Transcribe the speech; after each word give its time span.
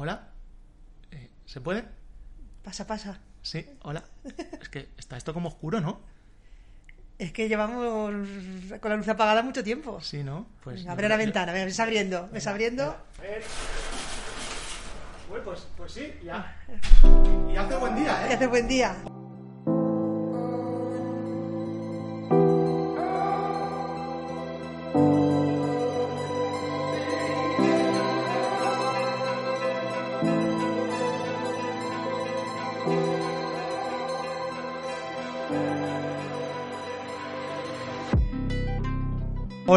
Hola. 0.00 0.28
Eh, 1.10 1.28
¿Se 1.44 1.60
puede? 1.60 1.84
Pasa, 2.62 2.86
pasa. 2.86 3.18
Sí, 3.42 3.66
hola. 3.82 4.04
Es 4.60 4.68
que 4.68 4.90
está 4.96 5.16
esto 5.16 5.34
como 5.34 5.48
oscuro, 5.48 5.80
¿no? 5.80 5.98
Es 7.18 7.32
que 7.32 7.48
llevamos 7.48 7.84
con 8.80 8.90
la 8.90 8.96
luz 8.96 9.08
apagada 9.08 9.42
mucho 9.42 9.64
tiempo. 9.64 10.00
Sí, 10.00 10.22
¿no? 10.22 10.46
Pues 10.62 10.82
Venga, 10.82 10.92
abre 10.92 11.08
la 11.08 11.16
yo- 11.16 11.18
ventana, 11.24 11.50
venga, 11.52 11.64
ves 11.64 11.80
abriendo, 11.80 12.28
ves 12.32 12.46
abriendo. 12.46 12.96
Bueno, 15.28 15.44
pues, 15.44 15.66
pues 15.76 15.92
sí, 15.92 16.12
ya. 16.22 16.56
Y 17.52 17.56
hace 17.56 17.76
buen 17.76 17.96
día, 17.96 18.26
Y 18.28 18.30
¿eh? 18.30 18.34
hace 18.36 18.46
buen 18.46 18.68
día. 18.68 18.96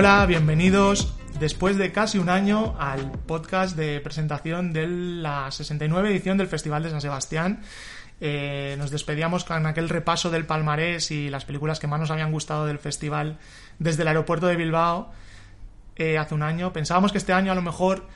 Hola, 0.03 0.25
bienvenidos 0.25 1.13
después 1.39 1.77
de 1.77 1.91
casi 1.91 2.17
un 2.17 2.29
año 2.29 2.75
al 2.79 3.11
podcast 3.11 3.77
de 3.77 3.99
presentación 3.99 4.73
de 4.73 4.87
la 4.87 5.51
69 5.51 6.09
edición 6.09 6.39
del 6.39 6.47
Festival 6.47 6.81
de 6.81 6.89
San 6.89 7.01
Sebastián. 7.01 7.61
Eh, 8.19 8.73
nos 8.79 8.89
despedíamos 8.89 9.43
con 9.43 9.63
aquel 9.67 9.89
repaso 9.89 10.31
del 10.31 10.47
palmarés 10.47 11.11
y 11.11 11.29
las 11.29 11.45
películas 11.45 11.79
que 11.79 11.85
más 11.85 11.99
nos 11.99 12.09
habían 12.09 12.31
gustado 12.31 12.65
del 12.65 12.79
festival 12.79 13.37
desde 13.77 14.01
el 14.01 14.07
aeropuerto 14.07 14.47
de 14.47 14.55
Bilbao 14.55 15.11
eh, 15.95 16.17
hace 16.17 16.33
un 16.33 16.41
año. 16.41 16.73
Pensábamos 16.73 17.11
que 17.11 17.19
este 17.19 17.33
año 17.33 17.51
a 17.51 17.55
lo 17.55 17.61
mejor 17.61 18.07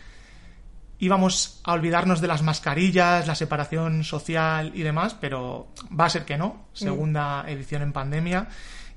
íbamos 0.97 1.61
a 1.63 1.73
olvidarnos 1.73 2.19
de 2.19 2.25
las 2.25 2.41
mascarillas, 2.41 3.27
la 3.27 3.35
separación 3.35 4.03
social 4.03 4.71
y 4.73 4.81
demás, 4.81 5.15
pero 5.21 5.67
va 5.91 6.05
a 6.05 6.09
ser 6.09 6.25
que 6.25 6.35
no. 6.35 6.65
Segunda 6.73 7.45
edición 7.47 7.83
en 7.83 7.93
pandemia. 7.93 8.47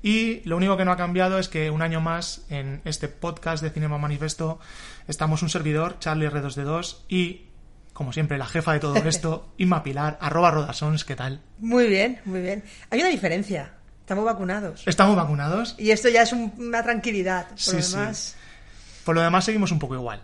Y 0.01 0.41
lo 0.47 0.55
único 0.57 0.77
que 0.77 0.85
no 0.85 0.91
ha 0.91 0.97
cambiado 0.97 1.39
es 1.39 1.49
que 1.49 1.69
un 1.69 1.81
año 1.81 1.99
más 1.99 2.41
en 2.49 2.81
este 2.85 3.07
podcast 3.09 3.61
de 3.61 3.69
Cinema 3.69 3.97
Manifesto 3.97 4.59
estamos 5.07 5.41
un 5.41 5.49
servidor, 5.49 5.97
Charlie 5.99 6.27
R2D2, 6.29 6.99
y, 7.09 7.47
como 7.93 8.13
siempre, 8.13 8.37
la 8.37 8.45
jefa 8.45 8.71
de 8.73 8.79
todo 8.79 8.95
esto, 9.05 9.49
Inma 9.57 9.83
Pilar, 9.83 10.17
arroba 10.21 10.51
rodasons, 10.51 11.03
¿qué 11.03 11.15
tal? 11.17 11.41
Muy 11.57 11.87
bien, 11.87 12.21
muy 12.25 12.41
bien. 12.41 12.63
Hay 12.91 13.01
una 13.01 13.09
diferencia. 13.09 13.73
Estamos 14.01 14.25
vacunados. 14.25 14.83
¿Estamos 14.87 15.15
vacunados? 15.15 15.75
Y 15.77 15.91
esto 15.91 16.09
ya 16.09 16.23
es 16.23 16.31
un- 16.33 16.53
una 16.57 16.81
tranquilidad. 16.81 17.47
Por 17.49 17.59
Sí, 17.59 17.75
lo 17.75 17.81
sí. 17.83 17.91
demás, 17.97 18.35
Por 19.03 19.15
lo 19.15 19.21
demás 19.21 19.45
seguimos 19.45 19.71
un 19.71 19.79
poco 19.79 19.95
igual. 19.95 20.21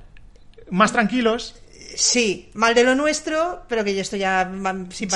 Más 0.71 0.91
tranquilos, 0.91 1.55
sí, 1.95 2.49
mal 2.53 2.73
de 2.75 2.83
lo 2.83 2.95
nuestro, 2.95 3.63
pero 3.67 3.83
que 3.83 3.93
yo 3.93 4.01
estoy 4.01 4.19
ya 4.19 4.49
sin 4.89 4.89
Sí. 4.91 5.07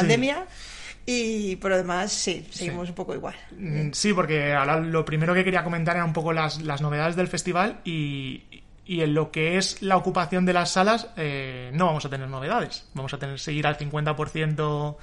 Y 1.11 1.55
por 1.55 1.71
lo 1.71 1.77
demás, 1.77 2.11
sí, 2.11 2.45
seguimos 2.51 2.89
un 2.89 2.95
poco 2.95 3.15
igual. 3.15 3.35
Mm, 3.57 3.91
Sí, 3.93 4.13
porque 4.13 4.53
ahora 4.53 4.79
lo 4.79 5.03
primero 5.05 5.33
que 5.33 5.43
quería 5.43 5.63
comentar 5.63 5.95
era 5.95 6.05
un 6.05 6.13
poco 6.13 6.33
las, 6.33 6.61
las 6.61 6.81
novedades 6.81 7.15
del 7.15 7.27
festival 7.27 7.79
y, 7.83 8.43
y 8.85 9.01
en 9.01 9.13
lo 9.13 9.31
que 9.31 9.57
es 9.57 9.81
la 9.81 9.97
ocupación 9.97 10.45
de 10.45 10.53
las 10.53 10.71
salas 10.71 11.07
eh, 11.17 11.71
no 11.73 11.87
vamos 11.87 12.05
a 12.05 12.09
tener 12.09 12.27
novedades. 12.27 12.87
Vamos 12.93 13.13
a 13.13 13.17
tener 13.17 13.39
seguir 13.39 13.65
al 13.65 13.77
50% 13.77 14.97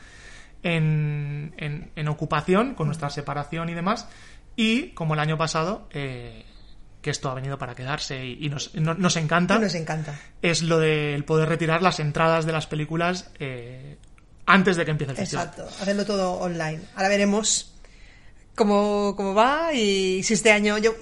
en, 0.63 1.55
en, 1.57 1.91
en 1.95 2.09
ocupación 2.09 2.75
con 2.75 2.87
nuestra 2.87 3.11
separación 3.11 3.69
y 3.69 3.75
demás. 3.75 4.09
Y 4.57 4.89
como 4.91 5.15
el 5.15 5.21
año 5.21 5.37
pasado, 5.37 5.89
eh, 5.93 6.45
que 7.03 7.11
esto 7.11 7.31
ha 7.31 7.35
venido 7.35 7.59
para 7.59 7.75
quedarse 7.75 8.25
y, 8.25 8.47
y 8.47 8.49
nos, 8.49 8.75
no- 8.75 8.95
nos 8.95 9.17
encanta, 9.17 9.59
Nos 9.59 9.75
encanta. 9.75 10.19
es 10.43 10.63
lo 10.63 10.79
del 10.79 11.25
poder 11.25 11.49
retirar 11.49 11.83
las 11.83 12.01
entradas 12.01 12.47
de 12.47 12.53
las 12.53 12.67
películas 12.67 13.31
eh, 13.39 13.99
antes 14.47 14.77
de 14.77 14.85
que 14.85 14.91
empiece 14.93 15.11
el 15.13 15.17
festival. 15.19 15.47
Exacto, 15.49 15.69
hacerlo 15.83 16.05
todo 16.07 16.33
online. 16.35 16.81
Ahora 16.95 17.09
veremos 17.09 17.75
cómo, 18.55 19.15
cómo 19.17 19.35
va 19.35 19.73
y 19.75 20.23
si 20.23 20.35
este 20.35 20.53
año 20.53 20.79
yo 20.79 20.95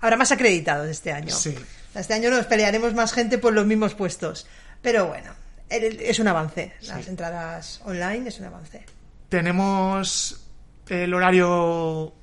habrá 0.00 0.16
más 0.16 0.32
acreditados 0.32 0.88
este 0.88 1.12
año. 1.12 1.34
Sí. 1.34 1.54
Este 1.94 2.14
año 2.14 2.30
nos 2.30 2.46
pelearemos 2.46 2.94
más 2.94 3.12
gente 3.12 3.38
por 3.38 3.52
los 3.52 3.66
mismos 3.66 3.94
puestos. 3.94 4.46
Pero 4.80 5.06
bueno, 5.08 5.32
es 5.68 6.18
un 6.18 6.28
avance. 6.28 6.72
Las 6.82 7.04
Sí. 7.04 7.10
entradas 7.10 7.80
online 7.84 8.28
es 8.28 8.38
un 8.40 8.46
avance. 8.46 8.84
¿Tenemos 9.28 10.40
el 10.88 11.12
horario 11.14 12.14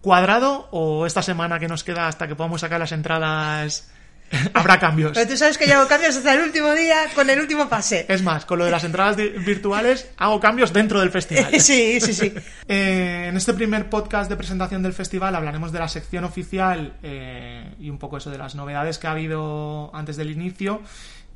cuadrado 0.00 0.68
o 0.70 1.06
esta 1.06 1.22
semana 1.22 1.58
que 1.58 1.68
nos 1.68 1.84
queda 1.84 2.08
hasta 2.08 2.26
que 2.28 2.36
podamos 2.36 2.60
sacar 2.60 2.78
las 2.80 2.92
entradas 2.92 3.90
habrá 4.54 4.78
cambios? 4.78 5.12
Pero 5.14 5.28
tú 5.28 5.36
sabes 5.36 5.58
que 5.58 5.66
yo 5.66 5.78
hago 5.78 5.88
cambios 5.88 6.16
hasta 6.16 6.34
el 6.34 6.42
último 6.42 6.72
día 6.72 7.06
con 7.14 7.28
el 7.30 7.40
último 7.40 7.68
pase. 7.68 8.06
Es 8.08 8.22
más, 8.22 8.44
con 8.44 8.58
lo 8.58 8.64
de 8.64 8.70
las 8.70 8.84
entradas 8.84 9.16
virtuales 9.16 10.10
hago 10.16 10.40
cambios 10.40 10.72
dentro 10.72 11.00
del 11.00 11.10
festival. 11.10 11.48
Sí, 11.60 12.00
sí, 12.00 12.14
sí. 12.14 12.32
Eh, 12.70 13.26
en 13.28 13.36
este 13.36 13.54
primer 13.54 13.88
podcast 13.88 14.28
de 14.28 14.36
presentación 14.36 14.82
del 14.82 14.92
festival 14.92 15.34
hablaremos 15.34 15.72
de 15.72 15.78
la 15.78 15.88
sección 15.88 16.24
oficial 16.24 16.98
eh, 17.02 17.74
y 17.80 17.88
un 17.88 17.98
poco 17.98 18.18
eso 18.18 18.30
de 18.30 18.36
las 18.36 18.54
novedades 18.54 18.98
que 18.98 19.06
ha 19.06 19.12
habido 19.12 19.90
antes 19.94 20.16
del 20.16 20.30
inicio. 20.30 20.82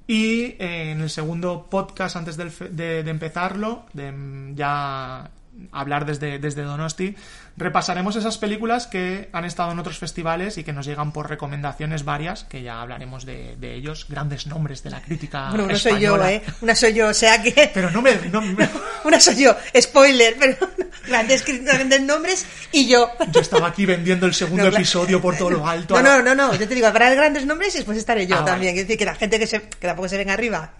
Y 0.06 0.56
eh, 0.58 0.90
en 0.90 1.00
el 1.00 1.08
segundo 1.08 1.68
podcast, 1.70 2.16
antes 2.16 2.36
del 2.36 2.52
de, 2.70 3.02
de 3.02 3.10
empezarlo, 3.10 3.86
de 3.94 4.12
ya 4.54 5.30
hablar 5.70 6.06
desde, 6.06 6.38
desde 6.38 6.62
Donosti, 6.62 7.14
repasaremos 7.56 8.16
esas 8.16 8.38
películas 8.38 8.86
que 8.86 9.28
han 9.32 9.44
estado 9.44 9.70
en 9.72 9.78
otros 9.78 9.98
festivales 9.98 10.56
y 10.58 10.64
que 10.64 10.72
nos 10.72 10.86
llegan 10.86 11.12
por 11.12 11.28
recomendaciones 11.28 12.04
varias, 12.04 12.44
que 12.44 12.62
ya 12.62 12.80
hablaremos 12.80 13.26
de, 13.26 13.56
de 13.56 13.74
ellos, 13.74 14.06
grandes 14.08 14.46
nombres 14.46 14.82
de 14.82 14.90
la 14.90 15.02
crítica 15.02 15.48
Bueno, 15.50 15.64
una 15.64 15.76
soy 15.76 16.00
yo. 16.00 16.16
¿eh? 16.26 16.42
Una 16.62 16.74
soy 16.74 16.94
yo, 16.94 17.08
o 17.08 17.14
sea 17.14 17.42
que... 17.42 17.70
Pero 17.74 17.90
no 17.90 18.00
me... 18.02 18.14
no 18.30 18.40
me- 18.40 18.68
Una 19.04 19.20
soy 19.20 19.36
yo, 19.36 19.56
spoiler, 19.78 20.36
pero 20.38 20.56
grandes, 21.06 21.44
grandes 21.44 22.00
nombres 22.02 22.46
y 22.70 22.86
yo. 22.88 23.10
Yo 23.32 23.40
estaba 23.40 23.68
aquí 23.68 23.84
vendiendo 23.84 24.26
el 24.26 24.34
segundo 24.34 24.64
No, 24.70 24.76
episodio 24.76 25.20
por 25.20 25.36
todo 25.36 25.50
lo 25.50 25.66
alto. 25.66 26.00
No, 26.00 26.02
no, 26.02 26.22
no, 26.22 26.34
no, 26.34 26.54
yo 26.54 26.66
te 26.68 26.74
digo, 26.74 26.86
habrá 26.86 27.12
grandes 27.14 27.44
nombres 27.44 27.74
y 27.74 27.78
después 27.78 27.98
estaré 27.98 28.26
yo 28.26 28.36
Ah, 28.38 28.44
también. 28.44 28.74
Es 28.76 28.82
decir, 28.84 28.96
que 28.98 29.04
la 29.04 29.14
gente 29.14 29.38
que, 29.38 29.46
se, 29.46 29.60
que 29.62 29.86
tampoco 29.86 30.08
se 30.08 30.16
venga 30.16 30.32
arriba. 30.32 30.72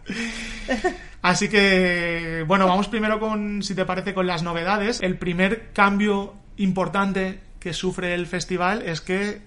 Así 1.22 1.48
que, 1.48 2.44
bueno, 2.46 2.66
vamos 2.66 2.88
primero 2.88 3.20
con, 3.20 3.62
si 3.62 3.74
te 3.74 3.84
parece, 3.84 4.12
con 4.12 4.26
las 4.26 4.42
novedades. 4.42 5.00
El 5.00 5.16
primer 5.18 5.72
cambio 5.72 6.34
importante 6.56 7.38
que 7.60 7.72
sufre 7.72 8.14
el 8.14 8.26
festival 8.26 8.82
es 8.82 9.00
que 9.00 9.40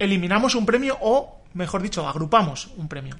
eliminamos 0.00 0.56
un 0.56 0.66
premio 0.66 0.98
o, 1.00 1.40
mejor 1.54 1.82
dicho, 1.82 2.06
agrupamos 2.06 2.70
un 2.76 2.88
premio. 2.88 3.16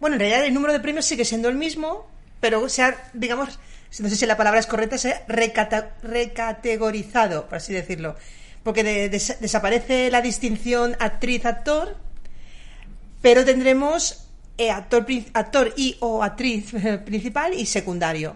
Bueno, 0.00 0.16
en 0.16 0.20
realidad 0.20 0.44
el 0.46 0.54
número 0.54 0.72
de 0.72 0.80
premios 0.80 1.04
sigue 1.04 1.26
siendo 1.26 1.50
el 1.50 1.56
mismo, 1.56 2.08
pero 2.40 2.66
se 2.70 2.82
ha, 2.82 2.96
digamos, 3.12 3.58
no 3.98 4.08
sé 4.08 4.16
si 4.16 4.24
la 4.24 4.38
palabra 4.38 4.58
es 4.60 4.66
correcta, 4.66 4.96
se 4.96 5.12
ha 5.12 5.22
recategorizado, 5.28 7.44
por 7.46 7.56
así 7.56 7.74
decirlo. 7.74 8.16
Porque 8.62 8.82
de- 8.82 9.10
des- 9.10 9.36
desaparece 9.40 10.10
la 10.10 10.22
distinción 10.22 10.96
actriz-actor, 11.00 11.96
pero 13.20 13.44
tendremos 13.44 14.19
actor, 14.68 15.06
prin- 15.06 15.26
actor 15.32 15.72
y 15.76 15.96
o 16.00 16.22
actriz 16.22 16.74
eh, 16.74 16.98
principal 16.98 17.54
y 17.54 17.64
secundario. 17.66 18.34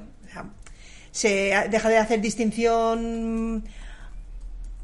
Se 1.10 1.68
deja 1.70 1.88
de 1.88 1.98
hacer 1.98 2.20
distinción 2.20 3.64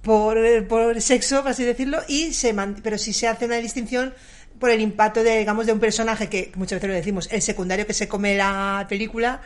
por, 0.03 0.39
por 0.69 1.01
sexo, 1.01 1.43
por 1.43 1.51
así 1.51 1.65
decirlo, 1.65 1.99
y 2.09 2.33
se 2.33 2.55
pero 2.83 2.99
sí 2.99 3.13
se 3.13 3.27
hace 3.29 3.47
una 3.47 3.57
distinción 3.57 4.15
por 4.59 4.71
el 4.71 4.81
impacto 4.81 5.23
de, 5.25 5.39
digamos, 5.39 5.67
de 5.67 5.73
un 5.73 5.81
personaje 5.81 6.29
que 6.29 6.53
muchas 6.55 6.77
veces 6.77 6.89
lo 6.89 6.95
decimos, 6.95 7.29
el 7.33 7.43
secundario 7.43 7.87
que 7.87 7.95
se 7.95 8.07
come 8.09 8.37
la 8.37 8.87
película 8.89 9.41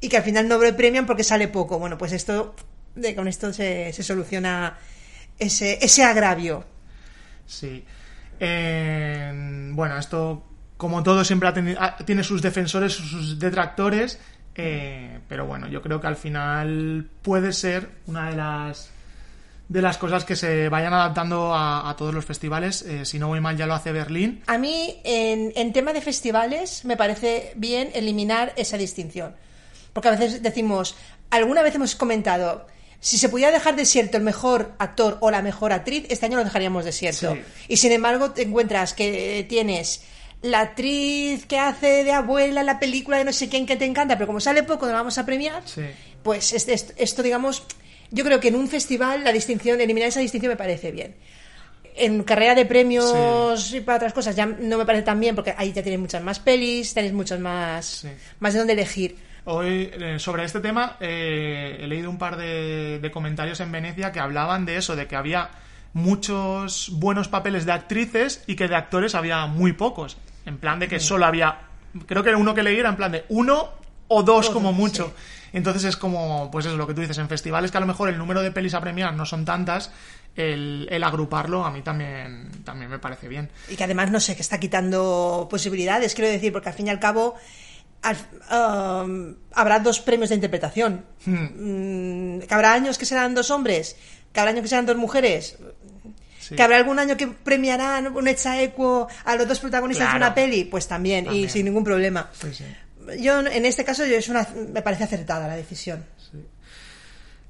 y 0.00 0.08
que 0.08 0.16
al 0.18 0.22
final 0.22 0.46
no 0.46 0.58
lo 0.58 0.76
premian 0.76 1.06
porque 1.06 1.24
sale 1.24 1.48
poco. 1.48 1.78
Bueno, 1.78 1.98
pues 1.98 2.12
esto, 2.12 2.54
con 3.16 3.26
esto 3.26 3.52
se, 3.52 3.92
se 3.92 4.02
soluciona 4.02 4.78
ese, 5.38 5.78
ese 5.84 6.04
agravio. 6.04 6.64
Sí. 7.46 7.84
Eh, 8.38 9.70
bueno, 9.72 9.98
esto, 9.98 10.44
como 10.78 11.02
todo, 11.02 11.22
siempre 11.24 11.48
ha 11.50 11.54
teni- 11.54 11.76
ha- 11.78 11.96
tiene 11.98 12.22
sus 12.24 12.40
defensores, 12.40 12.94
sus 12.94 13.38
detractores. 13.38 14.18
eh, 14.60 15.20
pero 15.28 15.46
bueno, 15.46 15.68
yo 15.68 15.82
creo 15.82 16.00
que 16.00 16.06
al 16.08 16.16
final 16.16 17.06
puede 17.22 17.52
ser 17.52 17.90
una 18.06 18.30
de 18.30 18.36
las 18.36 18.90
de 19.68 19.82
las 19.82 19.98
cosas 19.98 20.24
que 20.24 20.34
se 20.34 20.70
vayan 20.70 20.94
adaptando 20.94 21.54
a, 21.54 21.90
a 21.90 21.94
todos 21.94 22.14
los 22.14 22.24
festivales. 22.24 22.80
Eh, 22.82 23.04
si 23.04 23.18
no 23.18 23.28
voy 23.28 23.38
mal, 23.40 23.54
ya 23.56 23.66
lo 23.66 23.74
hace 23.74 23.92
Berlín. 23.92 24.42
A 24.46 24.56
mí, 24.56 24.98
en, 25.04 25.52
en 25.56 25.74
tema 25.74 25.92
de 25.92 26.00
festivales, 26.00 26.86
me 26.86 26.96
parece 26.96 27.52
bien 27.54 27.90
eliminar 27.92 28.54
esa 28.56 28.78
distinción. 28.78 29.36
Porque 29.92 30.08
a 30.08 30.12
veces 30.12 30.42
decimos, 30.42 30.96
alguna 31.28 31.60
vez 31.62 31.74
hemos 31.74 31.94
comentado, 31.96 32.66
si 32.98 33.18
se 33.18 33.28
pudiera 33.28 33.52
dejar 33.52 33.76
desierto 33.76 34.16
el 34.16 34.22
mejor 34.22 34.72
actor 34.78 35.18
o 35.20 35.30
la 35.30 35.42
mejor 35.42 35.72
actriz, 35.74 36.06
este 36.08 36.24
año 36.24 36.38
lo 36.38 36.44
dejaríamos 36.44 36.86
desierto. 36.86 37.34
Sí. 37.34 37.42
Y 37.68 37.76
sin 37.76 37.92
embargo, 37.92 38.30
te 38.30 38.42
encuentras 38.42 38.94
que 38.94 39.44
tienes 39.50 40.02
la 40.42 40.60
actriz 40.60 41.46
que 41.46 41.58
hace 41.58 42.04
de 42.04 42.12
abuela 42.12 42.62
la 42.62 42.78
película 42.78 43.18
de 43.18 43.24
no 43.24 43.32
sé 43.32 43.48
quién 43.48 43.66
que 43.66 43.76
te 43.76 43.84
encanta, 43.84 44.14
pero 44.16 44.26
como 44.28 44.40
sale 44.40 44.62
poco, 44.62 44.86
no 44.86 44.92
la 44.92 44.98
vamos 44.98 45.18
a 45.18 45.26
premiar. 45.26 45.62
Sí. 45.64 45.82
Pues 46.22 46.52
este- 46.52 46.72
esto, 46.74 46.92
esto, 46.96 47.22
digamos, 47.22 47.64
yo 48.10 48.24
creo 48.24 48.38
que 48.40 48.48
en 48.48 48.56
un 48.56 48.68
festival 48.68 49.24
la 49.24 49.32
distinción, 49.32 49.80
eliminar 49.80 50.08
esa 50.08 50.20
distinción 50.20 50.50
me 50.52 50.56
parece 50.56 50.90
bien. 50.92 51.14
en 52.00 52.22
carrera 52.22 52.54
de 52.54 52.64
premios 52.64 53.74
y 53.74 53.80
para 53.80 53.96
otras 53.96 54.12
cosas 54.12 54.36
ya 54.36 54.46
no 54.46 54.78
me 54.78 54.86
parece 54.86 55.02
tan 55.02 55.18
bien 55.18 55.34
porque 55.34 55.52
ahí 55.58 55.72
ya 55.72 55.82
tienes 55.82 55.98
muchas 55.98 56.22
más 56.22 56.38
pelis, 56.38 56.94
tenéis 56.94 57.12
muchas 57.12 57.40
más, 57.40 57.84
Sí. 57.86 58.08
más 58.38 58.52
de 58.52 58.58
dónde 58.60 58.74
elegir. 58.74 59.16
Hoy, 59.46 59.90
eh, 59.92 60.16
sobre 60.20 60.44
este 60.44 60.60
tema, 60.60 60.96
eh, 61.00 61.78
he 61.80 61.88
leído 61.88 62.08
un 62.08 62.16
par 62.16 62.36
de, 62.36 63.00
de 63.00 63.10
comentarios 63.10 63.58
en 63.58 63.72
Venecia 63.72 64.12
que 64.12 64.20
hablaban 64.20 64.64
de 64.64 64.76
eso, 64.76 64.94
de 64.94 65.08
que 65.08 65.16
había 65.16 65.50
muchos 65.92 66.90
buenos 66.92 67.26
papeles 67.26 67.66
de 67.66 67.72
actrices 67.72 68.44
y 68.46 68.54
que 68.54 68.68
de 68.68 68.76
actores 68.76 69.16
había 69.16 69.46
muy 69.46 69.72
pocos. 69.72 70.16
En 70.48 70.58
plan 70.58 70.78
de 70.78 70.88
que 70.88 70.98
solo 70.98 71.26
había, 71.26 71.58
creo 72.06 72.22
que 72.24 72.34
uno 72.34 72.54
que 72.54 72.62
leí 72.62 72.78
era 72.78 72.88
en 72.88 72.96
plan 72.96 73.12
de 73.12 73.24
uno 73.28 73.68
o 74.08 74.22
dos 74.22 74.48
como 74.50 74.70
sí. 74.70 74.76
mucho. 74.76 75.14
Entonces 75.52 75.84
es 75.84 75.96
como, 75.96 76.50
pues 76.50 76.66
eso, 76.66 76.76
lo 76.76 76.86
que 76.86 76.94
tú 76.94 77.00
dices, 77.00 77.18
en 77.18 77.28
festivales 77.28 77.70
que 77.70 77.76
a 77.78 77.80
lo 77.80 77.86
mejor 77.86 78.08
el 78.08 78.18
número 78.18 78.42
de 78.42 78.50
pelis 78.50 78.74
a 78.74 78.80
premiar 78.80 79.14
no 79.14 79.24
son 79.26 79.44
tantas, 79.44 79.90
el, 80.36 80.86
el 80.90 81.02
agruparlo 81.04 81.64
a 81.64 81.70
mí 81.70 81.80
también, 81.82 82.50
también 82.64 82.90
me 82.90 82.98
parece 82.98 83.28
bien. 83.28 83.50
Y 83.68 83.76
que 83.76 83.84
además, 83.84 84.10
no 84.10 84.20
sé, 84.20 84.34
que 84.36 84.42
está 84.42 84.58
quitando 84.60 85.46
posibilidades, 85.50 86.14
quiero 86.14 86.30
decir, 86.30 86.52
porque 86.52 86.68
al 86.68 86.74
fin 86.74 86.86
y 86.86 86.90
al 86.90 87.00
cabo 87.00 87.34
al- 88.02 89.04
um, 89.06 89.34
habrá 89.54 89.78
dos 89.80 90.00
premios 90.00 90.28
de 90.28 90.34
interpretación. 90.36 91.04
Mm, 91.24 92.40
que 92.40 92.54
habrá 92.54 92.72
años 92.74 92.98
que 92.98 93.06
serán 93.06 93.34
dos 93.34 93.50
hombres, 93.50 93.96
que 94.32 94.40
habrá 94.40 94.50
años 94.52 94.62
que 94.62 94.68
serán 94.68 94.86
dos 94.86 94.96
mujeres, 94.96 95.58
Sí. 96.48 96.56
que 96.56 96.62
habrá 96.62 96.76
algún 96.78 96.98
año 96.98 97.16
que 97.16 97.26
premiarán 97.26 98.16
un 98.16 98.26
equo 98.28 99.06
a 99.24 99.36
los 99.36 99.46
dos 99.46 99.58
protagonistas 99.58 100.06
Claro. 100.06 100.18
de 100.18 100.26
una 100.26 100.34
peli, 100.34 100.64
pues 100.64 100.88
también, 100.88 101.26
También. 101.26 101.44
y 101.44 101.48
sin 101.48 101.64
ningún 101.66 101.84
problema. 101.84 102.30
Sí, 102.32 102.54
sí. 102.54 102.64
Yo, 103.20 103.40
en 103.40 103.64
este 103.64 103.84
caso, 103.84 104.04
yo 104.06 104.16
es 104.16 104.28
una, 104.28 104.46
me 104.72 104.82
parece 104.82 105.04
acertada 105.04 105.46
la 105.48 105.56
decisión. 105.56 106.04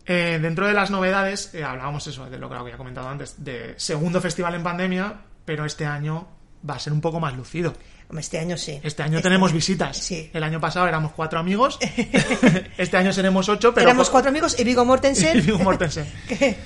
Eh, 0.07 0.39
dentro 0.41 0.67
de 0.67 0.73
las 0.73 0.91
novedades, 0.91 1.51
eh, 1.55 1.63
hablábamos 1.63 2.07
eso, 2.07 2.29
de 2.31 2.39
lo 2.39 2.49
que 2.49 2.57
había 2.57 2.77
comentado 2.77 3.09
antes, 3.09 3.45
de 3.45 3.75
segundo 3.77 4.21
festival 4.21 4.55
en 4.55 4.63
pandemia, 4.63 5.15
pero 5.45 5.65
este 5.67 5.85
año 5.85 6.27
va 6.69 6.75
a 6.75 6.79
ser 6.79 6.93
un 6.93 7.01
poco 7.01 7.21
más 7.21 7.37
lucido. 7.37 7.75
Este 8.17 8.39
año 8.39 8.57
sí. 8.57 8.81
Este 8.83 9.03
año 9.03 9.21
tenemos 9.21 9.53
visitas. 9.53 9.99
Sí. 9.99 10.31
El 10.33 10.43
año 10.43 10.59
pasado 10.61 10.89
éramos 10.89 11.13
cuatro 11.13 11.39
amigos. 11.39 11.79
este 12.79 12.97
año 12.97 13.13
seremos 13.13 13.51
ocho, 13.51 13.75
pero. 13.75 13.87
Éramos 13.87 14.09
cuatro 14.09 14.31
amigos 14.31 14.59
y 14.59 14.65
Vigo 14.65 14.83
Mortensen. 14.85 15.37
Y 15.39 15.41
Viggo 15.43 15.59
Mortensen. 15.59 16.07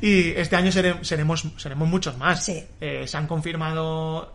Y 0.00 0.30
este 0.30 0.56
año 0.56 0.70
sere- 0.70 1.02
seremos, 1.04 1.44
seremos 1.56 1.88
muchos 1.88 2.16
más. 2.18 2.44
Sí. 2.44 2.64
Eh, 2.80 3.06
se 3.06 3.16
han 3.16 3.26
confirmado 3.26 4.34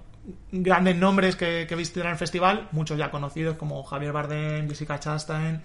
grandes 0.51 0.95
nombres 0.95 1.35
que, 1.35 1.65
que 1.67 1.75
visitarán 1.75 2.13
el 2.13 2.17
festival, 2.17 2.67
muchos 2.71 2.97
ya 2.97 3.11
conocidos 3.11 3.57
como 3.57 3.83
Javier 3.83 4.11
Bardem, 4.11 4.67
Jessica 4.67 4.99
Chastain, 4.99 5.61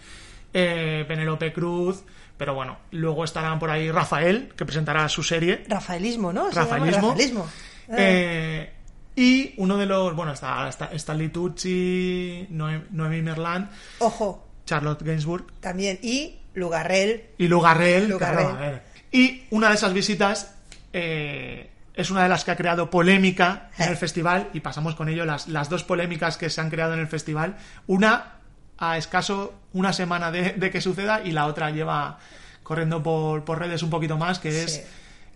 eh, 0.52 1.04
Penélope 1.08 1.52
Cruz, 1.52 2.02
pero 2.36 2.54
bueno, 2.54 2.78
luego 2.90 3.24
estarán 3.24 3.58
por 3.58 3.70
ahí 3.70 3.90
Rafael, 3.90 4.52
que 4.56 4.64
presentará 4.64 5.08
su 5.08 5.22
serie, 5.22 5.64
Rafaelismo, 5.68 6.32
¿no? 6.32 6.50
Rafaelismo. 6.50 7.08
Rafaelismo. 7.10 7.46
Ah. 7.90 7.94
Eh, 7.98 8.72
y 9.16 9.54
uno 9.58 9.76
de 9.76 9.86
los, 9.86 10.14
bueno, 10.14 10.32
está, 10.32 10.68
está 10.68 10.86
Stanley 10.92 11.28
Tucci, 11.30 12.46
Noe- 12.50 12.84
Noemi 12.90 13.22
Merland, 13.22 13.68
Ojo, 13.98 14.46
Charlotte 14.64 15.02
Gainsbourg 15.02 15.46
también. 15.60 15.98
Y 16.02 16.38
Lugarrel. 16.54 17.30
y 17.38 17.48
Lugarrel. 17.48 18.08
Lugarrel. 18.08 18.38
claro, 18.46 18.56
a 18.56 18.60
ver. 18.60 18.89
Y 19.12 19.44
una 19.50 19.68
de 19.68 19.74
esas 19.74 19.92
visitas 19.92 20.54
eh, 20.92 21.70
es 21.94 22.10
una 22.10 22.22
de 22.22 22.28
las 22.28 22.44
que 22.44 22.50
ha 22.52 22.56
creado 22.56 22.90
polémica 22.90 23.70
en 23.78 23.88
el 23.88 23.96
festival 23.98 24.48
y 24.52 24.60
pasamos 24.60 24.94
con 24.94 25.08
ello 25.08 25.24
las, 25.24 25.48
las 25.48 25.68
dos 25.68 25.84
polémicas 25.84 26.36
que 26.36 26.50
se 26.50 26.60
han 26.60 26.70
creado 26.70 26.94
en 26.94 27.00
el 27.00 27.08
festival. 27.08 27.56
Una 27.86 28.34
a 28.78 28.96
escaso 28.96 29.54
una 29.72 29.92
semana 29.92 30.30
de, 30.30 30.52
de 30.52 30.70
que 30.70 30.80
suceda 30.80 31.20
y 31.24 31.32
la 31.32 31.46
otra 31.46 31.70
lleva 31.70 32.18
corriendo 32.62 33.02
por, 33.02 33.44
por 33.44 33.58
redes 33.58 33.82
un 33.82 33.90
poquito 33.90 34.16
más, 34.16 34.38
que 34.38 34.62
es 34.62 34.72
Sí. 34.74 34.80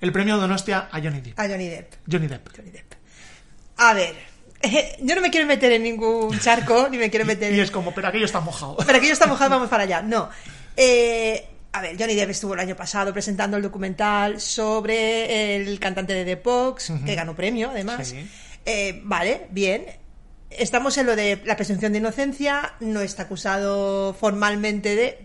el 0.01 0.13
premio 0.13 0.37
Donostia 0.39 0.89
a 0.91 1.01
Johnny 1.01 1.21
Depp. 1.21 1.39
A 1.39 1.49
Johnny 1.49 1.69
Depp. 1.69 1.93
Johnny 2.11 2.27
Depp. 2.29 2.49
Johnny 2.57 2.71
Depp. 2.71 2.93
A 3.77 3.93
ver, 3.93 4.15
yo 5.03 5.15
no 5.15 5.21
me 5.21 5.31
quiero 5.31 5.47
meter 5.47 5.73
en 5.73 5.83
ningún 5.83 6.39
charco, 6.39 6.89
ni 6.89 6.97
me 6.97 7.11
quiero 7.11 7.27
meter 7.27 7.53
Y 7.53 7.57
en... 7.57 7.65
es 7.65 7.71
como, 7.71 7.93
pero 7.93 8.09
aquello 8.09 8.25
está 8.25 8.41
mojado. 8.41 8.77
Pero 8.87 8.97
aquí 8.99 9.09
yo 9.09 9.13
está 9.13 9.27
mojado, 9.27 9.51
vamos 9.51 9.69
para 9.69 9.83
allá. 9.83 10.01
No. 10.01 10.31
Eh, 10.77 11.47
a 11.75 11.81
ver, 11.81 11.97
Johnny 11.99 12.15
Depp 12.15 12.31
estuvo 12.31 12.55
el 12.55 12.61
año 12.61 12.77
pasado 12.77 13.13
presentando 13.13 13.57
el 13.57 13.63
documental 13.65 14.41
sobre 14.41 15.57
el 15.57 15.81
cantante 15.81 16.13
de 16.15 16.25
The 16.25 16.37
Pox, 16.37 16.93
que 17.05 17.17
ganó 17.17 17.35
premio, 17.35 17.71
además. 17.71 18.07
Sí. 18.07 18.31
Eh, 18.65 19.01
vale, 19.03 19.49
bien. 19.51 19.85
Estamos 20.51 20.97
en 20.99 21.07
lo 21.07 21.17
de 21.17 21.43
la 21.45 21.57
presunción 21.57 21.91
de 21.91 21.99
inocencia, 21.99 22.75
no 22.79 23.01
está 23.01 23.25
acusado 23.25 24.15
formalmente 24.15 24.95
de... 24.95 25.19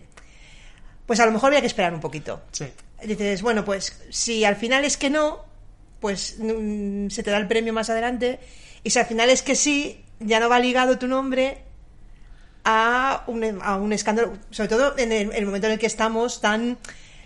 Pues 1.06 1.20
a 1.20 1.28
lo 1.28 1.32
mejor 1.32 1.50
había 1.50 1.62
que 1.62 1.68
esperar 1.68 1.94
un 1.94 2.00
poquito. 2.00 2.42
Sí. 2.52 2.66
Dices, 3.04 3.44
bueno, 3.44 3.64
pues 3.64 4.02
si 4.10 4.44
al 4.44 4.56
final 4.56 4.86
es 4.86 4.98
que 4.98 5.12
no, 5.12 5.46
pues 6.00 6.38
mm, 6.40 7.10
se 7.10 7.22
te 7.22 7.30
da 7.30 7.38
el 7.38 7.48
premio 7.48 7.74
más 7.74 7.92
adelante. 7.92 8.40
Y 8.84 8.90
si 8.90 8.98
al 8.98 9.06
final 9.06 9.30
es 9.30 9.44
que 9.44 9.54
sí, 9.54 10.04
ya 10.20 10.40
no 10.40 10.50
va 10.50 10.58
ligado 10.58 10.98
tu 10.98 11.06
nombre 11.06 11.69
a 12.64 13.24
un, 13.28 13.60
a 13.62 13.76
un 13.78 13.94
escándalo, 13.94 14.38
sobre 14.52 14.70
todo 14.70 14.98
en 14.98 15.12
el, 15.12 15.32
el 15.34 15.46
momento 15.46 15.68
en 15.68 15.74
el 15.74 15.80
que 15.80 15.88
estamos 15.88 16.42
tan 16.42 16.78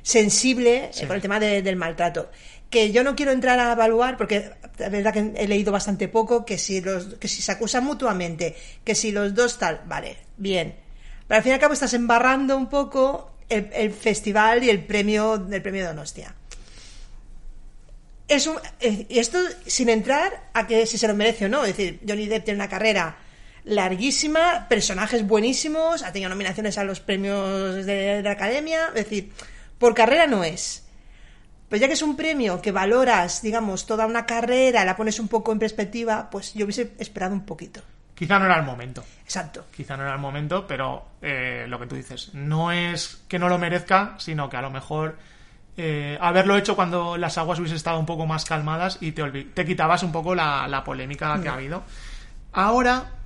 sensible 0.01 0.85
eh, 0.85 0.89
Sí. 0.93 1.05
por 1.05 1.15
el 1.15 1.21
tema 1.21 1.39
de- 1.39 1.61
del 1.61 1.75
maltrato. 1.75 2.29
Que 2.69 2.91
yo 2.91 3.03
no 3.03 3.15
quiero 3.15 3.31
entrar 3.31 3.59
a 3.59 3.71
evaluar, 3.73 4.17
porque 4.17 4.51
la 4.79 4.89
verdad 4.89 5.13
que 5.13 5.31
he 5.35 5.47
leído 5.47 5.71
bastante 5.71 6.07
poco, 6.07 6.43
que 6.45 6.57
si, 6.57 6.81
los, 6.81 7.15
que 7.15 7.27
si 7.27 7.41
se 7.41 7.51
acusan 7.51 7.83
mutuamente, 7.83 8.55
que 8.83 8.95
si 8.95 9.11
los 9.11 9.33
dos 9.35 9.57
tal, 9.59 9.81
vale, 9.85 10.17
bien. 10.37 10.75
Pero 11.27 11.37
al 11.37 11.43
fin 11.43 11.51
y 11.51 11.53
al 11.53 11.59
cabo 11.59 11.73
estás 11.73 11.93
embarrando 11.93 12.57
un 12.57 12.69
poco 12.69 13.37
el, 13.49 13.69
el 13.73 13.91
festival 13.91 14.63
y 14.63 14.69
el 14.69 14.83
premio 14.85 15.37
del 15.37 15.61
premio 15.61 15.85
Donostia. 15.85 16.33
Es 18.27 18.47
un- 18.47 18.57
eh, 18.79 19.05
y 19.09 19.19
esto 19.19 19.37
sin 19.65 19.89
entrar 19.89 20.49
a 20.53 20.65
que 20.65 20.85
si 20.85 20.97
se 20.97 21.07
lo 21.07 21.13
merece 21.13 21.45
o 21.45 21.49
no. 21.49 21.63
Es 21.65 21.75
decir, 21.77 21.99
Johnny 22.07 22.27
Depp 22.27 22.45
tiene 22.45 22.57
una 22.59 22.69
carrera 22.69 23.17
larguísima, 23.65 24.67
personajes 24.67 25.25
buenísimos, 25.25 26.03
ha 26.03 26.11
tenido 26.11 26.29
nominaciones 26.29 26.77
a 26.77 26.83
los 26.83 26.99
premios 26.99 27.85
de, 27.85 28.21
la 28.21 28.31
academia. 28.31 28.87
Es 28.87 29.05
decir, 29.05 29.31
por 29.77 29.93
carrera 29.93 30.27
no 30.27 30.43
es. 30.43 30.87
Pero 31.69 31.81
ya 31.81 31.87
que 31.87 31.93
es 31.93 32.01
un 32.01 32.15
premio 32.15 32.61
que 32.61 32.71
valoras, 32.71 33.41
digamos, 33.41 33.85
toda 33.85 34.05
una 34.05 34.25
carrera, 34.25 34.85
la 34.85 34.95
pones 34.95 35.19
un 35.19 35.27
poco 35.27 35.51
en 35.51 35.59
perspectiva, 35.59 36.29
pues 36.29 36.53
yo 36.53 36.65
hubiese 36.65 36.93
esperado 36.99 37.33
un 37.33 37.45
poquito. 37.45 37.81
Quizá 38.13 38.37
no 38.37 38.45
era 38.45 38.59
el 38.59 38.65
momento. 38.65 39.03
Exacto. 39.23 39.65
Quizá 39.75 39.97
no 39.97 40.03
era 40.03 40.13
el 40.13 40.19
momento, 40.19 40.67
pero 40.67 41.07
eh, 41.21 41.65
lo 41.67 41.79
que 41.79 41.87
tú 41.87 41.95
dices, 41.95 42.29
no 42.33 42.71
es 42.71 43.23
que 43.27 43.39
no 43.39 43.49
lo 43.49 43.57
merezca, 43.57 44.15
sino 44.19 44.49
que 44.49 44.57
a 44.57 44.61
lo 44.61 44.69
mejor 44.69 45.17
eh, 45.75 46.15
haberlo 46.21 46.55
hecho 46.55 46.75
cuando 46.75 47.17
las 47.17 47.39
aguas 47.39 47.57
hubiesen 47.57 47.77
estado 47.77 47.97
un 47.97 48.05
poco 48.05 48.27
más 48.27 48.45
calmadas 48.45 48.99
y 49.01 49.13
te, 49.13 49.23
te 49.45 49.65
quitabas 49.65 50.03
un 50.03 50.11
poco 50.11 50.35
la, 50.35 50.67
la 50.67 50.83
polémica 50.83 51.41
que 51.41 51.49
ha 51.49 51.53
habido. 51.55 51.83
Ahora 52.51 53.22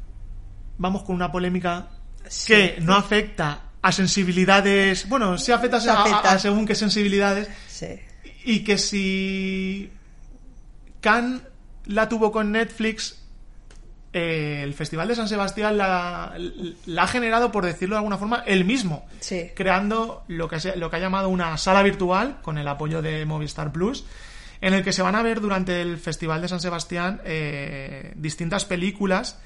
vamos 0.78 1.04
con 1.04 1.16
una 1.16 1.32
polémica 1.32 1.88
Sí. 2.28 2.48
que 2.54 2.78
no 2.82 2.94
afecta 2.96 3.62
a 3.82 3.92
sensibilidades, 3.92 5.08
bueno, 5.08 5.38
sí 5.38 5.52
afecta, 5.52 5.78
a- 5.78 6.02
Afecta. 6.04 6.32
a 6.32 6.40
según 6.40 6.66
qué 6.66 6.76
sensibilidades, 6.76 7.48
Sí. 7.68 8.00
y 8.44 8.64
que 8.64 8.78
si 8.78 9.90
Cannes 11.02 11.42
la 11.86 12.10
tuvo 12.10 12.32
con 12.32 12.52
Netflix, 12.52 13.22
eh, 14.14 14.62
el 14.64 14.74
Festival 14.74 15.08
de 15.08 15.16
San 15.16 15.28
Sebastián 15.30 15.78
la, 15.78 16.34
la 16.86 17.04
ha 17.04 17.08
generado, 17.08 17.52
por 17.52 17.66
decirlo 17.66 17.96
de 17.96 18.00
alguna 18.00 18.18
forma, 18.18 18.44
él 18.46 18.66
mismo, 18.66 19.06
Sí. 19.20 19.52
creando 19.56 20.24
lo 20.28 20.50
que, 20.50 20.58
lo 20.76 20.90
que 20.90 20.96
ha 20.96 21.00
llamado 21.00 21.30
una 21.30 21.56
sala 21.58 21.84
virtual 21.84 22.40
con 22.42 22.58
el 22.58 22.68
apoyo 22.68 23.02
de 23.02 23.26
Movistar 23.26 23.72
Plus, 23.72 24.06
en 24.60 24.74
el 24.74 24.84
que 24.84 24.92
se 24.92 25.02
van 25.04 25.16
a 25.16 25.22
ver 25.22 25.40
durante 25.40 25.82
el 25.82 25.98
Festival 25.98 26.42
de 26.42 26.48
San 26.50 26.60
Sebastián 26.60 27.22
eh, 27.24 28.12
distintas 28.16 28.66
películas 28.66 29.40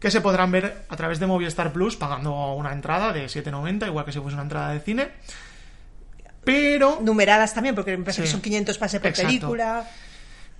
que 0.00 0.10
se 0.10 0.20
podrán 0.20 0.50
ver 0.50 0.84
a 0.88 0.96
través 0.96 1.18
de 1.18 1.26
Movistar 1.26 1.72
Plus 1.72 1.96
pagando 1.96 2.54
una 2.54 2.72
entrada 2.72 3.12
de 3.12 3.26
7,90, 3.26 3.86
igual 3.86 4.04
que 4.04 4.12
si 4.12 4.18
fuese 4.20 4.34
una 4.34 4.42
entrada 4.42 4.72
de 4.72 4.80
cine. 4.80 5.08
Pero 6.44 6.98
Numeradas 7.02 7.54
también, 7.54 7.74
porque 7.74 7.96
me 7.96 8.04
parece 8.04 8.22
que 8.22 8.28
son 8.28 8.40
500 8.40 8.78
pases 8.78 9.00
por 9.00 9.08
Exacto. 9.08 9.28
película. 9.28 9.88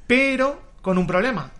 pero 0.07 0.63
con 0.83 0.99
un 0.99 1.07
problema. 1.07 1.51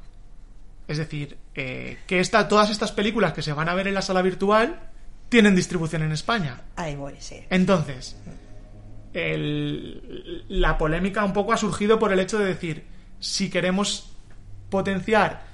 Es 0.89 0.99
decir, 0.99 1.37
eh, 1.55 1.99
que 2.07 2.21
esta, 2.21 2.47
todas 2.49 2.71
estas 2.71 2.93
películas 2.93 3.33
que 3.33 3.43
se 3.43 3.53
van 3.53 3.69
a 3.69 3.75
ver 3.75 3.89
en 3.89 3.95
la 3.95 4.03
sala 4.03 4.23
virtual 4.23 4.81
tienen 5.29 5.55
distribución 5.57 6.03
en 6.03 6.13
España. 6.13 6.63
Ahí 6.77 6.95
voy, 6.95 7.15
sí. 7.19 7.45
Entonces, 7.51 8.17
el- 9.13 10.45
la 10.49 10.79
polémica 10.79 11.25
un 11.25 11.33
poco 11.33 11.53
ha 11.53 11.57
surgido 11.57 11.99
por 11.99 12.13
el 12.13 12.21
hecho 12.21 12.39
de 12.39 12.45
decir, 12.47 12.85
si 13.19 13.51
queremos 13.51 14.13
potenciar 14.71 15.46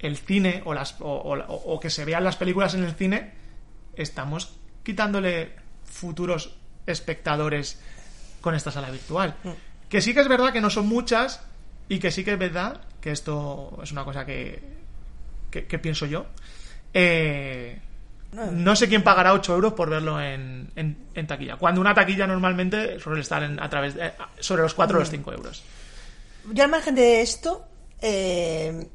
el 0.00 0.16
cine 0.16 0.62
o, 0.64 0.74
las, 0.74 1.00
o, 1.00 1.06
o- 1.08 1.54
o 1.74 1.80
que 1.80 1.90
se 1.90 2.04
vean 2.04 2.24
las 2.24 2.36
películas 2.36 2.74
en 2.74 2.84
el 2.84 2.94
cine, 2.94 3.32
estamos 3.96 4.56
quitándole 4.82 5.52
futuros 5.84 6.56
espectadores 6.86 7.80
con 8.40 8.54
esta 8.54 8.70
sala 8.70 8.90
virtual. 8.90 9.34
Que 9.88 10.00
sí 10.00 10.14
que 10.14 10.20
es 10.20 10.28
verdad 10.28 10.52
que 10.52 10.60
no 10.60 10.70
son 10.70 10.86
muchas 10.88 11.42
y 11.88 11.98
que 11.98 12.10
sí 12.10 12.24
que 12.24 12.32
es 12.32 12.38
verdad 12.38 12.80
que 13.00 13.10
esto 13.10 13.78
es 13.82 13.92
una 13.92 14.04
cosa 14.04 14.24
que, 14.24 14.62
que, 15.50 15.66
que 15.66 15.78
pienso 15.78 16.06
yo. 16.06 16.26
Eh, 16.94 17.78
no 18.52 18.76
sé 18.76 18.88
quién 18.88 19.02
pagará 19.02 19.32
8 19.32 19.54
euros 19.54 19.72
por 19.72 19.90
verlo 19.90 20.20
en, 20.20 20.70
en- 20.76 20.96
en 21.14 21.26
taquilla. 21.26 21.56
Cuando 21.56 21.80
una 21.80 21.94
taquilla 21.94 22.26
normalmente 22.26 22.98
suele 23.00 23.20
estar 23.20 23.42
en- 23.42 23.60
a 23.60 23.68
través 23.68 23.94
de, 23.96 24.12
sobre 24.38 24.62
los 24.62 24.72
4 24.74 24.96
o 24.96 25.00
los 25.00 25.10
5 25.10 25.32
euros. 25.32 25.62
Yo 26.52 26.62
al 26.64 26.70
margen 26.70 26.94
de 26.94 27.20
esto, 27.22 27.66
eh, 28.00 28.86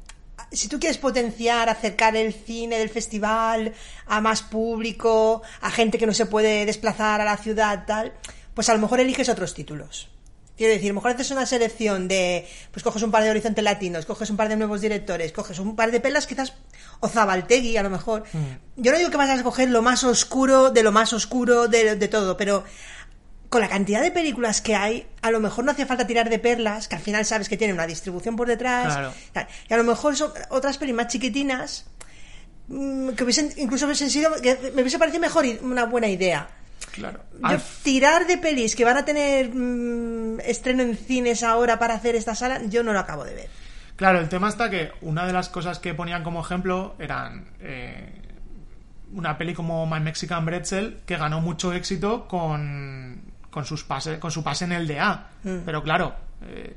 si 0.52 0.68
tú 0.68 0.78
quieres 0.78 0.98
potenciar, 0.98 1.68
acercar 1.68 2.16
el 2.16 2.32
cine 2.32 2.78
del 2.78 2.88
festival 2.88 3.74
a 4.06 4.20
más 4.20 4.42
público, 4.42 5.42
a 5.60 5.70
gente 5.70 5.98
que 5.98 6.06
no 6.06 6.14
se 6.14 6.26
puede 6.26 6.66
desplazar 6.66 7.20
a 7.20 7.24
la 7.24 7.36
ciudad, 7.36 7.84
tal, 7.86 8.12
pues 8.54 8.68
a 8.68 8.74
lo 8.74 8.80
mejor 8.80 9.00
eliges 9.00 9.28
otros 9.28 9.54
títulos. 9.54 10.08
Quiero 10.56 10.72
decir, 10.72 10.86
a 10.86 10.94
lo 10.94 10.94
mejor 10.94 11.10
haces 11.10 11.30
una 11.30 11.44
selección 11.44 12.08
de, 12.08 12.48
pues 12.70 12.82
coges 12.82 13.02
un 13.02 13.10
par 13.10 13.22
de 13.22 13.28
horizontes 13.28 13.62
latinos, 13.62 14.06
coges 14.06 14.30
un 14.30 14.38
par 14.38 14.48
de 14.48 14.56
nuevos 14.56 14.80
directores, 14.80 15.32
coges 15.32 15.58
un 15.58 15.76
par 15.76 15.90
de 15.90 16.00
pelas, 16.00 16.26
quizás, 16.26 16.54
o 17.00 17.08
Zabaltegui 17.08 17.76
a 17.76 17.82
lo 17.82 17.90
mejor. 17.90 18.24
Yo 18.76 18.90
no 18.90 18.96
digo 18.96 19.10
que 19.10 19.18
vas 19.18 19.28
a 19.28 19.34
escoger 19.34 19.68
lo 19.68 19.82
más 19.82 20.02
oscuro 20.02 20.70
de 20.70 20.82
lo 20.82 20.92
más 20.92 21.12
oscuro 21.12 21.68
de, 21.68 21.96
de 21.96 22.08
todo, 22.08 22.38
pero 22.38 22.64
con 23.48 23.60
la 23.60 23.68
cantidad 23.68 24.02
de 24.02 24.10
películas 24.10 24.60
que 24.60 24.74
hay, 24.74 25.06
a 25.22 25.30
lo 25.30 25.40
mejor 25.40 25.64
no 25.64 25.72
hace 25.72 25.86
falta 25.86 26.06
tirar 26.06 26.28
de 26.30 26.38
perlas, 26.38 26.88
que 26.88 26.96
al 26.96 27.02
final 27.02 27.24
sabes 27.24 27.48
que 27.48 27.56
tienen 27.56 27.74
una 27.74 27.86
distribución 27.86 28.36
por 28.36 28.48
detrás. 28.48 28.94
Claro. 29.32 29.48
Y 29.68 29.74
a 29.74 29.76
lo 29.76 29.84
mejor 29.84 30.16
son 30.16 30.32
otras 30.50 30.78
pelis 30.78 30.94
más 30.94 31.08
chiquitinas 31.08 31.86
mm, 32.68 33.10
que 33.10 33.24
hubiesen, 33.24 33.52
incluso 33.56 33.86
hubiesen 33.86 34.10
sido, 34.10 34.30
que 34.40 34.72
me 34.74 34.82
hubiese 34.82 34.98
parecido 34.98 35.20
mejor 35.20 35.46
y 35.46 35.58
una 35.62 35.84
buena 35.84 36.08
idea. 36.08 36.48
Claro. 36.92 37.20
Yo, 37.50 37.58
tirar 37.82 38.26
de 38.26 38.38
pelis 38.38 38.74
que 38.74 38.84
van 38.84 38.96
a 38.96 39.04
tener 39.04 39.50
mm, 39.54 40.40
estreno 40.40 40.82
en 40.82 40.96
cines 40.96 41.42
ahora 41.42 41.78
para 41.78 41.94
hacer 41.94 42.16
esta 42.16 42.34
sala, 42.34 42.62
yo 42.64 42.82
no 42.82 42.92
lo 42.92 43.00
acabo 43.00 43.24
de 43.24 43.34
ver. 43.34 43.50
Claro, 43.96 44.20
el 44.20 44.28
tema 44.28 44.48
está 44.48 44.68
que 44.68 44.92
una 45.00 45.26
de 45.26 45.32
las 45.32 45.48
cosas 45.48 45.78
que 45.78 45.94
ponían 45.94 46.22
como 46.22 46.40
ejemplo 46.40 46.96
eran 46.98 47.48
eh, 47.60 48.12
una 49.12 49.38
peli 49.38 49.54
como 49.54 49.86
My 49.86 50.00
Mexican 50.00 50.44
Bretzel 50.44 51.00
que 51.06 51.16
ganó 51.16 51.40
mucho 51.40 51.72
éxito 51.72 52.28
con, 52.28 53.25
con, 53.56 53.64
sus 53.64 53.84
pase, 53.84 54.18
con 54.18 54.30
su 54.30 54.44
pase 54.44 54.66
en 54.66 54.72
el 54.72 54.86
DA. 54.86 55.28
Mm. 55.42 55.58
Pero 55.64 55.82
claro, 55.82 56.14
eh, 56.42 56.76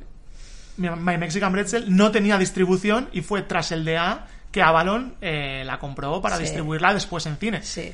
My 0.78 1.18
Mexican 1.18 1.52
Bretzel 1.52 1.94
no 1.94 2.10
tenía 2.10 2.38
distribución 2.38 3.10
y 3.12 3.20
fue 3.20 3.42
tras 3.42 3.74
el 3.74 3.84
DA 3.84 4.28
que 4.50 4.62
Avalon 4.62 5.16
eh, 5.20 5.64
la 5.66 5.78
compró 5.78 6.22
para 6.22 6.38
Sí. 6.38 6.44
distribuirla 6.44 6.94
después 6.94 7.26
en 7.26 7.36
cines. 7.36 7.68
Sí. 7.68 7.94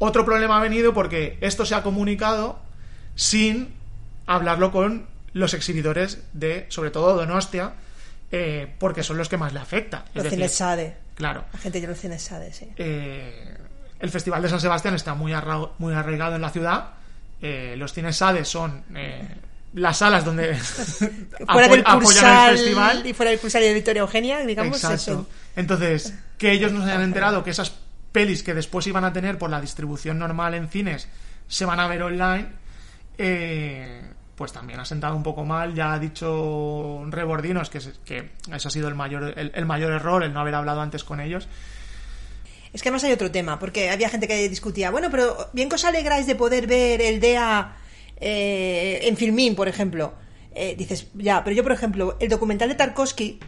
Otro 0.00 0.24
problema 0.24 0.56
ha 0.58 0.60
venido 0.60 0.92
porque 0.92 1.38
esto 1.42 1.64
se 1.64 1.76
ha 1.76 1.84
comunicado 1.84 2.58
sin 3.14 3.72
hablarlo 4.26 4.72
con 4.72 5.06
los 5.32 5.54
exhibidores 5.54 6.24
de, 6.32 6.66
sobre 6.70 6.90
todo 6.90 7.14
Donostia, 7.14 7.74
eh, 8.32 8.74
porque 8.80 9.04
son 9.04 9.16
los 9.16 9.28
que 9.28 9.36
más 9.36 9.52
le 9.52 9.60
afecta. 9.60 10.06
Los 10.12 10.26
cines 10.28 10.52
SADE. 10.56 10.96
claro, 11.14 11.44
La 11.52 11.58
gente 11.60 11.80
de 11.80 11.86
los 11.86 11.98
cines 12.00 12.20
SADE, 12.20 12.52
sí. 12.52 12.68
eh, 12.78 13.56
el 14.00 14.10
Festival 14.10 14.42
de 14.42 14.48
San 14.48 14.58
Sebastián 14.60 14.94
está 14.96 15.14
muy, 15.14 15.32
arra- 15.32 15.70
muy 15.78 15.94
arraigado 15.94 16.34
en 16.34 16.42
la 16.42 16.50
ciudad. 16.50 16.94
Eh, 17.42 17.74
los 17.76 17.92
cines 17.92 18.16
SADE 18.16 18.44
son 18.44 18.84
eh, 18.94 19.28
las 19.74 19.98
salas 19.98 20.24
donde 20.24 20.54
Fuera 21.46 21.68
del 21.68 21.80
apoyan 21.84 22.00
Cursal 22.00 22.50
el 22.52 22.56
festival. 22.58 23.06
y 23.06 23.12
fuera 23.12 23.30
del 23.30 23.40
Cursal 23.40 23.62
y 23.62 23.66
de 23.66 23.74
Victoria 23.74 24.00
Eugenia, 24.00 24.38
digamos, 24.46 24.76
Exacto. 24.76 24.94
eso. 24.96 25.26
Entonces, 25.56 26.14
que 26.38 26.52
ellos 26.52 26.72
no 26.72 26.82
se 26.84 26.90
hayan 26.90 27.02
enterado 27.02 27.44
que 27.44 27.50
esas 27.50 27.72
pelis 28.12 28.42
que 28.42 28.54
después 28.54 28.86
iban 28.86 29.04
a 29.04 29.12
tener 29.12 29.38
por 29.38 29.50
la 29.50 29.60
distribución 29.60 30.18
normal 30.18 30.54
en 30.54 30.68
cines 30.68 31.08
se 31.48 31.64
van 31.64 31.80
a 31.80 31.86
ver 31.88 32.02
online, 32.02 32.46
eh, 33.18 34.02
pues 34.34 34.52
también 34.52 34.80
ha 34.80 34.84
sentado 34.84 35.14
un 35.16 35.22
poco 35.22 35.44
mal. 35.44 35.74
Ya 35.74 35.92
ha 35.92 35.98
dicho 35.98 37.02
Rebordinos 37.08 37.70
que, 37.70 37.80
se- 37.80 37.92
que 38.04 38.30
eso 38.52 38.68
ha 38.68 38.70
sido 38.70 38.88
el 38.88 38.94
mayor, 38.94 39.34
el, 39.36 39.52
el 39.54 39.66
mayor 39.66 39.92
error, 39.92 40.22
el 40.24 40.32
no 40.32 40.40
haber 40.40 40.54
hablado 40.54 40.80
antes 40.80 41.04
con 41.04 41.20
ellos. 41.20 41.48
Es 42.74 42.82
que 42.82 42.88
además 42.88 43.04
hay 43.04 43.12
otro 43.12 43.30
tema, 43.30 43.56
porque 43.60 43.88
había 43.88 44.08
gente 44.08 44.26
que 44.26 44.48
discutía, 44.48 44.90
bueno, 44.90 45.08
pero 45.08 45.48
bien 45.52 45.68
que 45.68 45.76
os 45.76 45.84
alegráis 45.84 46.26
de 46.26 46.34
poder 46.34 46.66
ver 46.66 47.00
el 47.00 47.20
DEA 47.20 47.76
eh, 48.16 48.98
en 49.02 49.16
Filmín, 49.16 49.54
por 49.54 49.68
ejemplo. 49.68 50.12
Eh, 50.52 50.74
dices, 50.76 51.06
ya, 51.14 51.44
pero 51.44 51.54
yo, 51.54 51.62
por 51.62 51.70
ejemplo, 51.70 52.16
el 52.18 52.28
documental 52.28 52.68
de 52.68 52.74
Tarkovsky, 52.74 53.38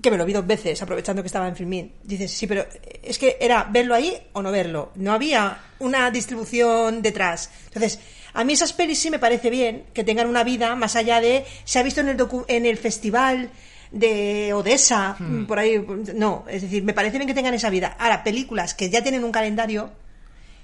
que 0.00 0.10
me 0.10 0.16
lo 0.16 0.24
vi 0.24 0.32
dos 0.32 0.46
veces, 0.46 0.80
aprovechando 0.80 1.22
que 1.22 1.26
estaba 1.26 1.46
en 1.46 1.56
Filmín, 1.56 1.92
dices, 2.04 2.32
sí, 2.32 2.46
pero 2.46 2.64
es 3.02 3.18
que 3.18 3.36
era 3.38 3.64
verlo 3.64 3.94
ahí 3.94 4.16
o 4.32 4.40
no 4.40 4.50
verlo. 4.50 4.92
No 4.94 5.12
había 5.12 5.58
una 5.78 6.10
distribución 6.10 7.02
detrás. 7.02 7.50
Entonces, 7.66 8.00
a 8.32 8.44
mí 8.44 8.54
esas 8.54 8.72
pelis 8.72 8.98
sí 8.98 9.10
me 9.10 9.18
parece 9.18 9.50
bien 9.50 9.84
que 9.92 10.04
tengan 10.04 10.26
una 10.26 10.42
vida 10.42 10.74
más 10.74 10.96
allá 10.96 11.20
de, 11.20 11.44
se 11.64 11.78
ha 11.78 11.82
visto 11.82 12.00
en 12.00 12.08
el, 12.08 12.26
en 12.48 12.64
el 12.64 12.78
festival 12.78 13.50
de 13.98 14.52
Odessa, 14.52 15.16
por 15.46 15.58
ahí, 15.58 15.84
no, 16.14 16.44
es 16.48 16.62
decir, 16.62 16.84
me 16.84 16.92
parece 16.92 17.18
bien 17.18 17.28
que 17.28 17.34
tengan 17.34 17.54
esa 17.54 17.70
vida. 17.70 17.96
Ahora, 17.98 18.22
películas 18.22 18.74
que 18.74 18.90
ya 18.90 19.02
tienen 19.02 19.24
un 19.24 19.32
calendario, 19.32 19.90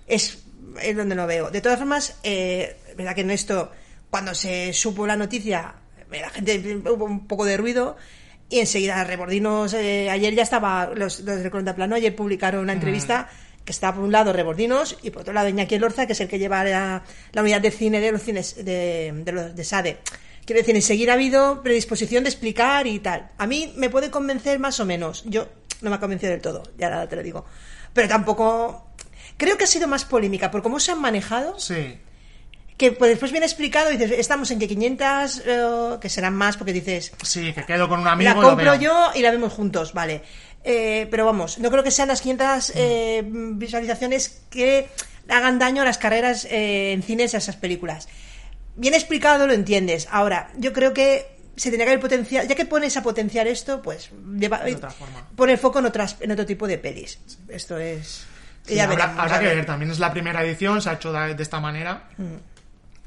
es, 0.07 0.45
es 0.81 0.97
donde 0.97 1.15
lo 1.15 1.27
veo. 1.27 1.51
De 1.51 1.61
todas 1.61 1.79
formas, 1.79 2.19
eh, 2.23 2.77
verdad 2.97 3.15
que 3.15 3.23
en 3.23 3.31
esto, 3.31 3.71
cuando 4.11 4.35
se 4.35 4.73
supo 4.73 5.07
la 5.07 5.17
noticia, 5.17 5.75
eh, 6.11 6.21
la 6.21 6.31
gente 6.31 6.81
hubo 6.91 7.05
un 7.05 7.27
poco 7.27 7.45
de 7.45 7.57
ruido 7.57 7.97
y 8.49 8.61
enseguida 8.61 9.03
Rebordinos, 9.05 9.73
eh, 9.73 10.11
ayer 10.11 10.35
ya 10.35 10.43
estaba, 10.43 10.91
los, 10.95 11.21
los 11.21 11.43
de 11.43 11.75
Plano 11.75 11.95
ayer 11.95 12.15
publicaron 12.15 12.61
una 12.61 12.75
entrevista 12.75 13.31
que 13.65 13.73
está 13.73 13.95
por 13.95 14.05
un 14.05 14.13
lado 14.13 14.33
Rebordinos 14.33 14.99
y 15.03 15.11
por 15.11 15.23
otro 15.23 15.33
lado 15.33 15.49
Iñaki 15.49 15.77
Elorza, 15.77 16.07
que 16.07 16.13
es 16.13 16.21
el 16.21 16.29
que 16.29 16.39
lleva 16.39 16.63
la, 16.65 17.03
la 17.33 17.43
unidad 17.43 17.63
de 17.63 17.71
cine 17.71 18.01
de 18.01 18.13
los 18.13 18.23
cines 18.23 18.63
de, 18.63 19.13
de, 19.25 19.33
los, 19.33 19.57
de 19.57 19.65
SADE. 19.65 19.99
Quiero 20.45 20.61
decir, 20.61 20.75
enseguida 20.75 21.13
ha 21.13 21.15
habido 21.15 21.63
predisposición 21.63 22.25
de 22.25 22.31
explicar 22.31 22.87
y 22.87 22.99
tal. 22.99 23.31
A 23.39 23.47
mí 23.47 23.73
me 23.77 23.91
puede 23.91 24.11
convencer 24.11 24.59
más 24.59 24.81
o 24.81 24.85
menos. 24.85 25.23
Yo 25.27 25.47
no 25.83 25.91
me 25.91 25.97
ha 25.97 26.01
convencido 26.01 26.33
del 26.33 26.41
todo, 26.41 26.63
ya 26.79 27.07
te 27.09 27.17
lo 27.17 27.23
digo. 27.23 27.45
Pero 27.93 28.09
tampoco... 28.09 28.89
Creo 29.37 29.57
que 29.57 29.65
ha 29.65 29.69
sido 29.69 29.89
más 29.89 30.05
polémica 30.05 30.51
por 30.51 30.63
cómo 30.63 30.79
se 30.79 30.93
han 30.93 31.01
manejado 31.01 31.59
Sí. 31.59 31.99
que 32.77 32.93
pues, 32.93 33.11
después 33.11 33.31
viene 33.33 33.47
explicado 33.47 33.91
y 33.93 33.97
dices, 33.97 34.19
estamos 34.19 34.51
en 34.51 34.59
que 34.59 34.69
500, 34.69 35.43
eh, 35.47 35.97
que 36.01 36.09
serán 36.09 36.35
más 36.35 36.57
porque 36.57 36.73
dices, 36.73 37.13
Sí, 37.23 37.53
que 37.53 37.65
quedo 37.65 37.89
con 37.89 38.01
un 38.01 38.09
amigo. 38.09 38.29
la 38.31 38.35
lo 38.41 38.43
compro 38.49 38.73
veo. 38.73 38.81
yo 38.81 39.11
y 39.15 39.23
la 39.23 39.31
vemos 39.31 39.53
juntos, 39.53 39.93
vale. 39.95 40.23
Eh, 40.65 41.09
pero 41.11 41.25
vamos, 41.25 41.59
no 41.59 41.71
creo 41.71 41.83
que 41.83 41.91
sean 41.91 42.09
las 42.09 42.21
500 42.21 42.73
eh, 42.77 43.23
visualizaciones 43.27 44.43
que 44.51 44.89
hagan 45.29 45.59
daño 45.59 45.83
a 45.83 45.85
las 45.85 45.99
carreras 45.99 46.45
eh, 46.51 46.93
en 46.93 47.03
cines 47.03 47.35
a 47.35 47.39
esas 47.39 47.57
películas. 47.57 48.09
Bien 48.77 48.95
explicado, 48.95 49.47
lo 49.47 49.53
entiendes. 49.53 50.09
Ahora, 50.11 50.51
yo 50.57 50.73
creo 50.73 50.93
que 50.95 51.37
se 51.57 51.69
tendría 51.71 51.87
que 51.87 51.93
haber 51.93 52.01
potenciado, 52.01 52.49
ya 52.49 52.55
que 52.55 52.65
pones 52.65 52.97
a 52.97 53.03
potenciar 53.03 53.47
esto, 53.47 53.83
pues 53.83 54.11
lleva, 54.39 54.59
De 54.61 54.75
otra 54.75 54.91
forma. 54.91 55.27
pon 55.37 55.51
el 55.51 55.59
foco 55.59 55.79
en, 55.81 55.87
otras, 55.87 56.17
en 56.21 56.31
otro 56.31 56.47
tipo 56.47 56.67
de 56.67 56.79
pelis. 56.79 57.19
Esto 57.49 57.79
es... 57.79 58.27
Sí, 58.65 58.79
habrá, 58.79 58.97
veremos, 58.97 59.21
habrá 59.23 59.37
a 59.37 59.41
que 59.41 59.47
ver. 59.47 59.57
ver, 59.57 59.67
también 59.67 59.91
es 59.91 59.99
la 59.99 60.13
primera 60.13 60.43
edición, 60.45 60.81
se 60.81 60.89
ha 60.89 60.93
hecho 60.95 61.13
de, 61.13 61.35
de 61.35 61.43
esta 61.43 61.61
manera. 61.61 62.09
Mm. 62.17 62.35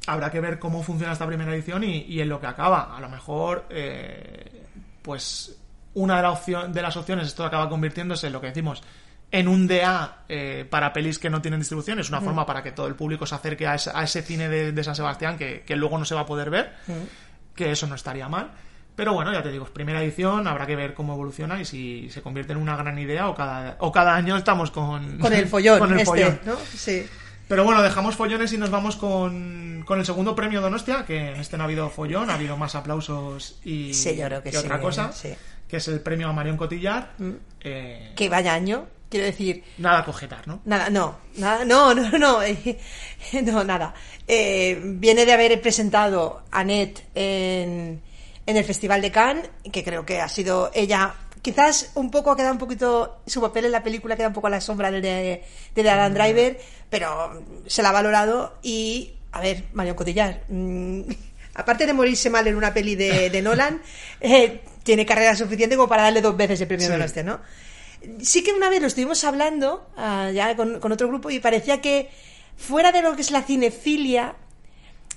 Habrá 0.07 0.29
que 0.29 0.39
ver 0.39 0.60
cómo 0.60 0.84
funciona 0.84 1.13
esta 1.13 1.25
primera 1.25 1.53
edición 1.55 1.84
y, 1.84 2.03
y 2.03 2.19
en 2.22 2.29
lo 2.29 2.39
que 2.39 2.48
acaba. 2.48 2.95
A 2.95 3.00
lo 3.00 3.10
mejor, 3.10 3.65
eh, 3.69 4.62
pues, 5.01 5.55
una 5.95 6.17
de, 6.17 6.22
la 6.22 6.31
opción, 6.31 6.74
de 6.74 6.81
las 6.81 6.95
opciones, 6.98 7.27
esto 7.27 7.45
acaba 7.45 7.69
convirtiéndose 7.69 8.27
en 8.27 8.34
lo 8.34 8.41
que 8.41 8.48
decimos, 8.48 8.84
en 9.36 9.50
un 9.50 9.68
DA 9.68 10.20
eh, 10.30 10.65
para 10.70 10.94
pelis 10.94 11.20
que 11.20 11.30
no 11.30 11.42
tienen 11.42 11.60
distribución. 11.60 12.00
Es 12.00 12.08
una 12.08 12.22
forma 12.22 12.46
para 12.46 12.63
que 12.63 12.72
todo 12.72 12.88
el 12.88 12.96
público 12.96 13.25
se 13.25 13.36
acerque 13.36 13.68
a 13.68 13.75
ese, 13.75 13.92
a 13.94 14.01
ese 14.01 14.22
cine 14.22 14.48
de, 14.48 14.72
de 14.72 14.84
San 14.86 14.96
Sebastián 14.96 15.38
que, 15.38 15.63
que 15.63 15.75
luego 15.75 15.98
no 15.98 16.06
se 16.06 16.15
va 16.15 16.22
a 16.22 16.25
poder 16.25 16.50
ver, 16.50 16.72
que 17.54 17.70
eso 17.70 17.86
no 17.86 17.96
estaría 17.96 18.30
mal. 18.30 18.51
Pero 18.96 19.12
bueno, 19.12 19.34
ya 19.34 19.44
te 19.44 19.51
digo, 19.51 19.65
es 19.65 19.72
primera 19.72 20.01
edición, 20.01 20.48
habrá 20.48 20.65
que 20.65 20.77
ver 20.77 20.94
cómo 20.94 21.12
evoluciona 21.15 21.60
y 21.60 21.65
si 21.65 22.10
se 22.12 22.22
convierte 22.22 22.54
en 22.54 22.60
una 22.60 22.77
gran 22.77 22.98
idea 22.98 23.27
o 23.27 23.36
cada, 23.36 23.75
o 23.80 23.92
cada 23.92 24.15
año 24.15 24.38
estamos 24.38 24.72
con, 24.72 25.18
Con 25.20 25.34
el 25.34 25.48
follón, 25.48 25.80
con 25.80 25.92
el 25.92 26.00
este, 26.00 26.06
follón. 26.06 26.39
¿no? 26.46 26.56
Sí. 26.74 27.06
Pero 27.50 27.65
bueno, 27.65 27.82
dejamos 27.84 28.15
follones 28.15 28.54
y 28.54 28.58
nos 28.58 28.70
vamos 28.70 28.96
con, 28.96 29.84
con 29.86 30.00
el 30.00 30.06
segundo 30.06 30.34
premio 30.34 30.62
Donostia, 30.62 31.04
que 31.06 31.32
en 31.32 31.42
este 31.42 31.58
no 31.58 31.63
ha 31.63 31.65
habido 31.65 31.89
follón, 31.89 32.30
ha 32.30 32.36
habido 32.36 32.56
más 32.56 32.74
aplausos 32.74 33.60
y 33.65 33.94
Sí, 33.94 34.15
yo 34.15 34.27
creo 34.27 34.42
que 34.42 34.51
sí, 34.51 34.58
otra 34.58 34.80
cosa, 34.80 35.12
sí. 35.12 35.34
que 35.68 35.75
es 35.75 35.88
el 35.89 36.00
premio 36.00 36.30
a 36.30 36.32
Marion 36.34 36.56
Cotillar. 36.56 37.12
Eh, 37.60 38.13
Que 38.15 38.30
vaya 38.30 38.54
año, 38.54 38.88
quiero 39.09 39.25
decir, 39.25 39.63
Nada 39.77 40.00
a 40.00 40.41
¿no? 40.45 40.62
Nada, 40.65 40.89
no, 40.89 41.17
nada, 41.38 41.65
no, 41.65 41.93
no, 41.93 42.17
no, 42.17 42.43
eh, 42.43 42.77
no, 43.43 43.63
nada. 43.63 43.93
Eh, 44.27 44.79
viene 44.83 45.25
de 45.25 45.33
haber 45.33 45.62
presentado 45.62 46.43
a 46.51 46.59
Annette 46.62 47.03
en, 47.15 48.01
en 48.45 48.57
el 48.57 48.63
Festival 48.63 49.01
de 49.01 49.12
Cannes, 49.12 49.50
que 49.71 49.83
creo 49.83 50.05
que 50.05 50.21
ha 50.21 50.29
sido 50.29 50.71
ella, 50.74 51.13
quizás 51.41 51.91
un 51.95 52.09
poco 52.09 52.31
ha 52.31 52.35
quedado 52.35 52.53
un 52.53 52.59
poquito, 52.59 53.21
su 53.25 53.39
papel 53.41 53.65
en 53.65 53.71
la 53.71 53.83
película 53.83 54.15
queda 54.15 54.27
un 54.29 54.33
poco 54.33 54.47
a 54.47 54.51
la 54.51 54.62
sombra 54.62 54.89
del 54.91 55.01
de, 55.01 55.43
de 55.75 55.89
Adam 55.89 56.13
Driver, 56.13 56.59
pero 56.89 57.43
se 57.67 57.83
la 57.83 57.89
ha 57.89 57.93
valorado 57.93 58.57
y, 58.63 59.13
a 59.31 59.41
ver, 59.41 59.65
Marion 59.74 59.95
Cotillard, 59.95 60.38
mm, 60.50 61.01
aparte 61.55 61.85
de 61.85 61.93
morirse 61.93 62.29
mal 62.29 62.47
en 62.47 62.55
una 62.55 62.74
peli 62.74 62.95
de, 62.95 63.29
de 63.29 63.41
Nolan, 63.41 63.81
eh, 64.21 64.62
tiene 64.83 65.05
carrera 65.05 65.35
suficiente 65.35 65.75
como 65.75 65.88
para 65.88 66.03
darle 66.03 66.21
dos 66.21 66.35
veces 66.35 66.62
el 66.62 66.67
premio 66.67 66.88
Sí. 66.88 67.13
de 67.13 67.24
¿no? 67.24 67.39
Sí 68.21 68.43
que 68.43 68.53
una 68.53 68.69
vez 68.69 68.81
lo 68.81 68.88
estuvimos 68.88 69.24
hablando 69.24 69.88
ah, 69.97 70.29
ya 70.33 70.55
con, 70.55 70.79
con 70.79 70.91
otro 70.91 71.07
grupo 71.07 71.29
y 71.29 71.39
parecía 71.39 71.81
que 71.81 72.09
fuera 72.57 72.91
de 72.91 73.01
lo 73.01 73.15
que 73.15 73.21
es 73.21 73.31
la 73.31 73.41
cinefilia 73.43 74.35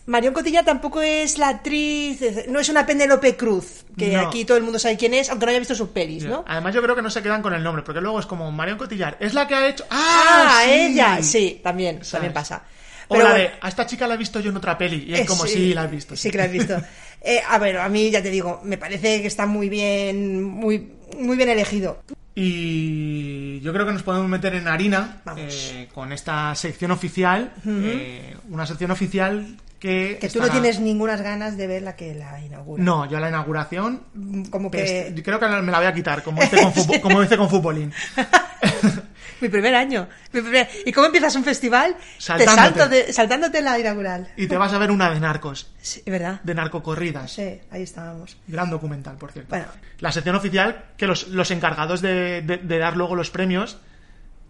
Marion 0.06 0.32
Cotillard 0.32 0.64
tampoco 0.64 1.02
es 1.02 1.36
la 1.38 1.48
actriz 1.48 2.20
no 2.48 2.60
es 2.60 2.68
una 2.70 2.86
Penélope 2.86 3.36
Cruz 3.36 3.84
que 3.96 4.08
No. 4.08 4.20
aquí 4.26 4.44
todo 4.44 4.56
el 4.56 4.62
mundo 4.62 4.78
sabe 4.78 4.96
quién 4.96 5.12
es 5.14 5.28
aunque 5.28 5.44
no 5.46 5.50
haya 5.50 5.58
visto 5.58 5.74
sus 5.74 5.90
pelis 5.90 6.24
¿no? 6.24 6.44
Además 6.46 6.74
yo 6.74 6.82
creo 6.82 6.96
que 6.96 7.02
no 7.02 7.10
se 7.10 7.22
quedan 7.22 7.42
con 7.42 7.52
el 7.54 7.62
nombre, 7.62 7.82
porque 7.82 8.00
luego 8.00 8.18
es 8.18 8.26
como 8.26 8.50
Marion 8.50 8.78
Cotillar, 8.78 9.16
es 9.20 9.34
la 9.34 9.46
que 9.46 9.54
ha 9.54 9.68
hecho... 9.68 9.84
Ah, 9.90 10.60
¡Ah! 10.60 10.62
sí! 10.64 10.70
ella, 10.70 11.22
sí, 11.22 11.60
también, 11.62 11.96
¿Sabes? 11.96 12.10
también 12.12 12.32
pasa. 12.32 12.62
O 13.10 13.14
Pero 13.14 13.24
la 13.24 13.30
bueno. 13.30 13.44
de, 13.48 13.54
a 13.60 13.68
esta 13.68 13.86
chica 13.86 14.06
la 14.06 14.14
he 14.14 14.18
visto 14.18 14.38
yo 14.40 14.50
en 14.50 14.56
otra 14.58 14.76
peli. 14.76 15.04
Y 15.08 15.14
es 15.14 15.20
Eh, 15.20 15.26
como, 15.26 15.46
sí, 15.46 15.72
la 15.72 15.82
has 15.84 15.90
visto. 15.90 16.14
Sí, 16.14 16.30
que 16.30 16.36
la 16.38 16.44
has 16.44 16.52
visto. 16.52 16.76
Eh, 17.22 17.42
a 17.48 17.58
ver, 17.58 17.78
a 17.78 17.88
mí 17.88 18.10
ya 18.10 18.22
te 18.22 18.30
digo, 18.30 18.60
me 18.62 18.78
parece 18.78 19.20
que 19.20 19.26
está 19.26 19.44
muy 19.44 19.68
bien, 19.68 20.40
muy, 20.42 20.92
muy 21.18 21.36
bien 21.36 21.48
elegido. 21.48 22.00
Y 22.40 23.60
yo 23.60 23.72
creo 23.72 23.84
que 23.86 23.92
nos 23.92 24.02
podemos 24.02 24.28
meter 24.28 24.54
en 24.54 24.68
harina 24.68 25.18
eh, 25.36 25.88
con 25.92 26.12
esta 26.12 26.54
sección 26.54 26.90
oficial. 26.90 27.52
eh, 27.66 28.36
una 28.50 28.66
sección 28.66 28.90
oficial 28.90 29.56
que. 29.78 30.18
Que 30.20 30.28
tú 30.28 30.40
no 30.40 30.48
tienes 30.48 30.80
ningunas 30.80 31.20
ganas 31.22 31.56
de 31.56 31.66
ver 31.66 31.82
la 31.82 31.96
que 31.96 32.14
la 32.14 32.40
inaugura. 32.40 32.82
No, 32.82 33.08
yo 33.10 33.18
la 33.20 33.28
inauguración. 33.28 34.02
Como 34.50 34.70
que 34.70 35.14
creo 35.24 35.38
que 35.40 35.46
me 35.48 35.72
la 35.72 35.78
voy 35.78 35.86
a 35.86 35.92
quitar, 35.94 36.22
como 36.22 36.42
hice 36.44 36.62
con, 36.62 36.72
fútbol- 36.72 37.00
como 37.00 37.22
hice 37.22 37.36
con 37.36 37.48
futbolín. 37.50 37.92
mi 39.40 39.48
primer 39.48 39.74
año. 39.74 40.08
mi 40.32 40.40
primer- 40.40 40.68
¿Y 40.86 40.92
cómo 40.92 41.06
empiezas 41.06 41.34
un 41.36 41.44
festival? 41.44 41.94
Te 41.96 42.22
Saltándote. 42.22 42.56
salto 42.78 42.88
de- 42.88 43.12
saltándote 43.12 43.62
la 43.62 43.78
inaugural. 43.78 44.28
Y 44.36 44.46
te 44.46 44.56
vas 44.56 44.72
a 44.72 44.78
ver 44.78 44.90
una 44.90 45.10
de 45.10 45.20
narcos, 45.20 45.70
Sí, 45.80 46.02
¿verdad? 46.06 46.40
de 46.42 46.54
narcocorridas. 46.54 47.32
Sí, 47.32 47.60
ahí 47.70 47.82
estábamos. 47.82 48.36
Gran 48.46 48.70
documental, 48.70 49.16
por 49.16 49.32
cierto. 49.32 49.50
Bueno. 49.50 49.66
La 50.00 50.12
sección 50.12 50.36
oficial, 50.36 50.84
que 50.96 51.06
los, 51.06 51.28
los 51.28 51.50
encargados 51.50 52.00
de, 52.00 52.42
de- 52.42 52.58
de 52.58 52.78
dar 52.78 52.96
luego 52.96 53.14
los 53.16 53.30
premios. 53.30 53.78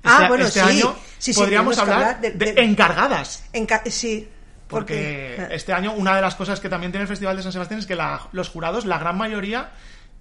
Ah, 0.04 0.14
este, 0.16 0.28
bueno, 0.28 0.44
este 0.46 0.60
sí. 0.60 0.66
año 0.68 0.96
Sí, 1.18 1.32
sí, 1.32 1.40
podríamos 1.40 1.76
hablar 1.78 1.96
hablar 1.98 2.20
de- 2.20 2.30
de, 2.32 2.52
de- 2.52 2.62
encargadas. 2.62 3.44
En 3.52 3.66
ca- 3.66 3.82
sí. 3.86 4.28
Porque 4.68 5.34
Porque, 5.38 5.54
este 5.56 5.72
año 5.72 5.92
una 5.94 6.14
de 6.14 6.20
las 6.20 6.34
cosas 6.34 6.60
que 6.60 6.68
también 6.68 6.92
tiene 6.92 7.02
el 7.02 7.08
Festival 7.08 7.36
de 7.36 7.42
San 7.42 7.52
Sebastián 7.52 7.80
es 7.80 7.86
que 7.86 7.94
la- 7.94 8.28
los 8.32 8.50
jurados, 8.50 8.84
la 8.84 8.98
gran 8.98 9.16
mayoría, 9.16 9.70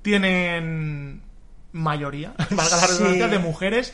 tienen 0.01 1.21
mayoría, 1.73 2.33
valga 2.51 2.77
la 2.77 2.87
redundancia, 2.87 3.27
de 3.27 3.39
mujeres. 3.39 3.93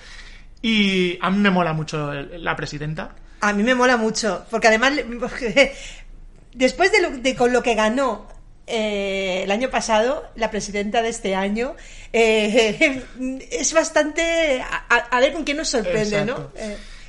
Y 0.64 1.20
a 1.22 1.30
mí 1.30 1.38
me 1.38 1.52
mola 1.52 1.74
mucho 1.74 2.12
la 2.14 2.56
presidenta. 2.56 3.12
A 3.42 3.52
mí 3.54 3.62
me 3.62 3.76
mola 3.76 3.98
mucho, 3.98 4.46
porque 4.50 4.70
además, 4.70 4.94
después 6.54 6.92
de, 6.92 7.02
lo- 7.02 7.18
de 7.18 7.36
con 7.36 7.52
lo 7.54 7.62
que 7.62 7.76
ganó 7.76 8.28
eh, 8.66 9.42
el 9.44 9.52
año 9.52 9.70
pasado, 9.70 10.24
la 10.36 10.50
presidenta 10.50 11.02
de 11.02 11.10
este 11.10 11.36
año, 11.36 11.76
eh, 12.14 13.04
es 13.52 13.74
bastante... 13.74 14.64
A, 14.90 15.20
ver 15.20 15.34
con 15.34 15.44
quién 15.44 15.58
nos 15.58 15.70
sorprende, 15.70 16.20
Exacto. 16.20 16.52
¿no? 16.56 16.62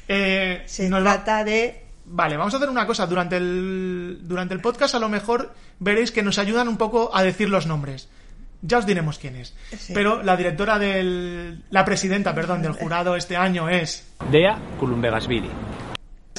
Eh, 0.08 0.62
se 0.66 0.88
nos 0.88 1.06
va- 1.06 1.12
trata 1.14 1.44
de... 1.44 1.80
Vale, 2.06 2.36
vamos 2.36 2.52
a 2.52 2.58
hacer 2.58 2.68
una 2.68 2.86
cosa. 2.86 3.06
Durante 3.06 3.36
el, 3.38 4.18
durante 4.22 4.52
el 4.52 4.60
podcast 4.60 4.94
a 4.94 4.98
lo 4.98 5.08
mejor 5.08 5.54
veréis 5.78 6.10
que 6.10 6.22
nos 6.22 6.38
ayudan 6.38 6.68
un 6.68 6.76
poco 6.76 7.10
a 7.14 7.22
decir 7.22 7.48
los 7.48 7.66
nombres. 7.66 8.08
Ya 8.66 8.78
os 8.78 8.86
diremos 8.86 9.18
quién 9.18 9.36
es. 9.36 9.54
Sí. 9.78 9.92
Pero 9.92 10.22
la 10.22 10.36
directora 10.38 10.78
del... 10.78 11.62
La 11.70 11.84
presidenta, 11.84 12.34
perdón, 12.34 12.62
del 12.62 12.72
jurado 12.72 13.14
este 13.14 13.36
año 13.36 13.68
es 13.68 14.06
Dea 14.30 14.58
Kulumbegasvili. 14.80 15.50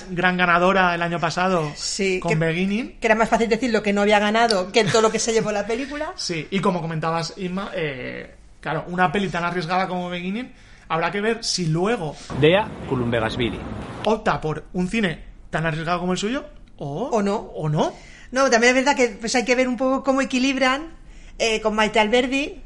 gran 0.09 0.35
ganadora 0.37 0.95
el 0.95 1.01
año 1.01 1.19
pasado 1.19 1.71
Sí, 1.75 2.19
con 2.19 2.29
que- 2.31 2.35
Beginning. 2.37 2.97
Que 2.99 3.07
era 3.07 3.15
más 3.15 3.29
fácil 3.29 3.47
decir 3.49 3.71
lo 3.71 3.81
que 3.83 3.93
no 3.93 4.01
había 4.01 4.19
ganado 4.19 4.71
que 4.71 4.83
todo 4.85 5.01
lo 5.03 5.11
que 5.11 5.19
se 5.19 5.33
llevó 5.33 5.51
la 5.51 5.65
película. 5.67 6.13
Sí, 6.15 6.47
y 6.49 6.59
como 6.59 6.81
comentabas, 6.81 7.33
Inma, 7.37 7.69
eh, 7.75 8.33
claro, 8.59 8.85
una 8.87 9.11
peli 9.11 9.29
tan 9.29 9.43
arriesgada 9.43 9.87
como 9.87 10.09
Beginning, 10.09 10.51
habrá 10.89 11.11
que 11.11 11.21
ver 11.21 11.43
si 11.43 11.67
luego 11.67 12.15
Dea 12.41 12.67
Kulumbegasvili. 12.89 13.59
opta 14.05 14.41
por 14.41 14.65
un 14.73 14.87
cine 14.87 15.23
tan 15.51 15.65
arriesgado 15.65 15.99
como 15.99 16.13
el 16.13 16.17
suyo 16.17 16.45
o, 16.77 17.09
O 17.11 17.21
no. 17.21 17.35
O 17.35 17.69
no. 17.69 17.93
No, 18.31 18.49
también 18.49 18.75
es 18.75 18.83
verdad 18.83 18.97
que 18.97 19.09
pues, 19.19 19.33
hay 19.35 19.45
que 19.45 19.55
ver 19.55 19.67
un 19.67 19.77
poco 19.77 20.03
cómo 20.03 20.21
equilibran 20.21 20.89
eh, 21.39 21.61
con 21.61 21.75
Maite 21.75 21.99
Alberdi, 21.99 22.61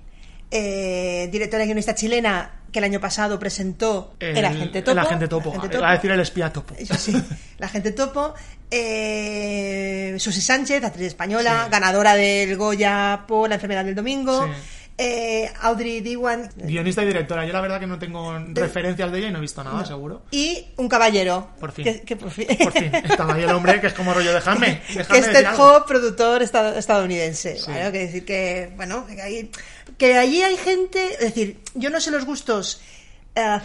eh, 0.51 1.29
directora 1.31 1.63
y 1.63 1.67
guionista 1.67 1.95
chilena 1.95 2.59
que 2.71 2.79
el 2.79 2.85
año 2.85 2.99
pasado 2.99 3.39
presentó 3.39 4.15
El, 4.19 4.43
Agente 4.45 4.81
Topo. 4.81 4.91
El 4.91 4.99
Agente 4.99 5.27
Topo. 5.27 5.51
El 5.51 5.59
Agente 5.59 5.77
Iba 5.77 5.89
a 5.89 5.93
decir 5.93 6.11
el 6.11 6.19
espía 6.19 6.53
Topo. 6.53 6.75
Eso 6.77 6.95
sí, 6.95 7.13
la 7.57 7.67
gente 7.67 7.91
topo. 7.91 8.33
Eh, 8.71 10.15
Susi 10.19 10.41
Sánchez, 10.41 10.83
actriz 10.83 11.07
española, 11.07 11.63
Sí. 11.65 11.71
ganadora 11.71 12.15
del 12.15 12.55
Goya 12.55 13.25
por 13.27 13.49
La 13.49 13.55
enfermedad 13.55 13.85
del 13.85 13.95
domingo. 13.95 14.45
Sí. 14.45 14.51
Eh, 15.01 15.49
Audrey 15.61 16.01
Diwan. 16.01 16.49
Guionista 16.57 17.03
y 17.03 17.05
directora. 17.05 17.45
Yo 17.45 17.53
la 17.53 17.61
verdad 17.61 17.79
que 17.79 17.87
no 17.87 17.97
tengo 17.97 18.37
referencias 18.53 19.09
de 19.11 19.19
ella 19.19 19.27
y 19.29 19.31
no 19.31 19.37
he 19.37 19.41
visto 19.41 19.63
nada, 19.63 19.85
seguro. 19.85 20.23
Y 20.31 20.65
un 20.75 20.89
caballero. 20.89 21.51
Por 21.57 21.71
fin. 21.71 21.85
Que, 21.85 22.01
que 22.01 22.15
por 22.17 22.29
fin. 22.31 22.47
Por 22.61 22.73
fin. 22.73 22.91
Estaba 22.93 23.35
ahí 23.35 23.43
el 23.43 23.49
hombre 23.51 23.79
que 23.79 23.87
es 23.87 23.93
como 23.93 24.13
rollo, 24.13 24.33
déjame. 24.33 24.81
que 25.09 25.17
es. 25.17 25.47
Hope, 25.57 25.87
productor 25.87 26.41
estad- 26.43 26.77
estadounidense. 26.77 27.57
Sí. 27.57 27.71
¿vale? 27.71 27.91
Que 27.93 27.99
decir 27.99 28.25
que, 28.25 28.73
bueno, 28.75 29.07
que, 29.07 29.21
hay- 29.21 29.51
que 29.97 30.17
allí 30.17 30.41
hay 30.41 30.57
gente, 30.57 31.13
es 31.13 31.19
decir, 31.19 31.59
yo 31.75 31.89
no 31.89 32.01
sé 32.01 32.11
los 32.11 32.25
gustos 32.25 32.81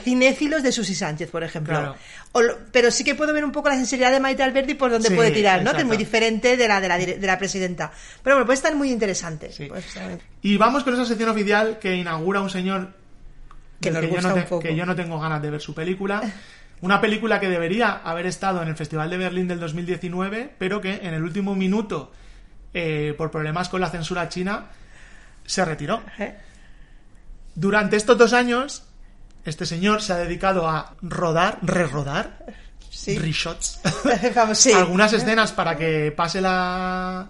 cinéfilos 0.03 0.63
de 0.63 0.73
Susi 0.73 0.95
Sánchez, 0.95 1.31
por 1.31 1.43
ejemplo. 1.45 1.79
Claro. 1.79 1.95
O 2.33 2.43
lo- 2.43 2.59
pero 2.73 2.91
sí 2.91 3.05
que 3.05 3.15
puedo 3.15 3.33
ver 3.33 3.45
un 3.45 3.53
poco 3.53 3.69
la 3.69 3.77
sensibilidad 3.77 4.11
de 4.13 4.21
Maite 4.21 4.43
Alberti 4.43 4.75
por 4.75 4.91
donde 4.91 5.09
Sí, 5.09 5.15
puede 5.15 5.31
tirar, 5.31 5.63
¿no? 5.63 5.73
Que 5.73 5.79
es 5.79 5.85
muy 5.85 5.97
diferente 5.97 6.57
de 6.57 6.69
la, 6.69 6.81
de 6.81 6.89
la, 6.89 6.99
dire- 6.99 7.19
de 7.19 7.27
la 7.27 7.39
presidenta. 7.39 7.93
Pero 8.23 8.37
bueno, 8.37 8.47
puede 8.47 8.57
estar 8.57 8.75
muy 8.75 8.91
interesante. 8.91 9.53
Sí. 9.53 9.69
Y 10.43 10.57
vamos 10.57 10.85
con 10.85 10.95
esa 10.95 11.05
sección 11.05 11.29
oficial 11.31 11.79
que 11.79 11.95
inaugura 11.97 12.41
un 12.41 12.51
señor 12.51 12.93
yo 13.81 13.91
no 13.93 14.01
te- 14.01 14.59
que 14.61 14.75
yo 14.75 14.87
no 14.87 14.95
tengo 14.97 15.21
ganas 15.21 15.43
de 15.43 15.51
ver 15.51 15.61
su 15.61 15.75
película. 15.75 16.23
Una 16.81 17.01
película 17.01 17.39
que 17.41 17.49
debería 17.49 17.93
haber 17.93 18.27
estado 18.27 18.63
en 18.63 18.69
el 18.69 18.77
Festival 18.77 19.09
de 19.11 19.17
Berlín 19.17 19.47
del 19.49 19.61
2019, 19.61 20.55
pero 20.59 20.81
que 20.81 20.95
en 21.03 21.15
el 21.15 21.23
último 21.23 21.55
minuto, 21.55 22.13
eh, 22.75 23.15
por 23.17 23.31
problemas 23.31 23.69
con 23.69 23.81
la 23.81 23.91
censura 23.91 24.29
china, 24.29 24.67
se 25.47 25.65
retiró. 25.65 26.03
¿Eh? 26.19 26.35
Durante 27.55 27.97
estos 27.97 28.19
dos 28.19 28.33
años, 28.33 28.85
este 29.45 29.67
señor 29.67 30.03
se 30.03 30.13
ha 30.13 30.17
dedicado 30.17 30.69
a 30.69 30.95
rodar, 31.03 31.59
re-rodar, 31.63 32.45
Sí. 32.91 33.19
reshots, 33.19 33.81
Vamos, 34.37 34.57
sí. 34.59 34.73
algunas 34.73 35.13
escenas 35.13 35.51
para 35.53 35.77
que 35.77 36.13
pase 36.17 36.41
la 36.41 37.29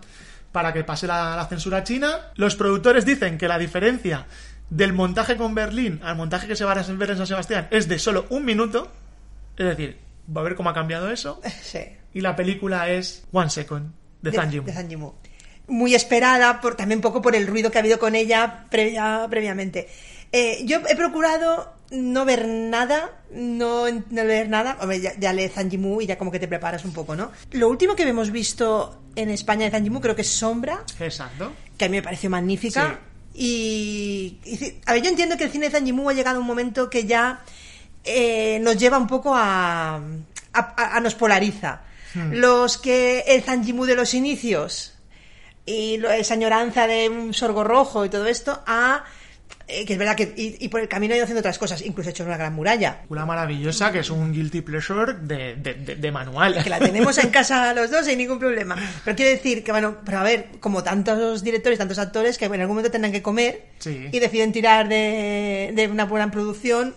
para 0.53 0.72
que 0.72 0.85
pase 0.85 1.07
la, 1.07 1.35
la 1.37 1.46
censura 1.46 1.83
china. 1.83 2.31
Los 2.37 2.55
productores 2.55 3.05
dicen 3.05 3.38
que 3.38 3.48
la 3.48 3.59
diferencia 3.59 4.27
del 4.70 4.92
montaje 4.92 5.37
con 5.37 5.55
Berlín 5.55 6.00
al 6.05 6.16
montaje 6.16 6.46
que 6.46 6.55
se 6.55 6.64
va 6.64 6.72
a 6.72 6.74
ver 6.83 7.11
en 7.11 7.16
San 7.16 7.27
Sebastián 7.27 7.66
es 7.70 7.88
de 7.88 7.98
solo 7.98 8.27
un 8.29 8.44
minuto. 8.44 8.92
Es 9.57 9.66
decir, 9.66 9.98
va 10.35 10.42
a 10.42 10.44
ver 10.44 10.55
cómo 10.55 10.70
ha 10.70 10.74
cambiado 10.74 11.11
eso. 11.11 11.40
Sí. 11.62 11.81
Y 12.12 12.20
la 12.20 12.37
película 12.37 12.88
es 12.90 13.24
One 13.33 13.50
Second, 13.50 13.90
de, 14.22 14.31
de, 14.31 14.37
Zhang 14.37 14.50
Yimou. 14.53 14.66
de 14.66 14.72
Zhang 14.72 14.88
Yimou. 14.88 15.14
Muy 15.66 15.94
esperada, 15.96 16.61
por, 16.61 16.77
también 16.77 16.98
un 16.98 17.03
poco 17.03 17.20
por 17.22 17.35
el 17.35 17.46
ruido 17.48 17.70
que 17.72 17.79
ha 17.79 17.81
habido 17.81 17.98
con 17.98 18.14
ella 18.14 18.66
previa- 18.70 19.27
previamente. 19.29 19.88
Eh, 20.31 20.61
yo 20.64 20.81
he 20.88 20.94
procurado 20.94 21.74
no 21.90 22.25
ver 22.25 22.47
nada, 22.49 23.12
no, 23.31 23.85
no 23.90 24.25
ver 24.25 24.49
nada. 24.49 24.79
Hombre, 24.81 25.01
ya, 25.01 25.12
ya 25.18 25.33
lees 25.33 25.53
Yimou 25.68 26.01
y 26.01 26.07
ya 26.07 26.18
como 26.18 26.31
que 26.31 26.38
te 26.40 26.49
preparas 26.49 26.85
un 26.85 26.92
poco, 26.92 27.14
¿no? 27.16 27.31
Lo 27.53 27.68
último 27.68 27.94
que 27.94 28.03
hemos 28.09 28.31
visto 28.31 29.01
en 29.16 29.31
España 29.31 29.64
de 29.66 29.70
Zhang 29.70 29.85
Yimou 29.85 30.01
creo 30.01 30.14
que 30.16 30.23
es 30.23 30.29
Sombra, 30.31 30.83
Exacto. 31.01 31.53
que 31.79 31.85
a 31.85 31.88
mí 31.88 31.97
me 31.99 32.03
pareció 32.03 32.31
magnífica. 32.31 32.99
Y, 33.37 34.38
a 34.87 34.92
ver, 34.92 35.03
yo 35.03 35.11
entiendo 35.11 35.37
que 35.37 35.44
el 35.44 35.51
cine 35.51 35.66
de 35.68 35.73
Zhang 35.73 35.85
Yimou 35.87 36.09
ha 36.09 36.12
llegado 36.14 36.38
a 36.38 36.40
un 36.40 36.47
momento 36.47 36.88
que 36.88 37.05
ya 37.05 37.42
eh, 38.05 38.59
nos 38.62 38.77
lleva 38.77 38.97
un 38.99 39.07
poco 39.07 39.35
a, 39.35 39.97
a, 39.97 40.01
a- 40.53 40.97
a- 40.97 41.01
nos 41.01 41.14
polariza. 41.14 41.83
Los 42.31 42.79
que 42.79 43.25
el 43.27 43.42
Zhang 43.42 43.64
Yimou 43.64 43.87
de 43.87 43.97
los 43.97 44.14
inicios 44.14 44.94
y 45.66 45.97
lo- 45.97 46.11
esa 46.12 46.35
añoranza 46.35 46.87
de 46.87 47.09
un 47.09 47.35
sorgo 47.35 47.64
rojo 47.64 48.05
y 48.05 48.09
todo 48.09 48.27
esto 48.29 48.62
a 48.66 49.05
eh, 49.66 49.85
que 49.87 49.94
es 49.94 49.98
verdad 49.98 50.14
que 50.16 50.35
y, 50.37 50.57
y 50.64 50.68
por 50.68 50.81
el 50.81 50.88
camino 50.88 51.14
ha 51.14 51.16
ido 51.16 51.24
haciendo 51.24 51.40
otras 51.40 51.59
cosas, 51.59 51.81
incluso 51.83 52.09
ha 52.09 52.12
hecho 52.12 52.24
una 52.24 52.37
gran 52.37 52.53
muralla. 52.55 53.03
Una 53.09 53.24
maravillosa 53.24 53.90
que 53.92 54.00
es 54.00 54.11
un 54.11 54.33
guilty 54.33 54.61
pleasure 54.61 55.14
de, 55.14 55.57
de, 55.57 55.74
de- 55.74 55.96
de 55.96 56.12
manual. 56.12 56.62
que 56.62 56.68
la 56.70 56.79
tenemos 56.79 57.16
en 57.18 57.31
casa 57.31 57.72
los 57.74 57.90
dos 57.90 58.05
sin 58.07 58.18
ningún 58.18 58.38
problema. 58.38 58.77
Pero 59.05 59.16
quiero 59.16 59.31
decir 59.33 59.64
que, 59.64 59.72
bueno, 59.72 59.96
pero 60.05 60.18
a 60.18 60.22
ver, 60.22 60.48
como 60.61 60.83
tantos 60.83 61.42
directores, 61.42 61.79
tantos 61.79 61.98
actores, 61.98 62.37
que 62.38 62.44
en 62.44 62.53
algún 62.61 62.68
momento 62.77 62.90
tendrán 62.90 63.12
que 63.12 63.22
comer 63.22 63.66
Sí. 63.79 64.09
y 64.12 64.18
deciden 64.20 64.53
tirar 64.53 64.88
de, 64.88 65.72
de 65.74 65.88
una 65.88 66.05
buena 66.05 66.31
producción 66.31 66.94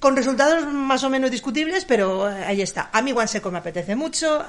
con 0.00 0.14
resultados 0.16 0.66
más 0.72 1.04
o 1.04 1.10
menos 1.10 1.30
discutibles, 1.30 1.84
pero 1.84 2.30
eh, 2.30 2.44
ahí 2.44 2.60
está. 2.60 2.90
A 2.92 3.00
mí 3.02 3.12
One 3.12 3.26
Second 3.28 3.52
me 3.52 3.58
apetece 3.60 3.96
mucho. 3.96 4.44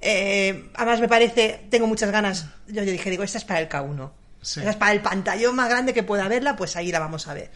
eh, 0.00 0.70
además 0.74 1.00
me 1.00 1.08
parece, 1.08 1.60
tengo 1.70 1.86
muchas 1.86 2.10
ganas. 2.10 2.46
Yo, 2.68 2.82
yo 2.82 2.92
dije, 2.92 3.10
digo, 3.10 3.22
esta 3.22 3.38
es 3.38 3.44
para 3.44 3.60
el 3.60 3.68
K1. 3.68 4.10
Sí. 4.46 4.60
Para 4.78 4.92
el 4.92 5.00
pantallón 5.00 5.56
más 5.56 5.68
grande 5.68 5.92
que 5.92 6.04
pueda 6.04 6.28
verla, 6.28 6.54
pues 6.54 6.76
ahí 6.76 6.92
la 6.92 7.00
vamos 7.00 7.26
a 7.26 7.34
ver. 7.34 7.50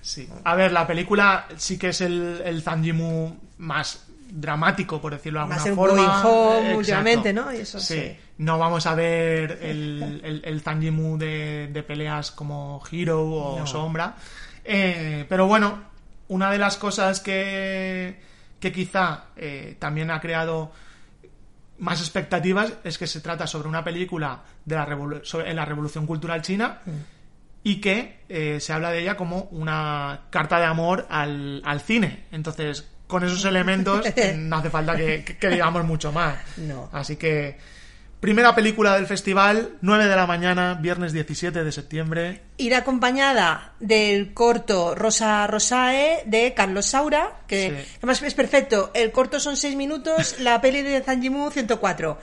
Sí. 0.00 0.28
A 0.44 0.54
ver, 0.54 0.70
la 0.70 0.86
película 0.86 1.46
sí 1.56 1.76
que 1.76 1.88
es 1.88 2.00
el, 2.00 2.40
el 2.44 2.62
Zhang 2.62 2.84
Yimou 2.84 3.36
más 3.58 4.04
dramático, 4.30 5.00
por 5.00 5.12
decirlo 5.12 5.40
de 5.40 5.42
alguna 5.42 5.56
Va 5.56 5.60
a 5.60 5.64
ser 5.64 5.72
un 5.72 5.78
forma. 5.78 6.22
home 6.24 6.76
últimamente, 6.76 7.32
¿no? 7.32 7.52
Y 7.52 7.56
eso 7.56 7.80
sí. 7.80 7.94
sí. 7.94 8.16
No 8.38 8.56
vamos 8.56 8.86
a 8.86 8.94
ver 8.94 9.58
el, 9.62 10.40
el, 10.44 10.62
Yimou 10.80 11.18
de, 11.18 11.70
de 11.72 11.82
peleas 11.82 12.30
como 12.30 12.80
Hero 12.90 13.20
o 13.24 13.58
No. 13.58 13.66
Sombra. 13.66 14.14
Eh, 14.64 15.26
pero 15.28 15.48
bueno, 15.48 15.82
una 16.28 16.52
de 16.52 16.58
las 16.58 16.76
cosas 16.76 17.18
que, 17.18 18.20
que 18.60 18.70
quizá 18.70 19.24
eh, 19.36 19.74
también 19.80 20.12
ha 20.12 20.20
creado 20.20 20.70
más 21.78 22.00
expectativas 22.00 22.72
es 22.84 22.98
que 22.98 23.06
se 23.06 23.20
trata 23.20 23.46
sobre 23.46 23.68
una 23.68 23.84
película 23.84 24.40
de 24.64 24.74
la 24.76 24.86
revolu- 24.86 25.22
sobre- 25.24 25.50
en 25.50 25.56
la 25.56 25.64
revolución 25.64 26.06
cultural 26.06 26.42
china 26.42 26.80
y 27.62 27.80
que 27.80 28.20
eh, 28.28 28.58
se 28.60 28.72
habla 28.72 28.90
de 28.90 29.00
ella 29.00 29.16
como 29.16 29.42
una 29.52 30.22
carta 30.30 30.58
de 30.58 30.64
amor 30.66 31.06
al, 31.10 31.62
al 31.64 31.80
cine. 31.80 32.24
Entonces, 32.32 32.86
con 33.06 33.24
esos 33.24 33.44
elementos 33.44 34.04
no 34.36 34.56
hace 34.56 34.70
falta 34.70 34.96
que, 34.96 35.24
que- 35.24 35.36
que 35.38 35.48
digamos 35.48 35.84
mucho 35.84 36.12
más. 36.12 36.36
No. 36.58 36.88
Así 36.92 37.16
que, 37.16 37.58
primera 38.20 38.54
película 38.54 38.94
del 38.96 39.06
festival, 39.06 39.70
9 39.80 40.06
de 40.06 40.16
la 40.16 40.26
mañana, 40.26 40.74
viernes 40.74 41.12
17 41.12 41.62
de 41.64 41.72
septiembre. 41.72 42.42
Ir 42.56 42.74
acompañada 42.74 43.72
del 43.80 44.34
corto 44.34 44.94
Rosa 44.94 45.46
Rosae 45.46 46.22
de 46.26 46.52
Carlos 46.54 46.86
Saura, 46.86 47.40
que 47.46 47.84
Sí. 47.86 47.94
además 47.98 48.22
es 48.22 48.34
perfecto. 48.34 48.90
El 48.94 49.12
corto 49.12 49.38
son 49.40 49.56
seis 49.56 49.76
minutos, 49.76 50.36
la 50.40 50.60
peli 50.60 50.82
de 50.82 51.00
Zanjimu 51.00 51.50
104. 51.50 52.18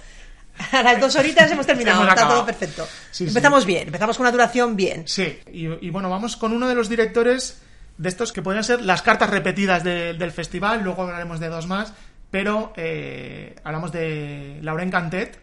A 0.71 0.83
las 0.83 0.99
dos 1.01 1.15
horitas 1.15 1.49
hemos 1.51 1.65
terminado, 1.67 2.01
Hemos 2.03 2.13
está 2.13 2.27
todo 2.29 2.45
perfecto. 2.45 2.85
Sí, 3.11 3.25
sí. 3.25 3.27
empezamos 3.29 3.65
bien, 3.65 3.87
empezamos 3.87 4.17
con 4.17 4.25
una 4.25 4.31
duración 4.31 4.75
bien. 4.75 5.03
Sí, 5.07 5.39
y, 5.51 5.65
y 5.85 5.89
bueno, 5.89 6.09
vamos 6.09 6.35
con 6.37 6.53
uno 6.53 6.67
de 6.67 6.75
los 6.75 6.87
directores 6.89 7.61
de 7.97 8.09
estos 8.09 8.33
que 8.33 8.41
podrían 8.41 8.63
ser 8.65 8.81
las 8.81 9.01
cartas 9.01 9.29
repetidas 9.29 9.83
de- 9.83 10.13
del 10.13 10.31
festival, 10.31 10.81
luego 10.83 11.03
hablaremos 11.03 11.39
de 11.39 11.47
dos 11.47 11.67
más, 11.67 11.93
pero 12.31 12.73
eh, 12.75 13.55
hablamos 13.63 13.91
de 13.91 14.59
Lauren 14.61 14.91
Cantet, 14.91 15.39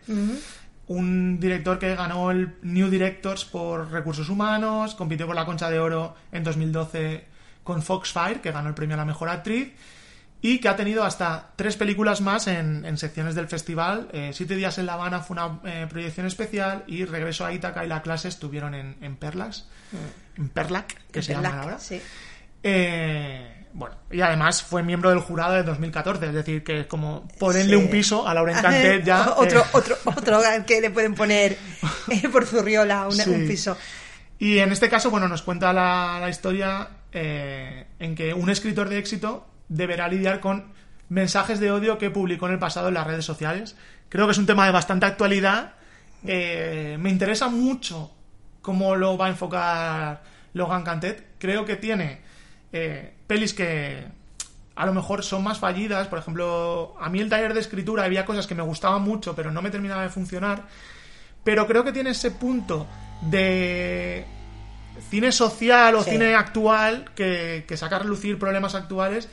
un 0.88 1.38
director 1.40 1.79
que 1.79 1.95
ganó 1.95 2.31
el 2.31 2.55
New 2.62 2.88
Directors 2.90 3.45
por 3.45 3.90
Recursos 3.90 4.29
Humanos, 4.29 4.95
compitió 4.95 5.27
por 5.27 5.35
la 5.37 5.45
Concha 5.47 5.71
de 5.71 5.79
Oro 5.79 6.14
en 6.33 6.45
2012 6.45 7.25
con 7.62 7.83
Foxfire, 7.83 8.40
que 8.40 8.51
ganó 8.53 8.68
el 8.68 8.75
premio 8.75 8.95
a 8.95 8.99
la 8.99 9.05
mejor 9.05 9.29
actriz, 9.29 9.73
y 10.45 10.59
que 10.59 10.68
ha 10.68 10.75
tenido 10.75 11.05
hasta 11.05 11.51
tres 11.55 11.77
películas 11.77 12.21
más 12.21 12.49
en, 12.49 12.85
en 12.85 12.99
secciones 12.99 13.37
del 13.37 13.47
festival. 13.47 14.09
Eh, 14.12 14.33
Siete 14.35 14.57
días 14.57 14.77
en 14.79 14.87
La 14.87 14.95
Habana 14.95 15.21
fue 15.21 15.35
una 15.35 15.61
eh, 15.64 15.87
proyección 15.88 16.27
especial 16.27 16.83
y 16.88 17.05
Regreso 17.05 17.47
a 17.47 17.53
Ítaca 17.53 17.85
y 17.85 17.88
La 17.88 18.03
Clase 18.03 18.27
estuvieron 18.27 18.75
en, 18.75 18.97
en 19.01 19.14
Perlas, 19.16 19.68
en 20.37 20.49
Perlac, 20.49 21.01
que 21.12 21.23
se 21.23 21.33
Verlac, 21.35 21.53
llaman 21.53 21.64
ahora. 21.64 21.79
sí. 21.79 22.01
Eh, 22.64 23.62
bueno, 23.74 23.96
y 24.11 24.20
además 24.20 24.62
fue 24.62 24.82
miembro 24.82 25.11
del 25.11 25.20
jurado 25.20 25.54
de 25.54 25.62
2014, 25.62 26.26
es 26.26 26.35
decir, 26.35 26.62
que 26.64 26.80
es 26.80 26.87
como 26.87 27.26
ponerle 27.38 27.76
Sí. 27.76 27.82
un 27.82 27.90
piso 27.90 28.26
a 28.28 28.35
Lauren 28.35 28.61
Cantet 28.61 29.04
ya. 29.04 29.30
otro, 29.37 29.61
eh, 29.61 29.64
otro, 29.72 29.96
otro 30.04 30.40
que 30.66 30.80
le 30.80 30.90
pueden 30.90 31.14
poner 31.14 31.56
eh, 32.11 32.28
por 32.30 32.46
zurriola 32.46 33.06
Sí. 33.11 33.30
un 33.30 33.46
piso. 33.46 33.76
Y 34.38 34.58
en 34.58 34.72
este 34.72 34.88
caso, 34.88 35.11
bueno, 35.11 35.28
nos 35.28 35.42
cuenta 35.42 35.72
la, 35.72 36.18
la 36.20 36.28
historia 36.28 36.88
eh, 37.12 37.87
en 37.98 38.14
que 38.14 38.35
un 38.35 38.50
escritor 38.50 38.88
de 38.88 38.98
éxito 38.98 39.46
deberá 39.68 40.08
lidiar 40.08 40.40
con 40.40 40.72
mensajes 41.08 41.61
de 41.61 41.70
odio 41.70 41.96
que 41.98 42.11
publicó 42.11 42.46
en 42.46 42.52
el 42.54 42.58
pasado 42.58 42.88
en 42.88 42.94
las 42.94 43.06
redes 43.06 43.24
sociales. 43.24 43.76
Creo 44.08 44.26
que 44.26 44.32
es 44.32 44.38
un 44.38 44.46
tema 44.46 44.66
de 44.66 44.72
bastante 44.72 45.06
actualidad. 45.06 45.74
Eh, 46.26 46.96
me 47.00 47.11
interesa 47.11 47.48
mucho 47.48 48.11
cómo 48.61 48.96
lo 48.96 49.16
va 49.16 49.26
a 49.26 49.28
enfocar 49.30 50.22
Logan 50.54 50.82
Cantet. 50.85 51.35
Creo 51.38 51.64
que 51.64 51.76
tiene 51.76 52.20
eh, 52.72 53.14
pelis 53.33 53.55
que 53.55 54.05
a 54.75 54.85
lo 54.85 54.92
mejor 54.92 55.23
son 55.25 55.42
más 55.42 55.59
fallidas. 55.59 56.07
Por 56.09 56.18
ejemplo, 56.18 56.95
a 57.01 57.09
mí 57.09 57.21
el 57.21 57.31
taller 57.31 57.55
de 57.55 57.61
escritura 57.61 58.05
había 58.05 58.27
cosas 58.27 58.47
que 58.47 58.55
me 58.55 58.62
gustaban 58.62 59.01
mucho, 59.03 59.35
pero 59.35 59.51
no 59.51 59.62
me 59.62 59.71
terminaba 59.71 60.03
de 60.03 60.11
funcionar. 60.11 60.64
Pero 61.45 61.66
creo 61.66 61.83
que 61.83 61.92
tiene 61.92 62.11
ese 62.11 62.31
punto 62.31 62.87
de 63.23 64.25
cine 65.11 65.33
social 65.33 65.95
o 65.95 66.03
Sí. 66.03 66.11
cine 66.11 66.35
actual 66.35 67.07
que, 67.14 67.64
que 67.66 67.77
saca 67.79 67.97
a 67.97 67.99
relucir 68.01 68.38
problemas 68.38 68.75
actuales 68.75 69.29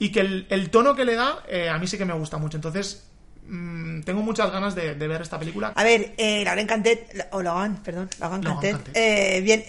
y 0.00 0.10
que 0.10 0.20
el, 0.20 0.46
el 0.50 0.70
tono 0.70 0.96
que 0.96 1.04
le 1.04 1.14
da 1.14 1.44
eh, 1.48 1.68
a 1.68 1.78
mí 1.78 1.86
sí 1.86 1.96
que 1.96 2.04
me 2.04 2.14
gusta 2.14 2.38
mucho. 2.38 2.56
Entonces, 2.56 3.06
mm, 3.46 4.00
tengo 4.02 4.22
muchas 4.22 4.50
ganas 4.50 4.74
de, 4.74 4.94
de 4.96 5.08
ver 5.08 5.22
esta 5.22 5.38
película. 5.38 5.72
A 5.76 5.84
ver, 5.84 6.14
eh, 6.18 6.42
Lauren 6.44 6.66
Cantet, 6.66 7.28
o 7.30 7.40
Logan, 7.42 7.76
perdón, 7.84 8.10
Logan 8.20 8.42
Cantet, 8.42 8.72
Cantet. 8.72 8.96
eh, 8.96 9.40
bien, 9.42 9.64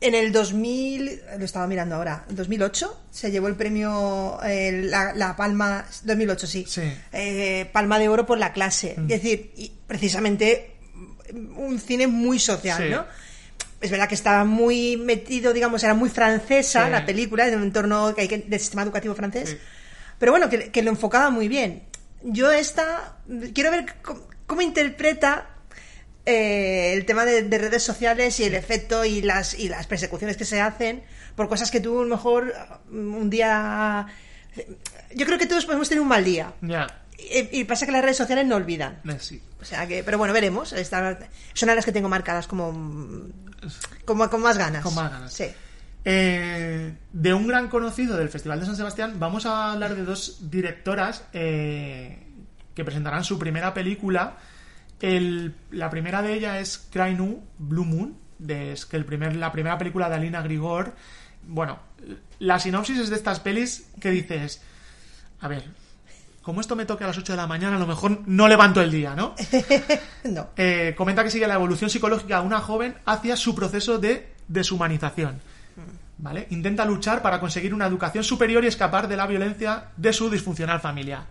en 0.00 0.14
el 0.14 0.30
2000, 0.32 1.22
lo 1.38 1.44
estaba 1.44 1.66
mirando 1.66 1.94
ahora, 1.96 2.24
en 2.28 2.36
2008 2.36 3.02
se 3.10 3.30
llevó 3.30 3.48
el 3.48 3.54
premio, 3.56 4.38
eh, 4.44 4.82
la, 4.84 5.14
la 5.14 5.34
Palma, 5.36 5.86
2008 6.04 6.46
sí, 6.46 6.64
Sí. 6.68 6.82
eh, 7.12 7.68
Palma 7.72 7.98
de 7.98 8.08
Oro 8.08 8.26
por 8.26 8.38
la 8.38 8.52
clase, 8.52 8.94
Mm. 8.96 9.02
es 9.04 9.08
decir, 9.22 9.52
y 9.56 9.72
precisamente 9.86 10.76
un 11.56 11.78
cine 11.80 12.06
muy 12.06 12.38
social, 12.38 12.82
Sí. 12.82 12.90
¿no? 12.90 13.04
Es 13.80 13.90
verdad 13.90 14.08
que 14.08 14.14
estaba 14.14 14.44
muy 14.44 14.96
metido, 14.96 15.52
digamos, 15.52 15.82
era 15.82 15.94
muy 15.94 16.08
francesa 16.08 16.84
Sí. 16.86 16.90
la 16.90 17.04
película, 17.06 17.46
en 17.48 17.56
un 17.56 17.62
entorno 17.64 18.14
que 18.14 18.22
hay 18.22 18.28
que, 18.28 18.38
del 18.38 18.60
sistema 18.60 18.82
educativo 18.82 19.14
francés. 19.14 19.56
Pero 20.18 20.32
bueno, 20.32 20.48
que, 20.48 20.70
que 20.70 20.82
lo 20.82 20.90
enfocaba 20.90 21.28
muy 21.30 21.48
bien. 21.48 21.82
Yo 22.22 22.50
esta, 22.52 23.18
quiero 23.54 23.70
ver 23.70 23.86
cómo, 24.02 24.26
cómo 24.46 24.62
interpreta 24.62 25.55
eh, 26.26 26.92
el 26.94 27.06
tema 27.06 27.24
de, 27.24 27.42
de 27.44 27.58
redes 27.58 27.82
sociales 27.82 28.38
y 28.40 28.44
el 28.44 28.54
efecto 28.54 29.04
y 29.04 29.22
las, 29.22 29.58
y 29.58 29.68
las 29.68 29.86
persecuciones 29.86 30.36
que 30.36 30.44
se 30.44 30.60
hacen 30.60 31.02
por 31.36 31.48
cosas 31.48 31.70
que 31.70 31.80
tú 31.80 32.00
a 32.00 32.02
lo 32.02 32.08
mejor 32.08 32.52
mm, 32.90 33.14
un 33.14 33.30
día... 33.30 34.06
Yo 35.14 35.26
creo 35.26 35.38
que 35.38 35.46
todos 35.46 35.64
podemos 35.66 35.88
tener 35.88 36.00
un 36.02 36.08
mal 36.08 36.24
día. 36.24 36.52
Ya, 36.62 36.86
Y, 37.18 37.60
y 37.60 37.64
pasa 37.64 37.86
que 37.86 37.92
las 37.92 38.02
redes 38.02 38.16
sociales 38.16 38.46
no 38.46 38.56
olvidan. 38.56 39.00
eh, 39.08 39.16
sí. 39.20 39.40
O 39.60 39.64
sea 39.64 39.86
que, 39.86 40.02
pero 40.04 40.18
bueno, 40.18 40.32
veremos. 40.34 40.72
Esta- 40.72 41.18
son 41.54 41.68
las 41.74 41.84
que 41.84 41.92
tengo 41.92 42.08
marcadas 42.08 42.46
como, 42.46 42.72
como 44.04 44.28
con 44.30 44.40
más 44.42 44.56
ganas. 44.58 44.82
Con 44.82 44.94
más 44.94 45.10
ganas. 45.10 45.32
Sí. 45.32 45.46
Eh, 46.04 46.94
de 47.12 47.34
un 47.34 47.46
gran 47.48 47.68
conocido 47.68 48.16
del 48.16 48.28
Festival 48.28 48.60
de 48.60 48.66
San 48.66 48.76
Sebastián, 48.76 49.18
vamos 49.18 49.44
a 49.44 49.72
hablar 49.72 49.94
de 49.96 50.04
dos 50.04 50.50
directoras 50.50 51.24
eh, 51.32 52.18
que 52.74 52.84
presentarán 52.84 53.24
su 53.24 53.38
primera 53.38 53.74
película. 53.74 54.36
El- 55.00 55.54
la 55.70 55.90
primera 55.90 56.22
de 56.22 56.34
ellas 56.34 56.56
es 56.60 56.88
Cry 56.90 57.14
Nu, 57.14 57.44
Blue 57.58 57.84
Moon, 57.84 58.16
de, 58.38 58.72
es 58.72 58.86
que 58.86 58.96
el 58.96 59.04
primer, 59.04 59.36
la 59.36 59.52
primera 59.52 59.76
película 59.78 60.08
de 60.08 60.14
Alina 60.16 60.42
Grigor. 60.42 60.94
Bueno, 61.42 61.78
la 62.38 62.58
sinopsis 62.58 62.98
es 62.98 63.10
de 63.10 63.16
estas 63.16 63.40
pelis 63.40 63.88
que 64.00 64.10
dices, 64.10 64.62
a 65.40 65.48
ver, 65.48 65.64
como 66.42 66.60
esto 66.60 66.76
me 66.76 66.86
toque 66.86 67.04
a 67.04 67.08
las 67.08 67.18
8 67.18 67.32
de 67.32 67.36
la 67.36 67.46
mañana, 67.46 67.76
a 67.76 67.78
lo 67.80 67.86
mejor 67.86 68.22
no 68.26 68.48
levanto 68.48 68.80
el 68.80 68.90
día, 68.90 69.14
¿no? 69.14 69.34
No. 70.24 70.48
Eh, 70.56 70.94
comenta 70.96 71.22
que 71.24 71.30
sigue 71.30 71.46
la 71.46 71.54
evolución 71.54 71.88
psicológica 71.90 72.40
de 72.40 72.46
una 72.46 72.60
joven 72.60 72.96
hacia 73.04 73.36
su 73.36 73.54
proceso 73.54 73.98
de 73.98 74.32
deshumanización. 74.48 75.40
¿Vale? 76.18 76.46
Intenta 76.50 76.84
luchar 76.86 77.20
para 77.20 77.38
conseguir 77.40 77.74
una 77.74 77.86
educación 77.86 78.24
superior 78.24 78.64
y 78.64 78.68
escapar 78.68 79.06
de 79.06 79.16
la 79.18 79.26
violencia 79.26 79.88
de 79.98 80.12
su 80.14 80.30
disfuncional 80.30 80.80
familiar. 80.80 81.26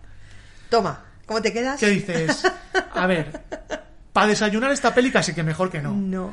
Toma, 0.70 1.02
¿cómo 1.26 1.42
te 1.42 1.52
quedas? 1.52 1.78
¿Qué 1.80 1.88
dices? 1.90 2.42
A 2.94 3.06
ver, 3.06 3.42
para 4.12 4.28
desayunar 4.28 4.70
esta 4.72 4.94
peli 4.94 5.10
casi 5.10 5.34
que 5.34 5.42
mejor 5.42 5.70
que 5.70 5.82
no. 5.82 5.92
No. 5.92 6.32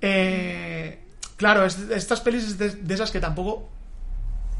Eh, 0.00 0.98
claro, 1.36 1.64
es- 1.66 1.78
estas 1.90 2.20
pelis 2.20 2.44
es 2.44 2.58
de, 2.58 2.70
de 2.70 2.94
esas 2.94 3.10
que 3.10 3.20
tampoco 3.20 3.68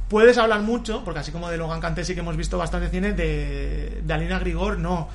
puedes 0.08 0.38
hablar 0.38 0.60
mucho, 0.62 1.04
porque 1.04 1.20
así 1.20 1.32
como 1.32 1.48
de 1.50 1.56
Logan 1.56 1.80
Canté 1.80 2.04
sí 2.04 2.14
que 2.14 2.20
hemos 2.20 2.36
visto 2.36 2.58
bastante 2.58 2.88
cine, 2.88 3.12
de, 3.12 4.00
de 4.04 4.14
Alina 4.14 4.38
Grigor 4.38 4.78
no. 4.78 5.08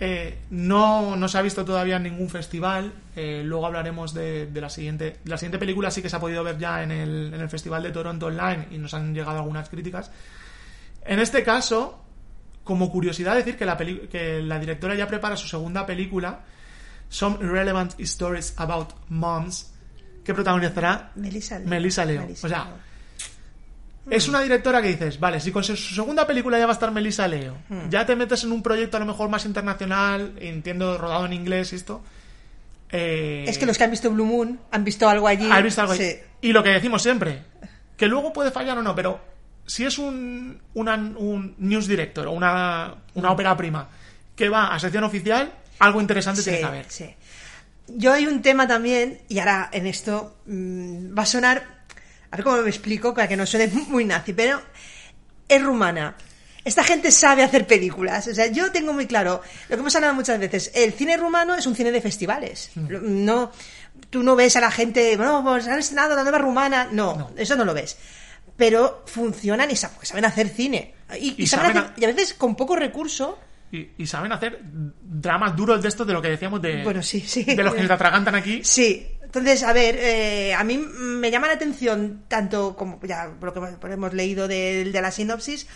Eh, 0.00 0.38
no, 0.50 1.16
no 1.16 1.26
se 1.26 1.38
ha 1.38 1.42
visto 1.42 1.64
todavía 1.64 1.96
en 1.96 2.04
ningún 2.04 2.28
festival. 2.30 2.92
eh, 3.16 3.42
luego 3.44 3.66
hablaremos 3.66 4.14
de, 4.14 4.46
de 4.46 4.60
la 4.60 4.70
siguiente. 4.70 5.16
La 5.24 5.36
siguiente 5.36 5.58
película 5.58 5.90
sí 5.90 6.02
que 6.02 6.08
se 6.08 6.14
ha 6.16 6.20
podido 6.20 6.44
ver 6.44 6.56
ya 6.56 6.82
en 6.84 6.92
el, 6.92 7.32
en 7.34 7.40
el 7.40 7.48
Festival 7.48 7.82
de 7.82 7.90
Toronto 7.90 8.26
Online 8.26 8.68
y 8.70 8.78
nos 8.78 8.94
han 8.94 9.12
llegado 9.12 9.38
algunas 9.38 9.68
críticas. 9.68 10.10
En 11.04 11.18
este 11.18 11.42
caso, 11.42 11.98
como 12.68 12.90
curiosidad, 12.92 13.34
decir 13.34 13.56
que 13.56 13.64
la, 13.64 13.78
que 13.78 14.42
la 14.42 14.58
directora 14.58 14.94
ya 14.94 15.06
prepara 15.08 15.38
su 15.38 15.48
segunda 15.48 15.86
película, 15.86 16.40
Some 17.08 17.38
Irrelevant 17.40 17.98
Stories 17.98 18.52
About 18.58 18.90
Moms, 19.08 19.72
que 20.22 20.34
protagonizará 20.34 21.10
Melissa 21.14 21.58
Leo. 21.58 21.68
Melissa 21.68 22.04
Leo. 22.04 22.20
Melissa 22.20 22.46
o 22.46 22.50
sea, 22.50 22.64
Leo. 22.64 22.74
es 24.10 24.28
una 24.28 24.42
directora 24.42 24.82
que 24.82 24.88
dices, 24.88 25.18
vale, 25.18 25.40
si 25.40 25.50
con 25.50 25.64
su 25.64 25.74
segunda 25.76 26.26
película 26.26 26.58
ya 26.58 26.66
va 26.66 26.72
a 26.72 26.74
estar 26.74 26.90
Melissa 26.92 27.26
Leo, 27.26 27.56
Hmm. 27.70 27.88
ya 27.88 28.04
te 28.04 28.14
metes 28.14 28.44
en 28.44 28.52
un 28.52 28.62
proyecto 28.62 28.98
a 28.98 29.00
lo 29.00 29.06
mejor 29.06 29.30
más 29.30 29.46
internacional, 29.46 30.34
entiendo, 30.38 30.98
rodado 30.98 31.24
en 31.24 31.32
inglés 31.32 31.72
y 31.72 31.76
esto. 31.76 32.02
eh, 32.90 33.46
Es 33.48 33.56
que 33.56 33.64
los 33.64 33.78
que 33.78 33.84
han 33.84 33.90
visto 33.90 34.10
Blue 34.10 34.26
Moon 34.26 34.60
han 34.70 34.84
visto 34.84 35.08
algo 35.08 35.26
allí. 35.26 35.48
¿Has 35.50 35.62
visto 35.62 35.80
algo? 35.80 35.94
Sí. 35.94 36.16
Y 36.42 36.52
lo 36.52 36.62
que 36.62 36.68
decimos 36.70 37.02
siempre, 37.02 37.42
que 37.96 38.06
luego 38.08 38.32
puede 38.34 38.50
fallar 38.50 38.76
o 38.76 38.82
no, 38.82 38.94
pero 38.94 39.18
si 39.68 39.84
es 39.84 39.98
un, 39.98 40.60
una- 40.74 40.94
un 40.96 41.54
news 41.58 41.86
director 41.86 42.26
o 42.26 42.32
una, 42.32 42.94
una 43.14 43.30
ópera 43.30 43.56
prima 43.56 43.88
que 44.34 44.48
va 44.48 44.74
a 44.74 44.78
sección 44.80 45.04
oficial, 45.04 45.52
algo 45.78 46.00
interesante 46.00 46.42
tiene 46.42 46.58
que 46.58 46.64
haber. 46.64 46.86
sí. 46.90 47.14
Yo 47.90 48.12
hay 48.12 48.26
un 48.26 48.42
tema 48.42 48.66
también, 48.68 49.20
y 49.28 49.38
ahora 49.38 49.70
en 49.72 49.86
esto 49.86 50.36
mm, 50.46 51.16
va 51.16 51.22
a 51.22 51.26
sonar, 51.26 51.64
a 52.30 52.36
ver 52.36 52.44
cómo 52.44 52.58
me 52.58 52.68
explico 52.68 53.14
para 53.14 53.26
que 53.28 53.36
no 53.36 53.46
suene 53.46 53.68
muy 53.88 54.04
nazi, 54.04 54.32
pero 54.34 54.60
es 55.48 55.62
rumana. 55.62 56.14
Esta 56.64 56.84
gente 56.84 57.10
sabe 57.10 57.42
hacer 57.42 57.66
películas. 57.66 58.26
O 58.26 58.34
sea, 58.34 58.46
yo 58.48 58.70
tengo 58.72 58.92
muy 58.92 59.06
claro 59.06 59.40
lo 59.70 59.76
que 59.76 59.80
hemos 59.80 59.94
hablado 59.96 60.12
muchas 60.14 60.38
veces. 60.38 60.70
El 60.74 60.92
cine 60.92 61.16
rumano 61.16 61.54
es 61.54 61.64
un 61.66 61.74
cine 61.74 61.90
de 61.90 62.02
festivales. 62.02 62.70
Mm. 62.74 63.24
No, 63.24 63.52
tú 64.10 64.22
no 64.22 64.36
ves 64.36 64.56
a 64.56 64.60
la 64.60 64.70
gente, 64.70 65.16
bueno, 65.16 65.42
pues 65.42 65.66
han 65.66 65.78
estrenado 65.78 66.14
la 66.14 66.24
nueva 66.24 66.38
rumana. 66.38 66.88
No, 66.92 67.16
No. 67.16 67.30
eso 67.38 67.56
no 67.56 67.64
lo 67.64 67.72
ves. 67.72 67.96
Pero 68.58 69.04
funcionan 69.06 69.70
y 69.70 69.76
sa- 69.76 69.88
porque 69.90 70.06
saben 70.06 70.26
hacer 70.26 70.48
cine. 70.50 70.94
Y, 71.18 71.46
saben 71.46 71.46
saben 71.46 71.76
hacer- 71.78 71.92
a- 71.96 72.00
y 72.00 72.04
a 72.04 72.08
veces 72.08 72.34
con 72.34 72.54
poco 72.56 72.76
recurso. 72.76 73.38
Y, 73.72 73.90
y 73.98 74.06
saben 74.06 74.32
hacer 74.32 74.60
dramas 75.02 75.54
duros 75.56 75.80
de 75.80 75.88
esto, 75.88 76.04
de 76.04 76.12
lo 76.12 76.20
que 76.20 76.28
decíamos 76.28 76.60
de, 76.60 76.82
Bueno, 76.82 77.02
sí, 77.02 77.20
sí. 77.20 77.44
de 77.44 77.62
los 77.62 77.72
que 77.74 77.82
se 77.82 77.86
te 77.86 77.92
atragantan 77.92 78.34
aquí. 78.34 78.62
Sí, 78.64 79.06
entonces, 79.22 79.62
a 79.62 79.72
ver, 79.72 79.96
eh, 79.98 80.54
a 80.54 80.64
mí 80.64 80.78
me 80.78 81.30
llama 81.30 81.46
la 81.46 81.52
atención 81.54 82.24
tanto 82.28 82.74
como 82.76 82.98
ya 83.06 83.30
por 83.38 83.54
lo 83.54 83.78
que 83.80 83.92
hemos 83.92 84.12
leído 84.14 84.48
de, 84.48 84.84
de 84.90 85.02
la 85.02 85.10
sinopsis, 85.10 85.66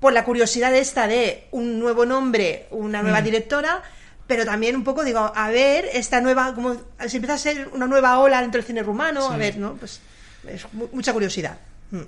por 0.00 0.12
la 0.12 0.22
curiosidad 0.24 0.74
esta 0.74 1.06
de 1.06 1.48
un 1.50 1.78
nuevo 1.80 2.04
nombre, 2.06 2.66
una 2.70 3.02
nueva 3.02 3.22
Mm. 3.22 3.24
directora, 3.24 3.82
pero 4.26 4.44
también 4.44 4.76
un 4.76 4.84
poco 4.84 5.02
digo, 5.02 5.32
a 5.34 5.48
ver, 5.48 5.88
esta 5.94 6.20
nueva, 6.20 6.54
como 6.54 6.74
si 7.08 7.16
empieza 7.16 7.34
a 7.34 7.38
ser 7.38 7.68
una 7.72 7.86
nueva 7.86 8.18
ola 8.18 8.40
dentro 8.42 8.58
del 8.60 8.66
cine 8.66 8.82
rumano, 8.82 9.30
a 9.30 9.36
ver, 9.38 9.56
¿no? 9.56 9.74
Pues 9.76 10.00
es 10.46 10.66
mu- 10.74 10.88
mucha 10.92 11.12
curiosidad. 11.14 11.58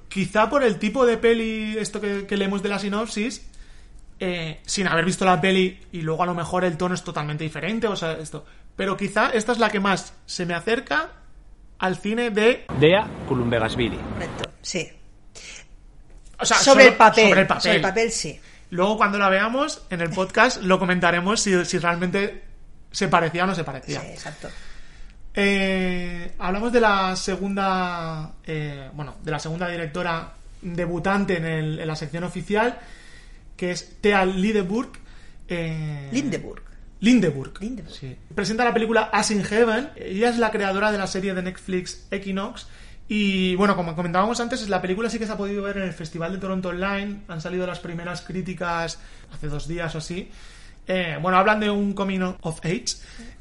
Quizá 0.08 0.48
por 0.50 0.62
el 0.64 0.78
tipo 0.78 1.06
de 1.06 1.16
peli, 1.16 1.76
esto 1.78 2.00
que, 2.00 2.26
que 2.26 2.36
leemos 2.36 2.62
de 2.62 2.68
la 2.68 2.78
sinopsis, 2.78 3.46
eh, 4.18 4.60
sin 4.66 4.86
haber 4.88 5.04
visto 5.04 5.24
la 5.24 5.40
peli 5.40 5.78
y 5.92 6.00
luego 6.02 6.22
a 6.22 6.26
lo 6.26 6.34
mejor 6.34 6.64
el 6.64 6.76
tono 6.76 6.94
es 6.94 7.04
totalmente 7.04 7.44
diferente, 7.44 7.86
o 7.86 7.96
sea, 7.96 8.12
esto. 8.12 8.44
Pero 8.74 8.96
quizá 8.96 9.30
esta 9.30 9.52
es 9.52 9.58
la 9.58 9.70
que 9.70 9.80
más 9.80 10.14
se 10.26 10.44
me 10.46 10.54
acerca 10.54 11.10
al 11.78 11.96
cine 11.96 12.30
de. 12.30 12.64
Dea 12.80 13.06
Culumbegasvili. 13.28 13.96
Correcto, 13.96 14.50
sí. 14.62 14.88
O 16.38 16.44
sea, 16.44 16.58
sobre, 16.58 16.84
solo- 16.84 16.92
el 16.92 16.96
papel, 16.96 17.28
Sobre 17.28 17.40
el 17.40 17.46
papel. 17.46 17.62
sobre 17.62 17.76
el 17.76 17.82
papel, 17.82 18.10
sí. 18.12 18.40
Luego, 18.70 18.96
cuando 18.96 19.18
la 19.18 19.28
veamos 19.28 19.82
en 19.90 20.00
el 20.00 20.10
podcast, 20.10 20.60
lo 20.62 20.78
comentaremos 20.78 21.40
si, 21.40 21.64
si 21.64 21.78
realmente 21.78 22.42
se 22.90 23.08
parecía 23.08 23.44
o 23.44 23.46
no 23.46 23.54
se 23.54 23.64
parecía. 23.64 24.00
Sí, 24.00 24.06
exacto. 24.08 24.48
Eh, 25.38 26.32
hablamos 26.38 26.72
de 26.72 26.80
la 26.80 27.14
segunda, 27.14 28.32
eh, 28.46 28.88
bueno, 28.94 29.16
de 29.22 29.30
la 29.30 29.38
segunda 29.38 29.68
directora 29.68 30.32
debutante 30.62 31.36
en, 31.36 31.44
el- 31.44 31.78
en 31.78 31.86
la 31.86 31.94
sección 31.94 32.24
oficial, 32.24 32.78
que 33.56 33.70
es 33.70 34.00
Thea 34.00 34.24
Lindeburg. 34.24 34.92
eh, 35.48 36.08
Lindeburg. 36.10 36.62
Lindeburg. 37.00 37.60
Lindeburg. 37.60 37.94
sí. 37.94 38.16
Presenta 38.34 38.64
la 38.64 38.72
película 38.72 39.10
As 39.12 39.30
in 39.30 39.44
Heaven. 39.44 39.90
Ella 39.96 40.30
es 40.30 40.38
la 40.38 40.50
creadora 40.50 40.90
de 40.90 40.96
la 40.98 41.06
serie 41.06 41.34
de 41.34 41.42
Netflix 41.42 42.06
Equinox. 42.10 42.66
Y 43.08 43.54
bueno, 43.56 43.76
como 43.76 43.94
comentábamos 43.94 44.40
antes, 44.40 44.66
la 44.70 44.80
película 44.82 45.08
sí 45.10 45.18
que 45.18 45.26
se 45.26 45.32
ha 45.32 45.36
podido 45.36 45.62
ver 45.62 45.76
en 45.76 45.82
el 45.84 45.92
Festival 45.92 46.32
de 46.32 46.38
Toronto 46.38 46.70
Online. 46.70 47.18
Han 47.28 47.40
salido 47.42 47.66
las 47.66 47.78
primeras 47.78 48.22
críticas 48.22 48.98
hace 49.32 49.48
dos 49.48 49.68
días 49.68 49.94
o 49.94 49.98
así. 49.98 50.30
Eh, 50.88 51.18
bueno, 51.20 51.36
hablan 51.38 51.60
de 51.60 51.70
un 51.70 51.92
coming 51.92 52.20
of 52.40 52.58
age. 52.64 52.86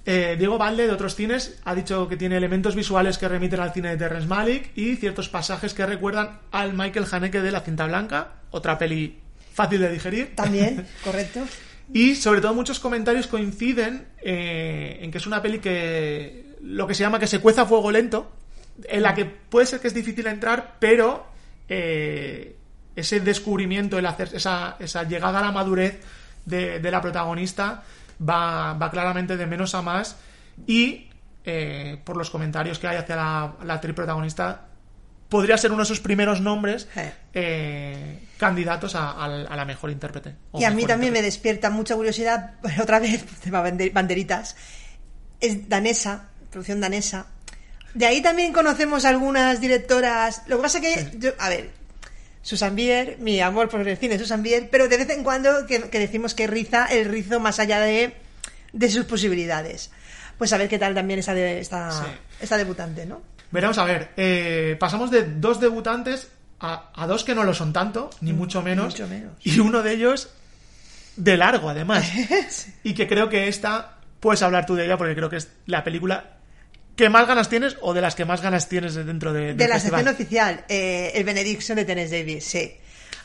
Eh, 0.08 0.36
Diego 0.38 0.60
Valde, 0.60 0.86
de 0.86 0.94
otros 0.94 1.16
cines, 1.16 1.60
ha 1.66 1.74
dicho 1.74 2.08
que 2.08 2.16
tiene 2.16 2.38
elementos 2.38 2.76
visuales 2.76 3.18
que 3.18 3.28
remiten 3.28 3.60
al 3.60 3.74
cine 3.74 3.90
de 3.90 3.98
Terrence 3.98 4.28
Malick 4.28 4.78
y 4.78 4.98
ciertos 4.98 5.30
pasajes 5.30 5.74
que 5.74 5.86
recuerdan 5.86 6.42
al 6.52 6.74
Michael 6.74 7.08
Haneke 7.12 7.42
de 7.42 7.52
La 7.52 7.62
Cinta 7.62 7.88
Blanca, 7.88 8.34
otra 8.52 8.78
peli 8.78 9.20
fácil 9.52 9.82
de 9.82 9.92
digerir. 9.92 10.36
También, 10.36 10.86
correcto. 11.04 11.42
Y 11.92 12.16
sobre 12.16 12.42
todo 12.42 12.54
muchos 12.54 12.80
comentarios 12.80 13.26
coinciden 13.26 14.08
eh, 14.22 15.00
en 15.02 15.12
que 15.12 15.18
es 15.18 15.26
una 15.26 15.42
peli 15.42 15.60
que 15.60 16.56
lo 16.62 16.86
que 16.86 16.94
se 16.94 17.02
llama 17.02 17.20
que 17.20 17.28
se 17.28 17.40
cueza 17.40 17.64
a 17.64 17.66
fuego 17.66 17.92
lento, 17.92 18.32
en 18.84 19.02
la 19.02 19.16
que 19.16 19.26
puede 19.26 19.66
ser 19.66 19.80
que 19.80 19.88
es 19.88 19.94
difícil 19.94 20.28
entrar, 20.28 20.76
pero 20.80 21.26
eh, 21.68 22.56
ese 22.96 23.20
descubrimiento, 23.22 23.98
el 23.98 24.06
hacer 24.06 24.30
esa, 24.34 24.78
esa 24.80 25.04
llegada 25.04 25.40
a 25.40 25.44
la 25.44 25.52
madurez 25.52 26.00
de, 26.46 26.80
de 26.80 26.92
la 26.92 27.02
protagonista 27.02 27.84
va, 28.22 28.74
va 28.74 28.92
claramente 28.92 29.38
de 29.38 29.46
menos 29.48 29.76
a 29.76 29.82
más 29.82 30.16
y 30.68 31.10
eh, 31.44 32.02
por 32.04 32.18
los 32.18 32.30
comentarios 32.30 32.80
que 32.80 32.88
hay 32.88 32.98
hacia 32.98 33.16
la, 33.16 33.54
la 33.64 33.74
actriz 33.76 33.94
protagonista 33.96 34.68
podría 35.30 35.58
ser 35.58 35.72
uno 35.72 35.82
de 35.82 35.86
sus 35.88 36.00
primeros 36.00 36.40
nombres 36.42 36.88
Eh. 36.96 37.12
eh, 37.34 38.20
candidatos 38.38 38.96
a, 38.96 39.12
a 39.12 39.28
la- 39.28 39.50
a 39.50 39.56
la 39.56 39.66
mejor 39.66 39.90
intérprete. 39.92 40.36
Y 40.54 40.64
a 40.64 40.72
mí 40.72 40.86
también 40.86 41.12
me 41.14 41.22
despierta 41.22 41.70
mucha 41.70 41.96
curiosidad, 41.96 42.54
otra 42.82 43.00
vez, 43.00 43.26
tema 43.42 43.62
bande- 43.62 43.92
banderitas. 43.94 44.56
Es 45.40 45.68
danesa, 45.68 46.30
producción 46.52 46.80
danesa. 46.80 47.28
De 47.94 48.06
ahí 48.06 48.22
también 48.22 48.54
conocemos 48.54 49.04
algunas 49.06 49.60
directoras. 49.62 50.44
Lo 50.48 50.58
que 50.58 50.62
pasa 50.64 50.80
que, 50.82 51.12
yo, 51.18 51.32
a 51.40 51.50
ver, 51.50 51.72
Susan 52.46 52.76
Bier, 52.76 53.18
mi 53.20 53.42
amor 53.42 53.70
por 53.70 53.88
el 53.88 53.98
cine, 53.98 54.20
Susan 54.20 54.44
Bier, 54.44 54.70
pero 54.70 54.88
de 54.88 54.98
vez 54.98 55.10
en 55.10 55.24
cuando 55.24 55.66
que, 55.66 55.90
que 55.90 55.98
decimos 55.98 56.36
que 56.36 56.46
riza 56.46 56.86
el 56.86 57.06
rizo 57.06 57.40
más 57.40 57.58
allá 57.60 57.80
de, 57.80 58.14
de 58.72 58.90
sus 58.92 59.06
posibilidades. 59.06 59.90
Pues 60.38 60.54
a 60.54 60.58
ver 60.58 60.70
qué 60.70 60.78
tal 60.78 60.94
también 60.94 61.20
esta, 61.20 61.34
de, 61.34 61.60
esta, 61.60 61.92
Sí. 61.92 62.06
esta 62.42 62.56
debutante, 62.58 63.08
¿no? 63.08 63.24
Veremos 63.50 63.80
a 63.80 63.84
ver. 63.86 64.12
eh, 64.16 64.78
pasamos 64.80 65.10
de 65.10 65.24
dos 65.24 65.60
debutantes 65.60 66.28
a, 66.60 66.92
a 66.94 67.08
dos 67.08 67.24
que 67.24 67.34
no 67.34 67.44
lo 67.44 67.54
son 67.56 67.74
tanto, 67.74 68.12
ni 68.22 68.32
mucho 68.32 68.62
menos. 68.62 68.86
mucho 68.94 69.08
menos. 69.08 69.32
Y 69.44 69.60
uno 69.60 69.82
de 69.82 69.94
ellos 69.94 70.30
de 71.16 71.38
largo, 71.38 71.70
además. 71.70 72.06
Y 72.84 72.94
que 72.94 73.08
creo 73.08 73.28
que 73.28 73.48
esta 73.48 73.98
puedes 74.20 74.44
hablar 74.44 74.68
tú 74.68 74.76
de 74.76 74.86
ella 74.86 74.98
porque 74.98 75.16
creo 75.16 75.32
que 75.32 75.38
es 75.38 75.50
la 75.66 75.84
película 75.84 76.35
que 76.96 77.10
más 77.10 77.28
ganas 77.28 77.50
tienes 77.50 77.78
o 77.82 77.94
de 77.94 78.02
las 78.02 78.16
que 78.16 78.26
más 78.26 78.42
ganas 78.42 78.70
tienes 78.70 78.96
dentro 78.96 79.34
de, 79.34 79.48
del 79.48 79.58
De 79.58 79.68
la 79.68 79.76
festival. 79.76 80.00
sección 80.02 80.16
oficial, 80.16 80.66
eh, 80.70 81.12
el 81.16 81.24
Benediction 81.24 81.76
de 81.76 81.86
Terence 81.86 82.18
Davis, 82.18 82.46
sí. 82.46 82.74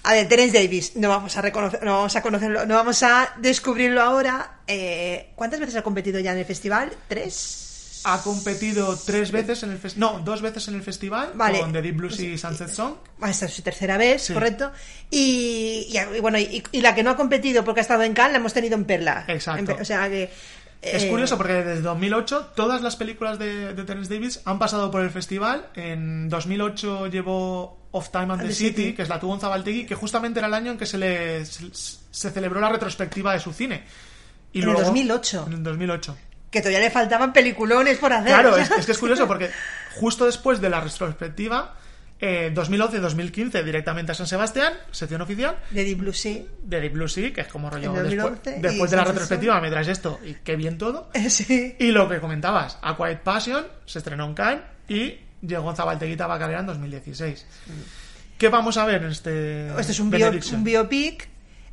A 0.03 0.15
ver, 0.15 0.29
Terence 0.29 0.59
Davis, 0.63 0.97
no 0.97 1.09
vamos 1.11 1.37
a 1.37 1.43
reconocer, 1.43 1.83
no 1.85 1.93
vamos 1.99 2.17
a 2.17 2.23
conocerlo, 2.23 2.65
no 2.67 2.75
vamos 2.75 3.03
a 3.03 3.35
descubrirlo 3.39 4.01
ahora. 4.01 4.61
Eh, 4.67 5.29
¿Cuántas 5.35 5.61
veces 5.61 5.77
ha 5.77 5.83
competido 5.83 6.19
ya 6.21 6.33
en 6.33 6.39
el 6.39 6.45
festival? 6.47 6.91
¿Tres? 7.07 8.01
Ha 8.05 8.23
competido 8.23 8.97
tres 9.05 9.31
veces 9.31 9.63
en 9.63 9.73
el 9.73 9.79
festival. 9.79 10.15
No, 10.15 10.21
dos 10.21 10.41
veces 10.41 10.67
en 10.69 10.75
el 10.77 10.83
festival 10.83 11.33
Vale. 11.35 11.61
con 11.61 11.71
The 11.71 11.83
Deep 11.83 11.97
Blues 11.97 12.19
y 12.19 12.39
Sunset 12.39 12.71
Song. 12.71 12.95
Esta 13.29 13.45
es 13.45 13.53
su 13.53 13.61
tercera 13.61 13.99
vez, 13.99 14.23
Sí. 14.23 14.33
correcto. 14.33 14.73
Y, 15.11 15.87
y- 15.91 16.17
y 16.17 16.21
bueno, 16.21 16.39
y, 16.39 16.63
y 16.73 16.81
la 16.81 16.95
que 16.95 17.03
no 17.03 17.11
ha 17.11 17.17
competido 17.17 17.63
porque 17.63 17.81
ha 17.81 17.83
estado 17.83 18.03
en 18.03 18.15
Cannes 18.15 18.33
la 18.33 18.39
hemos 18.39 18.55
tenido 18.55 18.75
en 18.77 18.87
Perla. 18.87 19.25
Exacto. 19.29 19.73
En 19.73 19.81
o 19.83 19.85
sea 19.85 20.09
que. 20.09 20.31
Es 20.83 21.05
eh, 21.05 21.09
curioso 21.09 21.37
porque 21.37 21.53
desde 21.53 21.83
2008 21.83 22.53
todas 22.55 22.81
las 22.81 22.97
películas 22.97 23.39
de, 23.39 23.75
de 23.75 23.85
Terence 23.85 24.13
Davis 24.13 24.41
han 24.45 24.59
pasado 24.59 24.91
por 24.91 25.03
el 25.03 25.11
festival. 25.11 25.69
En 25.75 26.29
2008 26.29 27.09
llevó 27.09 27.79
Of 27.91 28.11
Time 28.11 28.33
and 28.33 28.41
the, 28.41 28.49
the 28.49 28.55
City, 28.55 28.69
City. 28.69 28.93
que 28.95 29.03
es 29.03 29.09
la 29.09 29.21
tuvo 29.21 29.35
en 29.35 29.41
Zabaltegui, 29.41 29.85
que 29.85 29.95
justamente 29.95 30.39
era 30.39 30.49
el 30.49 30.55
año 30.55 30.73
en 30.73 30.79
que 30.79 30.87
se 30.87 30.97
le 30.97 31.45
se, 31.45 31.67
se 31.73 32.31
celebró 32.31 32.61
la 32.61 32.71
retrospectiva 32.71 33.33
de 33.35 33.41
su 33.41 33.53
cine. 33.53 33.85
Y 34.53 34.63
En 34.63 34.71
el 34.71 34.77
2008. 34.77 35.45
En 35.49 35.53
el 35.53 35.63
2008. 35.63 36.17
Que 36.51 36.61
todavía 36.61 36.81
le 36.81 36.91
faltaban 36.91 37.33
peliculones 37.33 37.99
por 37.99 38.13
hacer. 38.13 38.29
Claro, 38.29 38.57
es 38.79 38.87
que 38.87 38.93
es 38.93 38.99
curioso 38.99 39.27
porque 39.27 39.51
justo 39.97 40.25
después 40.25 40.61
de 40.61 40.71
la 40.71 40.81
retrospectiva, 40.81 41.77
eh, 42.21 42.53
2011-2015 42.55 43.63
directamente 43.65 44.13
a 44.13 44.15
San 44.15 44.27
Sebastián, 44.27 44.75
sección 44.91 45.21
oficial, 45.23 45.57
De 45.71 45.85
Deep 45.85 45.99
Blue 45.99 46.13
Sea. 46.13 46.43
de 46.63 46.81
Deep 46.81 46.93
Blue 46.93 47.09
Sea, 47.09 47.33
que 47.33 47.41
es 47.43 47.49
como 47.49 47.71
rollo 47.71 47.97
En 47.97 48.03
después, 48.05 48.17
2011 48.17 48.59
y 48.59 48.63
después 48.63 48.91
de 48.91 48.97
la 48.97 49.05
retrospectiva 49.05 49.61
me 49.61 49.71
traes 49.71 49.89
esto 49.89 50.21
y 50.25 50.35
qué 50.35 50.57
bien 50.57 50.77
todo. 50.79 51.11
Sí. 51.29 51.77
Y 51.79 51.91
lo 51.93 52.09
que 52.09 52.21
comentabas, 52.21 52.79
A 52.83 52.97
Quiet 52.97 53.21
Passion 53.21 53.65
se 53.87 53.99
estrenó 53.99 54.27
en 54.27 54.35
Cannes 54.35 54.63
y 54.89 55.15
llegó 55.41 55.75
Zabalteguita 55.75 56.27
Bacalera 56.27 56.61
en 56.61 56.67
2016. 56.67 57.47
¿Qué 58.37 58.49
vamos 58.49 58.77
a 58.77 58.85
ver 58.85 59.03
en 59.03 59.11
este 59.11 59.69
Esto 59.69 59.93
es 59.93 60.01
un, 60.01 60.11
bio- 60.11 60.31
un 60.53 60.65
biopic. 60.65 61.29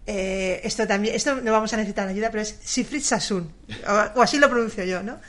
eh, 0.05 0.61
esto 0.63 0.85
también, 0.87 1.15
esto 1.15 1.35
no 1.41 1.51
vamos 1.51 1.71
a 1.73 1.77
necesitar 1.77 2.07
ayuda, 2.07 2.29
pero 2.31 2.43
es 2.43 2.57
Siegfried 2.61 3.01
Sassoon, 3.03 3.51
o, 3.87 4.19
o 4.19 4.21
así 4.21 4.37
lo 4.37 4.49
pronuncio 4.49 4.83
yo, 4.85 5.01
¿no? 5.03 5.19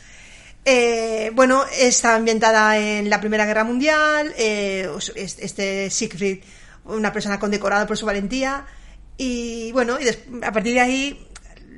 Eh, 0.64 1.31
bueno, 1.35 1.64
está 1.79 2.14
ambientada 2.14 2.77
en 2.79 3.09
la 3.09 3.21
Primera 3.21 3.47
Guerra 3.47 3.64
Mundial. 3.64 4.35
eh, 4.37 4.88
es- 5.16 5.38
este 5.38 5.88
Siegfried, 5.90 6.40
una 6.85 7.12
persona 7.12 7.38
condecorada 7.40 7.87
por 7.87 7.97
su 7.97 8.07
valentía. 8.07 8.66
Y 9.16 9.73
bueno, 9.73 9.99
y 10.01 10.09
a 10.44 10.53
partir 10.53 10.75
de 10.75 10.81
ahí, 10.81 11.27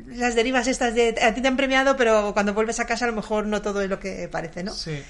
las 0.09 0.35
derivas 0.35 0.66
estas 0.66 0.95
de 0.95 1.14
a 1.23 1.33
ti 1.35 1.40
te 1.40 1.49
han 1.49 1.57
premiado, 1.57 1.97
pero 1.97 2.33
cuando 2.35 2.53
vuelves 2.53 2.81
a 2.81 2.87
casa 2.87 3.05
a 3.05 3.09
lo 3.09 3.14
mejor 3.14 3.47
no 3.47 3.62
todo 3.62 3.81
es 3.83 3.88
lo 3.88 4.01
que 4.01 4.29
parece, 4.29 4.62
¿no? 4.64 4.75
Sí. 4.75 5.01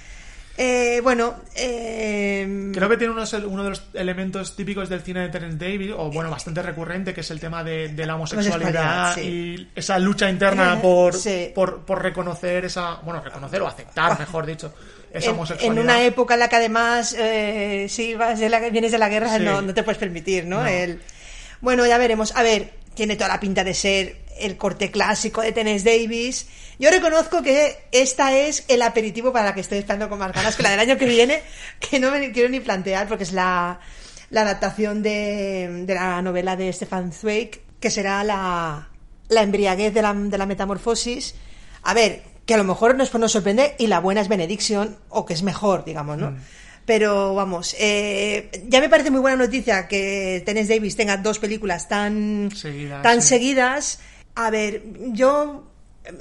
Eh, 0.59 1.01
bueno, 1.03 1.37
eh, 1.57 2.71
Creo 2.75 2.89
que 2.89 2.97
tiene 2.99 3.13
unos- 3.15 3.33
uno 3.33 3.65
de 3.65 3.71
los 3.71 3.83
elementos 3.95 4.55
típicos 4.57 4.89
del 4.91 5.01
cine 5.01 5.21
de 5.21 5.29
Terence 5.31 5.57
Davis, 5.57 5.93
o 5.97 6.11
bueno, 6.11 6.31
bastante 6.31 6.61
recurrente, 6.61 7.15
que 7.15 7.23
es 7.23 7.31
el 7.31 7.41
tema 7.41 7.65
de, 7.65 7.89
de 7.89 8.05
la 8.07 8.17
homosexualidad 8.17 9.13
Homosexualidad, 9.13 9.15
sí. 9.15 9.21
y 9.23 9.71
esa 9.75 9.99
lucha 9.99 10.29
interna 10.29 10.79
por, 10.83 11.15
Sí. 11.15 11.51
por, 11.55 11.87
por 11.87 12.03
reconocer 12.03 12.65
esa, 12.67 12.97
bueno, 12.97 13.23
reconocer 13.23 13.63
o 13.63 13.67
aceptar, 13.69 14.19
mejor 14.19 14.45
dicho, 14.45 14.75
esa 15.13 15.31
en, 15.31 15.35
homosexualidad. 15.37 15.77
en 15.79 15.83
una 15.83 16.03
época 16.05 16.35
en 16.35 16.41
la 16.41 16.49
que 16.49 16.57
además 16.57 17.17
eh, 17.19 17.87
si 17.89 18.15
vas 18.15 18.39
de 18.39 18.49
la, 18.51 18.61
vienes 18.69 18.93
de 18.93 18.99
la 18.99 19.09
guerra 19.09 19.39
Sí. 19.39 19.43
no, 19.45 19.63
no 19.63 19.73
te 19.73 19.83
puedes 19.83 19.99
permitir 19.99 20.45
no, 20.47 20.61
No. 20.63 20.67
El- 20.69 21.01
bueno 21.63 21.87
ya 21.87 21.97
veremos 21.99 22.37
a 22.37 22.43
ver 22.43 22.73
tiene 22.95 23.17
toda 23.17 23.29
la 23.29 23.41
pinta 23.41 23.65
de 23.65 23.73
ser 23.75 24.17
el 24.41 24.57
corte 24.57 24.91
clásico 24.91 25.41
de 25.41 25.53
Tennessee 25.53 26.03
Davis 26.03 26.47
yo 26.79 26.91
reconozco 26.91 27.43
que 27.43 27.77
esta 27.93 28.37
es 28.37 28.65
el 28.69 28.83
aperitivo 28.83 29.33
para 29.33 29.47
la 29.47 29.55
que 29.55 29.61
estoy 29.61 29.79
esperando 29.79 30.09
con 30.09 30.19
más 30.19 30.33
ganas 30.33 30.57
que 30.57 30.63
la 30.63 30.71
del 30.71 30.81
año 30.81 30.99
que 30.99 31.07
viene 31.07 31.43
que 31.79 32.01
no 32.01 32.11
me 32.11 32.33
quiero 32.33 32.49
ni 32.49 32.61
plantear 32.61 33.09
porque 33.09 33.25
es 33.25 33.33
la, 33.33 33.81
la 34.31 34.43
adaptación 34.43 35.03
de, 35.03 35.85
de 35.87 35.95
la 35.95 36.23
novela 36.23 36.57
de 36.57 36.73
Stefan 36.73 37.13
Zweig 37.13 37.61
que 37.79 37.91
será 37.91 38.25
la, 38.25 38.89
la 39.29 39.43
embriaguez 39.43 39.95
de 39.95 40.03
la, 40.03 40.15
de 40.15 40.39
la 40.39 40.47
metamorfosis 40.47 41.35
a 41.83 41.95
ver, 41.95 42.23
que 42.47 42.55
a 42.55 42.57
lo 42.57 42.65
mejor 42.65 42.97
nos, 42.97 43.13
nos 43.15 43.33
sorprende 43.33 43.75
y 43.79 43.87
la 43.87 44.01
buena 44.01 44.21
es 44.21 44.29
Benediction, 44.29 44.97
o 45.09 45.25
que 45.25 45.35
es 45.35 45.43
mejor, 45.43 45.85
digamos, 45.85 46.19
¿no? 46.19 46.37
Pero 46.85 47.35
vamos, 47.35 47.77
eh, 47.79 48.51
ya 48.67 48.81
me 48.81 48.89
parece 48.89 49.11
muy 49.11 49.21
buena 49.21 49.37
noticia 49.37 49.87
que 49.87 50.43
Tennessee 50.45 50.75
Davis 50.75 50.97
tenga 50.97 51.17
dos 51.17 51.39
películas 51.39 51.89
tan, 51.89 52.51
Seguidas, 52.55 53.03
tan 53.03 53.23
sí. 53.23 53.29
seguidas. 53.29 54.01
A 54.35 54.51
ver, 54.51 54.83
yo 55.13 55.71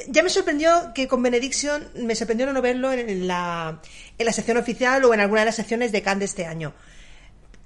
ya 0.08 0.24
me 0.24 0.30
sorprendió 0.30 0.92
que 0.94 1.08
con 1.08 1.24
Benediction 1.24 1.88
me 1.96 2.16
sorprendió 2.16 2.52
no 2.52 2.62
verlo 2.62 2.92
en 2.92 3.28
la, 3.28 3.82
en 4.18 4.26
la 4.26 4.34
sección 4.34 4.58
oficial 4.58 5.04
o 5.06 5.14
en 5.14 5.20
alguna 5.20 5.42
de 5.42 5.46
las 5.46 5.56
secciones 5.56 5.92
de 5.92 6.02
Cannes 6.02 6.20
de 6.20 6.26
este 6.26 6.46
año. 6.46 6.74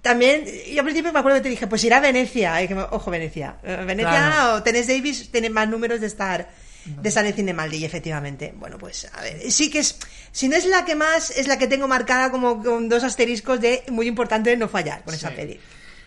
También, 0.01 0.45
yo 0.69 0.79
al 0.79 0.85
principio 0.85 1.13
me 1.13 1.19
acuerdo 1.19 1.37
que 1.37 1.43
te 1.43 1.49
dije, 1.49 1.65
pues 1.67 1.83
irá 1.85 1.97
a 1.97 2.01
Venecia. 2.01 2.61
y 2.61 2.67
que 2.67 2.75
ojo, 2.75 3.09
Venecia. 3.09 3.57
Eh, 3.63 3.83
Venecia 3.85 4.11
Claro. 4.11 4.55
o 4.55 4.63
Tenés 4.63 4.87
Davis 4.87 5.31
tiene 5.31 5.49
más 5.49 5.67
números 5.69 6.01
de 6.01 6.07
estar 6.07 6.49
de 6.85 7.07
estar 7.07 7.25
en 7.25 7.33
Cinemaldi, 7.33 7.77
y 7.77 7.85
efectivamente. 7.85 8.53
Bueno, 8.57 8.77
pues 8.77 9.07
a 9.13 9.21
ver, 9.21 9.49
sí 9.49 9.69
que 9.69 9.79
es, 9.79 9.97
si 10.33 10.49
no 10.49 10.57
es 10.57 10.65
la 10.65 10.83
que 10.83 10.95
más, 10.95 11.29
es 11.31 11.47
la 11.47 11.57
que 11.57 11.67
tengo 11.67 11.87
marcada 11.87 12.29
como 12.29 12.61
con 12.61 12.89
dos 12.89 13.05
asteriscos 13.05 13.61
de 13.61 13.83
muy 13.89 14.05
importante 14.07 14.55
no 14.57 14.67
fallar 14.67 15.01
con 15.03 15.13
esa 15.13 15.31
peli. 15.31 15.57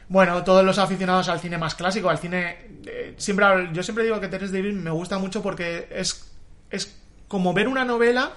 Bueno, 0.09 0.45
todos 0.45 0.65
los 0.65 0.79
aficionados 0.79 1.29
al 1.29 1.41
cine 1.41 1.59
más 1.59 1.75
clásico, 1.75 2.09
al 2.09 2.19
cine. 2.19 2.59
eh, 2.87 3.15
siempre 3.17 3.47
Yo 3.73 3.83
siempre 3.83 4.05
digo 4.05 4.21
que 4.21 4.29
Terence 4.29 4.57
Davis 4.57 4.75
me 4.75 4.91
gusta 4.91 5.19
mucho 5.19 5.43
porque 5.43 5.89
es, 5.91 6.31
es 6.71 6.97
como 7.29 7.53
ver 7.53 7.67
una 7.67 7.85
novela 7.85 8.33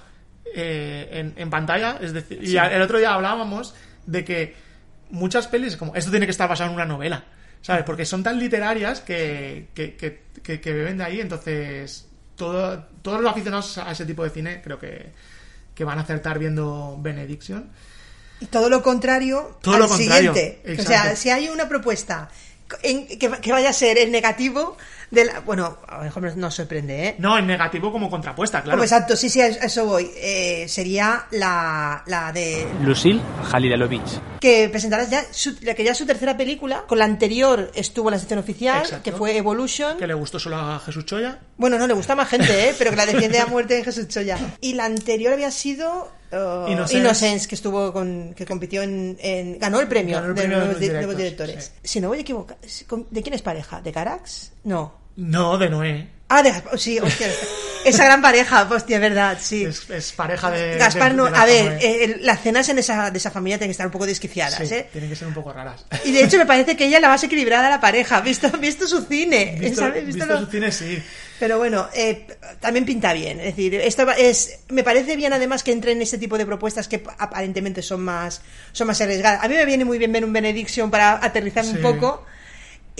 eh, 0.55 1.07
en, 1.11 1.33
en 1.37 1.49
pantalla. 1.49 1.97
Es 2.01 2.13
decir, 2.13 2.43
y 2.43 2.57
el 2.57 2.81
otro 2.81 2.97
día 2.97 3.13
hablábamos 3.13 3.75
de 4.07 4.25
que 4.25 4.55
muchas 5.11 5.47
pelis, 5.47 5.77
como 5.77 5.95
esto 5.95 6.09
tiene 6.11 6.25
que 6.25 6.31
estar 6.31 6.49
basado 6.49 6.69
en 6.69 6.75
una 6.75 6.85
novela, 6.85 7.23
¿sabes? 7.61 7.83
Porque 7.83 8.05
son 8.05 8.23
tan 8.23 8.39
literarias 8.39 9.01
que, 9.01 9.69
que, 9.75 9.95
que, 9.95 10.23
que- 10.41 10.59
que 10.61 10.73
beben 10.73 10.97
de 10.97 11.03
ahí, 11.03 11.19
entonces 11.21 12.07
todo, 12.35 12.83
todos 13.03 13.21
los 13.21 13.31
aficionados 13.31 13.77
a 13.77 13.91
ese 13.91 14.05
tipo 14.05 14.23
de 14.23 14.29
cine 14.31 14.61
creo 14.63 14.79
que, 14.79 15.11
que 15.75 15.83
van 15.83 15.99
a 15.99 16.01
acertar 16.01 16.39
viendo 16.39 16.97
Benediction. 16.99 17.69
Y 18.41 18.45
todo 18.47 18.69
lo 18.69 18.81
contrario 18.81 19.57
Todo 19.61 19.75
al 19.75 19.81
lo 19.81 19.87
contrario, 19.87 20.33
siguiente. 20.33 20.81
O 20.81 20.83
sea, 20.85 21.15
si 21.15 21.29
hay 21.29 21.49
una 21.49 21.67
propuesta 21.67 22.29
en- 22.83 23.07
que, 23.07 23.29
que 23.29 23.51
vaya 23.51 23.69
a 23.69 23.73
ser 23.73 23.97
el 23.97 24.11
negativo 24.11 24.77
de 25.11 25.25
la, 25.25 25.39
bueno, 25.39 25.79
a 25.87 25.97
lo 25.97 26.03
mejor 26.03 26.37
nos 26.37 26.53
sorprende, 26.53 27.07
¿eh? 27.07 27.15
No, 27.17 27.35
en 27.35 27.47
negativo 27.47 27.91
como 27.91 28.11
contrapuesta, 28.11 28.61
claro. 28.61 28.77
Como 28.77 28.83
exacto, 28.83 29.15
sí, 29.15 29.27
sí, 29.27 29.41
a 29.41 29.47
eso 29.47 29.85
voy. 29.87 30.11
Eh, 30.17 30.67
sería 30.69 31.25
la, 31.31 32.03
la 32.05 32.31
de 32.31 32.67
Lucille 32.83 33.19
Halidalovich. 33.51 34.21
que 34.39 34.69
presentarás 34.69 35.09
ya 35.09 35.23
su, 35.31 35.55
la 35.63 35.73
que 35.73 35.83
ya 35.83 35.93
es 35.93 35.97
su 35.97 36.05
tercera 36.05 36.37
película. 36.37 36.83
Con 36.87 36.99
la 36.99 37.05
anterior 37.05 37.71
estuvo 37.73 38.09
en 38.09 38.13
la 38.13 38.19
sección 38.19 38.37
oficial, 38.39 38.83
Exacto. 38.83 39.03
que 39.03 39.11
fue 39.11 39.35
Evolution. 39.35 39.97
que 39.97 40.05
le 40.05 40.13
gustó 40.13 40.37
solo 40.39 40.57
a 40.57 40.79
Jesús 40.79 41.05
Choya. 41.05 41.39
Bueno, 41.57 41.79
no, 41.79 41.87
le 41.87 41.93
gusta 41.95 42.15
más 42.15 42.29
gente, 42.29 42.69
¿eh? 42.69 42.75
pero 42.77 42.91
que 42.91 42.97
la 42.97 43.07
defiende 43.07 43.39
a 43.39 43.47
muerte 43.47 43.79
en 43.79 43.85
Jesús 43.85 44.07
Choya. 44.09 44.37
Y 44.61 44.73
la 44.75 44.85
anterior 44.85 45.33
había 45.33 45.49
sido 45.49 46.11
uh, 46.31 46.67
Innocence. 46.71 46.97
Innocence, 46.97 47.47
que 47.47 47.55
estuvo 47.55 47.91
con, 47.93 48.33
que 48.35 48.45
compitió 48.45 48.81
en, 48.83 49.17
en- 49.19 49.59
ganó 49.59 49.79
el 49.79 49.87
premio, 49.87 50.15
Ganó 50.17 50.27
el 50.29 50.35
de 50.35 50.41
premio 50.41 50.57
de 50.57 50.63
nuevos, 50.65 50.81
los 50.81 50.81
directos, 50.91 51.17
directores. 51.17 51.71
Si 51.83 51.99
no 51.99 52.07
voy 52.09 52.17
a 52.19 52.21
equivocar, 52.21 52.57
¿de 53.09 53.21
quién 53.21 53.33
es 53.33 53.41
pareja? 53.41 53.81
¿De 53.81 53.91
Carax? 53.91 54.51
No. 54.63 54.93
No, 55.15 55.57
de 55.57 55.69
Noé. 55.69 56.09
Ah, 56.29 56.41
de 56.43 56.51
Gaspar, 56.51 56.77
sí, 56.79 56.99
hostia, 56.99 57.27
esa 57.85 58.05
gran 58.05 58.21
pareja, 58.21 58.67
hostia, 58.69 58.95
es 58.97 59.01
verdad, 59.01 59.37
sí. 59.41 59.63
Es, 59.65 59.89
es 59.89 60.11
pareja 60.11 60.51
de. 60.51 60.77
Gaspar 60.77 61.11
de- 61.11 61.17
no, 61.17 61.29
de 61.29 61.37
a 61.37 61.45
ver, 61.45 61.77
eh, 61.81 62.17
las 62.21 62.41
cenas 62.41 62.67
en 62.69 62.79
esa, 62.79 63.11
de 63.11 63.17
esa 63.17 63.31
familia 63.31 63.57
tienen 63.57 63.69
que 63.69 63.73
estar 63.73 63.85
un 63.87 63.91
poco 63.91 64.05
desquiciadas, 64.05 64.67
Sí, 64.67 64.73
¿eh? 64.73 64.89
tienen 64.91 65.09
que 65.09 65.15
ser 65.15 65.27
un 65.27 65.33
poco 65.33 65.51
raras. 65.53 65.85
Y 66.05 66.11
de 66.11 66.23
hecho 66.23 66.37
me 66.37 66.45
parece 66.45 66.75
que 66.75 66.85
ella 66.85 66.97
es 66.97 67.01
la 67.01 67.09
más 67.09 67.23
equilibrada 67.23 67.63
de 67.65 67.69
la 67.69 67.81
pareja, 67.81 68.21
visto, 68.21 68.49
visto 68.57 68.87
su 68.87 69.01
cine, 69.03 69.57
Visto, 69.59 69.81
¿sabes? 69.81 70.05
Visto 70.05 70.19
visto 70.25 70.33
lo- 70.33 70.45
su 70.45 70.51
cine, 70.51 70.71
sí. 70.71 71.01
Pero 71.39 71.57
bueno, 71.57 71.87
eh, 71.93 72.27
también 72.59 72.85
pinta 72.85 73.13
bien. 73.13 73.39
Es 73.39 73.45
decir, 73.55 73.73
esto 73.75 74.09
es, 74.11 74.59
me 74.69 74.83
parece 74.83 75.15
bien 75.15 75.31
además 75.31 75.63
que 75.63 75.71
entre 75.71 75.93
en 75.93 76.01
este 76.01 76.17
tipo 76.17 76.37
de 76.37 76.45
propuestas 76.45 76.89
que 76.89 77.01
aparentemente 77.17 77.81
son 77.81 78.01
más, 78.01 78.41
son 78.73 78.87
más 78.87 78.99
arriesgadas. 78.99 79.41
A 79.43 79.47
mí 79.47 79.55
me 79.55 79.65
viene 79.65 79.85
muy 79.85 79.97
bien 79.97 80.11
ver 80.11 80.25
un 80.25 80.33
Benediction 80.33 80.91
para 80.91 81.13
aterrizar 81.23 81.63
un 81.65 81.77
poco. 81.81 82.25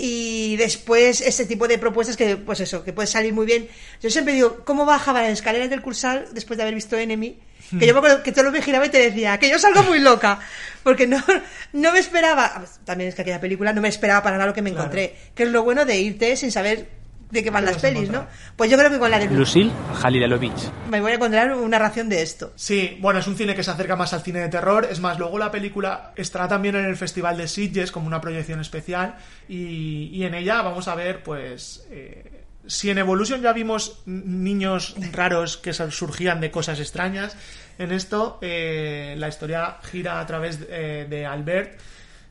Y 0.01 0.55
después 0.57 1.19
este 1.21 1.45
tipo 1.45 1.67
de 1.67 1.77
propuestas 1.77 2.15
que, 2.15 2.37
pues 2.37 2.59
eso, 2.61 2.83
que 2.83 2.93
puede 2.93 3.07
salir 3.07 3.33
muy 3.33 3.45
bien. 3.45 3.67
Yo 4.01 4.09
siempre 4.09 4.33
digo, 4.33 4.63
¿cómo 4.65 4.85
bajaba 4.85 5.21
las 5.21 5.31
escaleras 5.31 5.69
del 5.69 5.81
Cursal 5.81 6.27
después 6.31 6.55
de 6.57 6.63
haber 6.63 6.75
visto 6.75 6.97
Enemy? 6.97 7.37
Que 7.77 7.85
yo 7.85 7.93
me 7.93 7.99
acuerdo 7.99 8.23
que 8.23 8.31
todo 8.31 8.45
lo 8.45 8.51
me 8.51 8.61
giraba 8.63 8.85
y 8.85 8.89
te 8.89 8.97
decía 8.97 9.37
que 9.37 9.49
yo 9.49 9.59
salgo 9.59 9.83
muy 9.83 9.99
loca. 9.99 10.39
Porque 10.81 11.05
no, 11.05 11.23
no 11.73 11.91
me 11.91 11.99
esperaba. 11.99 12.63
También 12.85 13.09
es 13.09 13.15
que 13.15 13.21
aquella 13.21 13.41
película 13.41 13.73
no 13.73 13.81
me 13.81 13.89
esperaba 13.89 14.23
para 14.23 14.37
nada 14.37 14.47
lo 14.47 14.53
que 14.55 14.61
me 14.61 14.71
Claro. 14.71 14.85
encontré. 14.85 15.15
Que 15.35 15.43
es 15.43 15.49
lo 15.49 15.63
bueno 15.63 15.85
de 15.85 15.99
irte 15.99 16.35
sin 16.37 16.51
saber 16.51 16.87
de 17.29 17.43
qué 17.43 17.49
van 17.49 17.65
¿Qué 17.65 17.71
las 17.71 17.81
pelis, 17.81 18.09
¿no? 18.09 18.25
Pues 18.55 18.71
yo 18.71 18.77
creo 18.77 18.89
que 18.89 18.99
con 18.99 19.11
la 19.11 19.19
de 19.19 19.27
Lucille 19.27 19.71
Halidalovich. 20.03 20.71
me 20.89 20.99
voy 21.01 21.11
a 21.11 21.15
encontrar 21.15 21.53
una 21.53 21.77
ración 21.79 22.09
de 22.09 22.21
esto. 22.21 22.51
Sí, 22.55 22.97
bueno, 23.01 23.19
es 23.19 23.27
un 23.27 23.35
cine 23.35 23.55
que 23.55 23.63
se 23.63 23.71
acerca 23.71 23.95
más 23.95 24.13
al 24.13 24.21
cine 24.21 24.39
de 24.39 24.49
terror. 24.49 24.87
Es 24.89 24.99
más, 24.99 25.19
luego 25.19 25.37
la 25.37 25.51
película 25.51 26.11
estará 26.15 26.47
también 26.47 26.75
en 26.75 26.85
el 26.85 26.97
Festival 26.97 27.37
de 27.37 27.47
Sitges 27.47 27.91
como 27.91 28.07
una 28.07 28.19
proyección 28.21 28.59
especial. 28.59 29.15
Y, 29.47 30.09
y 30.13 30.23
en 30.23 30.33
ella 30.33 30.61
vamos 30.61 30.87
a 30.87 30.95
ver, 30.95 31.23
pues. 31.23 31.85
eh, 31.91 32.39
si 32.67 32.89
en 32.91 32.99
Evolution 32.99 33.41
ya 33.41 33.51
vimos 33.51 34.01
niños 34.05 34.95
raros 35.11 35.57
que 35.57 35.73
surgían 35.73 36.39
de 36.39 36.51
cosas 36.51 36.79
extrañas, 36.79 37.35
en 37.79 37.91
esto 37.91 38.37
eh, 38.41 39.15
la 39.17 39.27
historia 39.27 39.77
gira 39.81 40.19
a 40.19 40.25
través 40.27 40.59
eh, 40.69 41.07
de 41.09 41.25
Albert, 41.25 41.79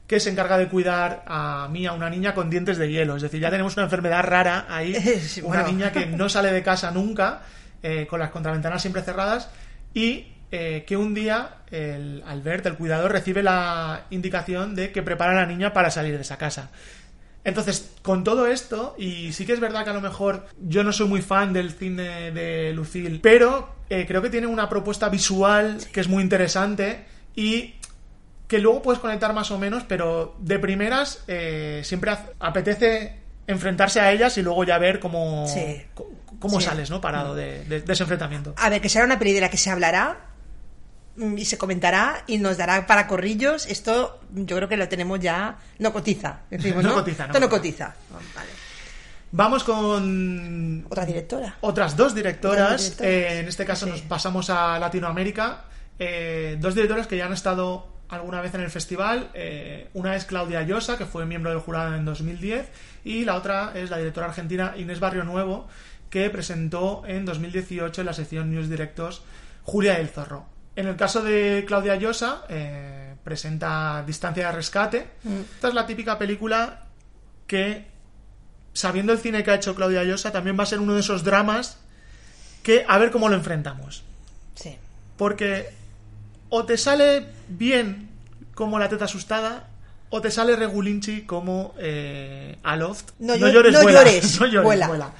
que 0.09 0.21
se 0.21 0.31
encarga 0.31 0.57
de 0.57 0.69
cuidar 0.69 1.23
a 1.27 1.69
Mía, 1.71 1.93
una 1.93 2.09
niña 2.09 2.35
con 2.35 2.49
dientes 2.49 2.79
de 2.79 2.91
hielo. 2.91 3.17
Es 3.17 3.23
decir, 3.23 3.41
ya 3.41 3.51
tenemos 3.51 3.77
una 3.77 3.85
enfermedad 3.85 4.25
rara 4.25 4.67
ahí, 4.69 4.95
Sí, 5.21 5.43
una 5.43 5.63
niña 5.63 5.93
que 5.93 6.07
no 6.07 6.29
sale 6.31 6.51
de 6.51 6.63
casa 6.63 6.91
nunca, 6.91 7.43
eh, 7.83 8.07
con 8.09 8.19
las 8.19 8.31
contraventanas 8.31 8.81
siempre 8.81 9.03
cerradas, 9.03 9.51
y 9.93 10.33
eh, 10.51 10.85
que 10.87 10.97
un 10.97 11.13
día 11.13 11.59
el 11.71 12.25
Albert, 12.27 12.65
el 12.65 12.77
cuidador, 12.77 13.13
recibe 13.13 13.43
la 13.43 14.07
indicación 14.09 14.75
de 14.75 14.93
que 14.93 15.03
prepara 15.03 15.33
a 15.33 15.35
la 15.35 15.47
niña 15.47 15.75
para 15.75 15.91
salir 15.91 16.15
de 16.15 16.23
esa 16.23 16.39
casa. 16.39 16.71
Entonces, 17.45 17.93
con 18.01 18.25
todo 18.25 18.47
esto, 18.47 18.95
y 18.99 19.33
sí 19.33 19.45
que 19.45 19.53
es 19.53 19.61
verdad 19.61 19.85
que 19.85 19.91
a 19.91 19.95
lo 19.95 20.01
mejor 20.01 20.47
yo 20.59 20.85
no 20.85 20.93
soy 20.93 21.07
muy 21.07 21.21
fan 21.21 21.53
del 21.53 21.73
cine 21.73 22.33
de 22.33 22.73
Lucille, 22.73 23.21
pero 23.23 23.77
eh, 23.91 24.07
creo 24.09 24.23
que 24.23 24.31
tiene 24.31 24.47
una 24.47 24.71
propuesta 24.71 25.11
visual 25.11 25.79
que 25.93 26.01
es 26.01 26.09
muy 26.09 26.23
interesante 26.23 27.05
y 27.37 27.75
que 28.49 28.59
luego 28.59 28.83
puedes 28.83 29.01
conectar 29.01 29.33
más 29.35 29.51
o 29.53 29.59
menos, 29.59 29.85
pero 29.87 30.35
de 30.41 30.59
primeras 30.59 31.23
eh, 31.29 31.83
siempre 31.85 32.17
apetece 32.41 33.17
enfrentarse 33.47 34.01
a 34.01 34.11
ellas 34.11 34.37
y 34.39 34.43
luego 34.43 34.65
ya 34.65 34.79
ver 34.79 34.99
cómo, 35.01 35.47
Sí. 35.47 35.83
cómo 36.41 36.59
Sí. 36.61 36.67
sales, 36.67 36.91
¿no? 36.91 37.01
Parado 37.01 37.35
de, 37.35 37.65
de- 37.65 37.83
de 37.83 37.93
ese 37.93 38.03
enfrentamiento. 38.03 38.55
A 38.57 38.69
ver, 38.71 38.81
que 38.81 38.89
será 38.89 39.05
una 39.05 39.19
peli 39.19 39.33
de 39.35 39.41
la 39.43 39.51
que 39.51 39.57
se 39.59 39.71
hablará 39.71 40.19
mm, 41.17 41.37
y 41.39 41.45
se 41.45 41.59
comentará 41.59 42.25
y 42.27 42.39
nos 42.39 42.57
dará 42.57 42.87
para 42.87 43.07
corrillos. 43.07 43.67
Esto 43.67 44.21
yo 44.33 44.57
creo 44.57 44.69
que 44.69 44.77
lo 44.77 44.89
tenemos 44.89 45.21
ya. 45.21 45.59
No 45.79 45.93
cotiza. 45.93 46.41
decimos, 46.51 46.83
No 46.85 46.91
¿no? 46.91 46.95
cotiza, 46.97 47.27
no 47.27 47.33
Esto 47.33 47.41
no 47.41 47.49
cotiza. 47.51 47.95
cotiza. 48.09 48.35
Vale. 48.35 48.51
Vamos 49.31 49.63
con 49.65 50.87
Otra 50.89 51.05
directora. 51.05 51.57
otras 51.61 51.97
dos 51.97 52.15
directoras. 52.15 52.57
Otras 52.63 52.97
dos 52.97 52.97
directoras. 52.97 53.01
Eh, 53.35 53.41
en 53.41 53.49
este 53.49 53.65
caso 53.67 53.85
Sí. 53.87 53.93
nos 53.93 54.01
pasamos 54.03 54.49
a 54.49 54.79
Latinoamérica. 54.79 55.65
Eh, 55.99 56.57
dos 56.61 56.75
directoras 56.75 57.07
que 57.07 57.17
ya 57.19 57.27
han 57.27 57.33
estado 57.35 57.98
alguna 58.09 58.41
vez 58.41 58.55
en 58.55 58.61
el 58.63 58.71
festival. 58.71 59.31
Eh, 59.35 59.89
una 59.95 60.17
es 60.17 60.25
Claudia 60.25 60.63
Llosa, 60.63 60.97
que 60.97 61.07
fue 61.07 61.27
miembro 61.27 61.51
del 61.51 61.61
jurado 61.61 61.95
en 61.95 62.05
2010, 62.05 62.69
y 63.05 63.25
la 63.25 63.37
otra 63.37 63.73
es 63.75 63.91
la 63.91 63.99
directora 63.99 64.27
argentina 64.27 64.75
Inés 64.77 65.01
Barrio 65.01 65.25
Nuevo, 65.25 65.69
que 66.11 66.31
presentó 66.31 67.03
en 67.07 67.25
2018 67.25 68.01
en 68.01 68.07
la 68.07 68.13
sección 68.13 68.51
News 68.51 68.69
Directos 68.69 69.23
Julia 69.63 69.99
del 69.99 70.09
Zorro. 70.09 70.47
En 70.77 70.87
el 70.87 70.97
caso 70.97 71.23
de 71.23 71.65
Claudia 71.67 71.97
Llosa, 71.97 72.45
eh, 72.49 73.15
presenta 73.25 74.03
Distancia 74.07 74.47
de 74.47 74.53
Rescate. 74.53 75.07
Esta 75.55 75.69
es 75.69 75.75
la 75.75 75.87
típica 75.87 76.17
película 76.17 76.85
que 77.47 77.87
sabiendo 78.73 79.13
el 79.13 79.19
cine 79.19 79.43
que 79.43 79.51
ha 79.51 79.57
hecho 79.57 79.75
Claudia 79.75 80.05
Llosa, 80.05 80.31
también 80.31 80.57
va 80.59 80.63
a 80.63 80.67
ser 80.67 80.79
uno 80.79 80.95
de 80.95 81.01
esos 81.01 81.25
dramas 81.25 81.79
que 82.63 82.85
a 82.87 82.97
ver 82.99 83.11
cómo 83.11 83.29
lo 83.29 83.35
enfrentamos. 83.35 84.05
Sí. 84.55 84.77
Porque 85.17 85.71
o 86.51 86.65
te 86.65 86.77
sale 86.77 87.27
bien 87.49 88.09
como 88.55 88.79
la 88.79 88.89
teta 88.89 89.05
asustada, 89.07 89.69
o 90.11 90.21
te 90.21 90.31
sale 90.31 90.57
regulinchi 90.57 91.23
como 91.23 91.75
eh, 91.79 92.57
Aloft. 92.63 93.11
No 93.19 93.35
no 93.35 93.41
vuela. 93.41 93.53
llores, 93.53 93.73
no 94.41 94.47
llores, 94.47 94.63
vuela. 94.65 94.89
vuela. 94.89 95.13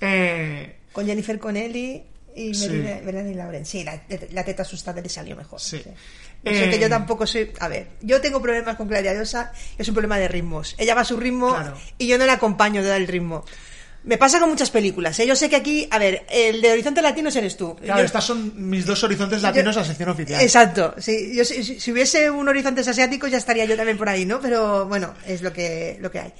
Eh, 0.00 0.76
Con 0.92 1.06
Jennifer 1.06 1.38
Connelly 1.38 2.02
y 2.36 2.52
Sí. 2.54 2.68
Melanie 2.68 3.02
Melanie 3.02 3.34
Laurent. 3.36 3.64
Sí, 3.66 3.84
la, 3.84 4.02
la 4.32 4.44
teta 4.44 4.62
asustada 4.62 5.00
le 5.00 5.08
salió 5.08 5.36
mejor. 5.36 5.60
Sí. 5.60 5.78
Que 6.42 6.74
Eh, 6.74 6.78
yo 6.80 6.88
tampoco 6.90 7.26
soy. 7.26 7.52
A 7.60 7.68
ver, 7.68 7.86
yo 8.02 8.20
tengo 8.20 8.42
problemas 8.42 8.76
con 8.76 8.86
Claudia 8.88 9.14
Llosa, 9.14 9.52
es 9.78 9.88
un 9.88 9.94
problema 9.94 10.18
de 10.18 10.28
ritmos. 10.28 10.74
Ella 10.78 10.94
va 10.94 11.02
a 11.02 11.04
su 11.04 11.16
ritmo 11.16 11.48
Claro. 11.50 11.78
y 11.96 12.06
yo 12.06 12.18
no 12.18 12.26
la 12.26 12.34
acompaño 12.34 12.82
de 12.82 12.88
dar 12.88 13.00
el 13.00 13.06
ritmo. 13.06 13.44
Me 14.04 14.18
pasa 14.18 14.38
con 14.38 14.50
muchas 14.50 14.70
películas. 14.70 15.18
¿eh? 15.18 15.26
Yo 15.26 15.34
sé 15.34 15.48
que 15.48 15.56
aquí, 15.56 15.88
a 15.90 15.98
ver, 15.98 16.26
el 16.30 16.60
de 16.60 16.72
Horizonte 16.72 17.00
Latinos 17.00 17.34
eres 17.36 17.56
tú. 17.56 17.74
claro, 17.76 18.00
Yo- 18.00 18.04
estas 18.06 18.24
son 18.24 18.52
mis 18.68 18.84
dos 18.84 19.02
horizontes 19.02 19.40
latinos 19.42 19.74
yo- 19.74 19.80
a 19.80 19.84
sección 19.84 20.10
oficial. 20.10 20.42
Exacto. 20.42 20.94
Sí, 20.98 21.34
yo, 21.34 21.44
si, 21.44 21.80
si- 21.80 21.90
hubiese 21.92 22.30
un 22.30 22.46
Horizontes 22.46 22.86
asiáticos 22.86 23.30
ya 23.30 23.38
estaría 23.38 23.64
yo 23.64 23.76
también 23.76 23.96
por 23.96 24.08
ahí, 24.10 24.26
¿no? 24.26 24.40
Pero 24.40 24.86
bueno, 24.86 25.14
es 25.26 25.40
lo 25.40 25.52
que, 25.54 25.96
lo 26.00 26.10
que 26.10 26.18
hay. 26.20 26.32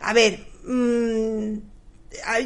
A 0.00 0.12
ver, 0.12 0.46
mm, 0.64 1.54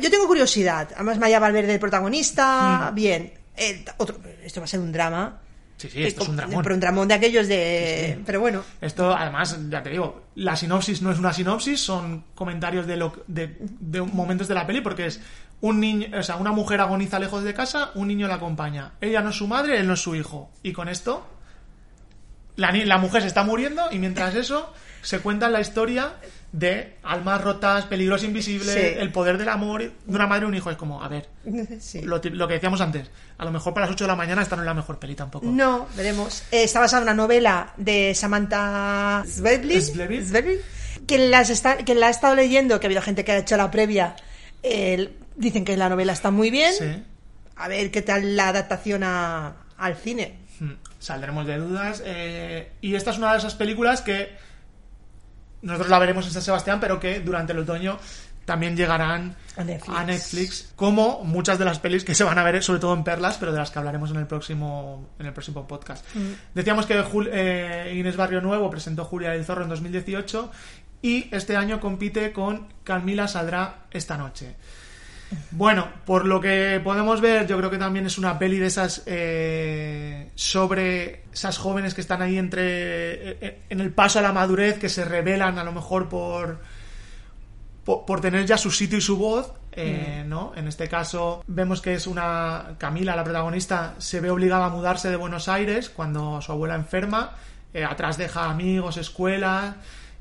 yo 0.01 0.11
tengo 0.11 0.27
curiosidad. 0.27 0.89
Además, 0.95 1.19
Maya 1.19 1.39
Valverde, 1.39 1.75
el 1.75 1.81
protagonista, 1.81 2.91
bien. 2.95 3.35
El- 3.57 3.85
otro, 3.99 4.19
esto 4.43 4.61
va 4.61 4.65
a 4.65 4.69
ser 4.69 4.81
un 4.81 4.93
drama. 4.93 5.43
Sí, 5.77 5.91
sí, 5.91 6.03
esto 6.05 6.22
es 6.22 6.29
un 6.29 6.37
dramón. 6.37 6.62
Pero 6.62 6.74
un 6.74 6.81
dramón 6.81 7.09
de 7.09 7.14
aquellos 7.14 7.49
de... 7.49 8.18
Pero 8.24 8.41
bueno. 8.41 8.62
Esto, 8.81 9.14
además, 9.14 9.59
ya 9.68 9.83
te 9.83 9.91
digo, 9.91 10.29
la 10.37 10.57
sinopsis 10.57 11.03
no 11.03 11.11
es 11.11 11.18
una 11.18 11.33
sinopsis, 11.33 11.81
son 11.81 12.24
comentarios 12.35 12.87
de, 12.87 12.97
lo, 12.97 13.12
de, 13.27 13.59
de 13.61 14.01
momentos 14.01 14.49
de 14.49 14.55
la 14.55 14.66
peli, 14.66 14.81
porque 14.81 15.07
es 15.07 15.20
un 15.61 15.81
niño, 15.81 16.18
o 16.18 16.22
sea, 16.22 16.37
una 16.37 16.53
mujer 16.53 16.81
agoniza 16.81 17.18
lejos 17.18 17.45
de 17.45 17.53
casa, 17.53 17.91
un 17.95 18.09
niño 18.09 18.27
la 18.27 18.35
acompaña. 18.37 18.93
Ella 19.01 19.20
no 19.20 19.31
es 19.31 19.37
su 19.37 19.47
madre, 19.47 19.79
él 19.79 19.87
no 19.87 19.95
es 19.95 20.01
su 20.01 20.14
hijo. 20.14 20.51
Y 20.62 20.72
con 20.72 20.89
esto, 20.89 21.27
la, 22.57 22.72
la 22.72 22.99
mujer 22.99 23.22
se 23.22 23.29
está 23.29 23.45
muriendo 23.45 23.83
y 23.91 23.99
mientras 23.99 24.35
eso 24.35 24.72
se 25.03 25.20
cuenta 25.20 25.49
la 25.49 25.61
historia 25.61 26.14
de 26.53 26.95
almas 27.03 27.43
rotas, 27.43 27.85
peligros 27.85 28.23
invisibles, 28.25 28.73
Sí. 28.75 28.81
el 28.99 29.13
poder 29.13 29.37
del 29.37 29.49
amor 29.49 29.83
de 29.83 29.93
una 30.07 30.27
madre 30.27 30.45
y 30.47 30.49
un 30.49 30.55
hijo. 30.55 30.71
Es 30.71 30.77
como, 30.77 31.03
a 31.03 31.09
ver, 31.09 31.29
Sí. 31.81 32.01
lo, 32.03 32.21
que 32.21 32.31
decíamos 32.55 32.81
antes, 32.81 33.11
a 33.37 33.45
lo 33.45 33.51
mejor 33.51 33.75
para 33.75 33.87
las 33.87 33.95
8 33.95 34.05
de 34.05 34.09
la 34.09 34.17
mañana 34.17 34.43
esta 34.43 34.57
no 34.57 34.63
es 34.63 34.67
la 34.67 34.75
mejor 34.75 34.99
peli 34.99 35.15
tampoco. 35.15 35.47
No, 35.47 35.87
veremos. 35.97 36.43
Eh, 36.51 36.65
está 36.65 36.81
basada 36.81 37.03
en 37.03 37.09
una 37.09 37.15
novela 37.15 37.73
de 37.77 38.15
Samantha. 38.15 39.25
Svetlin, 39.27 39.83
que, 41.07 41.19
las 41.29 41.51
está, 41.51 41.79
que 41.79 41.95
la 41.95 42.07
ha 42.07 42.11
estado 42.11 42.35
leyendo, 42.35 42.81
que 42.81 42.87
ha 42.87 42.89
habido 42.89 43.03
gente 43.03 43.25
que 43.25 43.33
ha 43.33 43.39
hecho 43.39 43.57
la 43.57 43.71
previa. 43.71 44.17
eh, 44.63 45.13
dicen 45.37 45.65
que 45.65 45.77
la 45.77 45.89
novela 45.89 46.13
está 46.15 46.31
muy 46.31 46.51
bien. 46.51 46.73
Sí. 46.73 47.03
A 47.57 47.69
ver 47.69 47.91
qué 47.91 48.03
tal 48.03 48.35
la 48.37 48.49
adaptación 48.49 49.03
a- 49.05 49.55
al 49.77 49.95
cine. 49.97 50.39
Hmm, 50.59 50.73
Saldremos 50.99 51.47
de 51.47 51.59
dudas. 51.59 52.03
eh, 52.05 52.73
y 52.81 52.95
esta 52.95 53.11
es 53.11 53.19
una 53.19 53.33
de 53.33 53.39
esas 53.39 53.55
películas 53.55 54.01
que 54.01 54.31
nosotros 55.67 55.91
la 55.91 55.99
veremos 55.99 56.27
en 56.27 56.33
San 56.33 56.43
Sebastián, 56.43 56.79
pero 56.81 56.99
que 57.01 57.21
durante 57.21 57.53
el 57.53 57.59
otoño 57.61 57.99
también 58.45 58.77
llegarán 58.77 59.35
A 59.57 59.64
Netflix. 59.64 59.97
a 59.99 60.05
Netflix, 60.05 60.73
como 60.77 61.25
muchas 61.25 61.59
de 61.59 61.64
las 61.64 61.81
pelis 61.81 62.05
que 62.05 62.14
se 62.14 62.23
van 62.23 62.39
a 62.39 62.45
ver, 62.45 62.62
sobre 62.62 62.79
todo 62.79 62.95
en 62.95 63.03
Perlas, 63.03 63.39
pero 63.39 63.51
de 63.53 63.59
las 63.59 63.71
que 63.73 63.79
hablaremos 63.81 64.11
en 64.11 64.17
el 64.19 64.27
próximo, 64.29 65.09
en 65.19 65.27
el 65.27 65.33
próximo 65.33 65.67
podcast. 65.67 66.05
Decíamos 66.55 66.87
que 66.87 67.03
Jul- 67.03 67.29
eh, 67.33 67.93
Inés 67.97 68.17
Barrio 68.17 68.41
Nuevo 68.41 68.71
presentó 68.71 69.05
Julia 69.05 69.31
del 69.31 69.45
Zorro 69.45 69.64
en 69.64 69.69
2018 69.71 70.51
y 71.03 71.29
este 71.35 71.57
año 71.57 71.81
compite 71.81 72.33
con 72.33 72.69
Camila 72.85 73.27
Saldrá 73.27 73.87
esta 73.91 74.17
noche. 74.17 74.55
Bueno, 75.51 75.89
por 76.05 76.24
lo 76.24 76.41
que 76.41 76.81
podemos 76.83 77.20
ver, 77.20 77.47
yo 77.47 77.57
creo 77.59 77.70
que 77.70 77.79
también 77.79 78.07
es 78.07 78.18
una 78.18 78.39
peli 78.39 78.59
de 78.59 78.66
esas 78.66 79.03
eh, 79.07 80.31
sobre 80.35 81.24
esas 81.33 81.59
jóvenes 81.59 81.95
que 81.95 82.01
están 82.01 82.22
ahí 82.22 82.39
entre 82.39 83.47
eh, 83.47 83.62
en 83.68 83.81
el 83.81 83.93
paso 83.93 84.18
a 84.18 84.22
la 84.22 84.33
madurez, 84.33 84.79
que 84.79 84.89
se 84.89 85.05
rebelan 85.05 85.59
a 85.59 85.64
lo 85.64 85.72
mejor 85.72 86.09
por 86.09 86.61
por, 87.87 88.05
por 88.05 88.20
tener 88.20 88.45
ya 88.45 88.59
su 88.59 88.70
sitio 88.70 88.99
y 88.99 89.01
su 89.01 89.16
voz, 89.16 89.53
eh, 89.72 90.24
¿no? 90.27 90.53
En 90.57 90.66
este 90.68 90.89
caso 90.89 91.45
vemos 91.47 91.81
que 91.81 91.95
es 91.95 92.07
una 92.07 92.74
Camila, 92.79 93.14
la 93.14 93.24
protagonista, 93.24 93.95
se 93.99 94.20
ve 94.20 94.29
obligada 94.29 94.66
a 94.66 94.70
mudarse 94.70 95.09
de 95.09 95.16
Buenos 95.16 95.49
Aires 95.49 95.89
cuando 95.89 96.43
su 96.43 96.51
abuela 96.51 96.74
enferma, 96.74 97.37
eh, 97.72 97.85
atrás 97.85 98.18
deja 98.18 98.51
amigos, 98.51 98.97
escuela, 98.97 99.77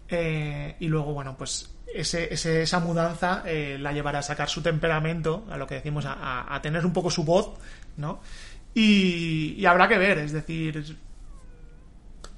eh, 0.07 0.75
y 0.79 0.87
luego, 0.87 1.13
bueno, 1.13 1.35
pues 1.37 1.73
ese, 2.01 2.33
ese- 2.33 2.61
esa 2.63 2.79
mudanza 2.79 3.43
eh, 3.45 3.77
la 3.79 3.91
llevará 3.91 4.19
a 4.19 4.23
sacar 4.23 4.49
su 4.49 4.61
temperamento, 4.61 5.45
a 5.49 5.57
lo 5.57 5.65
que 5.67 5.75
decimos, 5.75 6.05
a, 6.07 6.59
tener 6.61 6.85
un 6.85 6.93
poco 6.93 7.09
su 7.09 7.23
voz, 7.23 7.51
¿no? 7.97 8.19
Y, 8.73 9.55
y 9.57 9.65
habrá 9.65 9.87
que 9.87 9.97
ver, 9.97 10.17
es 10.19 10.31
decir, 10.31 10.95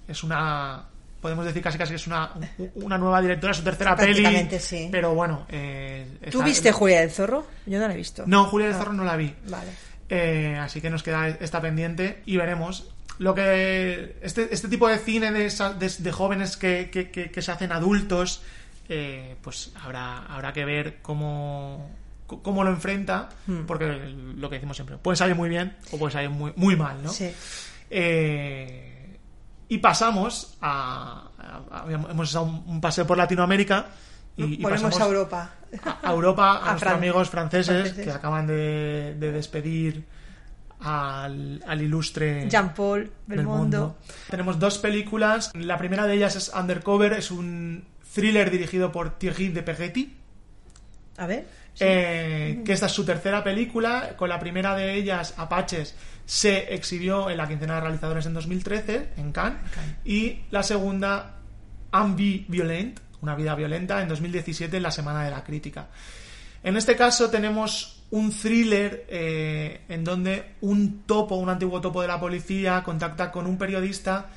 es- 0.07 0.23
una 0.23 0.85
podemos 1.21 1.45
decir 1.45 1.61
casi 1.63 1.77
casi 1.77 1.89
que 1.91 1.95
es 1.95 2.07
una, 2.07 2.31
una 2.75 2.97
nueva 2.97 3.21
directora, 3.21 3.53
su 3.53 3.63
tercera 3.63 3.95
peli. 3.95 4.13
Prácticamente, 4.21 4.59
sí. 4.59 4.87
Pero 4.91 5.13
bueno. 5.15 5.45
eh, 5.49 6.07
¿Tú 6.31 6.43
viste 6.43 6.71
Julia 6.71 7.01
del 7.01 7.11
Zorro? 7.11 7.45
Yo 7.65 7.79
no 7.79 7.87
la 7.87 7.93
he 7.93 7.97
visto. 7.97 8.23
No, 8.27 8.45
Julia 8.45 8.67
del 8.67 8.75
Ah, 8.75 8.79
Zorro 8.79 8.93
no 8.93 9.03
la 9.03 9.17
vi. 9.17 9.35
Vale. 9.47 9.71
Eh, 10.09 10.55
así 10.61 10.79
que 10.79 10.89
nos 10.89 11.03
queda 11.03 11.27
esta 11.27 11.59
pendiente 11.59 12.21
y 12.25 12.37
veremos. 12.37 12.87
Lo 13.17 13.33
que. 13.33 14.15
Este, 14.21 14.53
este 14.53 14.67
tipo 14.69 14.87
de 14.87 14.99
cine 14.99 15.31
de, 15.31 15.49
de- 15.49 15.95
de 15.97 16.11
jóvenes 16.11 16.55
que, 16.55 16.89
que- 16.91 17.09
que- 17.09 17.31
que 17.31 17.41
se 17.41 17.51
hacen 17.51 17.71
adultos, 17.71 18.43
eh, 18.89 19.35
pues 19.41 19.71
habrá, 19.83 20.25
habrá 20.25 20.53
que 20.53 20.65
ver 20.65 20.99
cómo, 21.01 21.89
cómo 22.25 22.63
lo 22.63 22.69
enfrenta, 22.71 23.29
Hmm. 23.47 23.65
porque 23.65 23.85
lo 24.35 24.49
que 24.49 24.55
decimos 24.55 24.77
siempre, 24.77 24.97
puede 24.97 25.15
salir 25.17 25.35
muy 25.35 25.49
bien 25.49 25.75
o 25.91 25.97
puede 25.97 26.11
salir 26.13 26.29
muy, 26.29 26.53
muy 26.55 26.75
mal, 26.75 27.01
¿no? 27.03 27.09
Sí. 27.09 27.31
Eh, 27.89 29.17
y 29.69 29.77
pasamos 29.79 30.57
a, 30.61 31.29
a- 31.37 31.83
a- 31.83 31.91
Hemos 31.91 32.29
estado 32.29 32.45
un, 32.45 32.79
paseo 32.81 33.05
por 33.05 33.17
Latinoamérica 33.17 33.87
y, 34.37 34.53
y 34.55 34.57
pasamos 34.57 34.99
a 35.01 35.05
Europa. 35.05 35.49
a, 36.03 36.11
Europa, 36.11 36.51
a, 36.51 36.55
A 36.57 36.59
nuestros 36.71 36.81
Fran- 36.81 36.95
amigos 36.97 37.29
franceses, 37.29 37.81
franceses. 37.81 38.05
que 38.05 38.11
acaban 38.11 38.47
de, 38.47 39.15
de 39.19 39.31
despedir 39.31 40.05
al, 40.79 41.63
al 41.65 41.81
ilustre 41.81 42.47
Jean-Paul 42.49 43.11
Belmondo. 43.25 43.97
Tenemos 44.29 44.59
dos 44.59 44.77
películas. 44.77 45.51
La 45.55 45.77
primera 45.77 46.05
de 46.05 46.15
ellas 46.15 46.35
es 46.35 46.51
Undercover, 46.53 47.13
es 47.13 47.31
un 47.31 47.83
thriller 48.13 48.51
dirigido 48.51 48.91
por 48.91 49.17
Thierry 49.17 49.49
de 49.49 49.63
Perretti. 49.63 50.15
A 51.17 51.27
ver. 51.27 51.47
Eh, 51.79 52.63
que 52.65 52.73
esta 52.73 52.87
es 52.87 52.91
su 52.91 53.05
tercera 53.05 53.43
película. 53.43 54.15
Con 54.17 54.29
la 54.29 54.39
primera 54.39 54.75
de 54.75 54.95
ellas, 54.95 55.33
Apaches, 55.37 55.95
se 56.25 56.73
exhibió 56.73 57.29
en 57.29 57.37
la 57.37 57.47
quincena 57.47 57.75
de 57.75 57.81
realizadores 57.81 58.25
en 58.25 58.33
2013, 58.33 59.09
en 59.17 59.31
Cannes. 59.31 59.59
Y 60.03 60.41
la 60.51 60.63
segunda, 60.63 61.35
Envie 61.93 62.45
Violent, 62.47 62.99
una 63.21 63.35
vida 63.35 63.55
violenta, 63.55 64.01
en 64.01 64.07
2017, 64.07 64.77
en 64.77 64.83
la 64.83 64.91
Semana 64.91 65.23
de 65.23 65.31
la 65.31 65.43
Crítica. 65.43 65.87
En 66.63 66.75
este 66.77 66.95
caso 66.95 67.29
tenemos 67.29 67.96
un 68.11 68.31
thriller 68.31 69.05
eh, 69.09 69.81
en 69.89 70.03
donde 70.03 70.53
un 70.61 71.03
topo, 71.03 71.35
un 71.35 71.49
antiguo 71.49 71.81
topo 71.81 72.01
de 72.01 72.07
la 72.07 72.19
policía, 72.19 72.83
contacta 72.83 73.31
con 73.31 73.45
un 73.45 73.57
periodista 73.57 74.27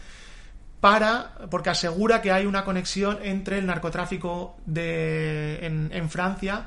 para 0.81 1.35
porque 1.51 1.71
asegura 1.71 2.23
que 2.23 2.33
hay 2.33 2.47
una 2.47 2.65
conexión 2.65 3.19
entre 3.23 3.59
el 3.59 3.67
narcotráfico 3.67 4.57
de, 4.67 5.65
en, 5.65 5.91
en 5.93 6.09
Francia 6.09 6.65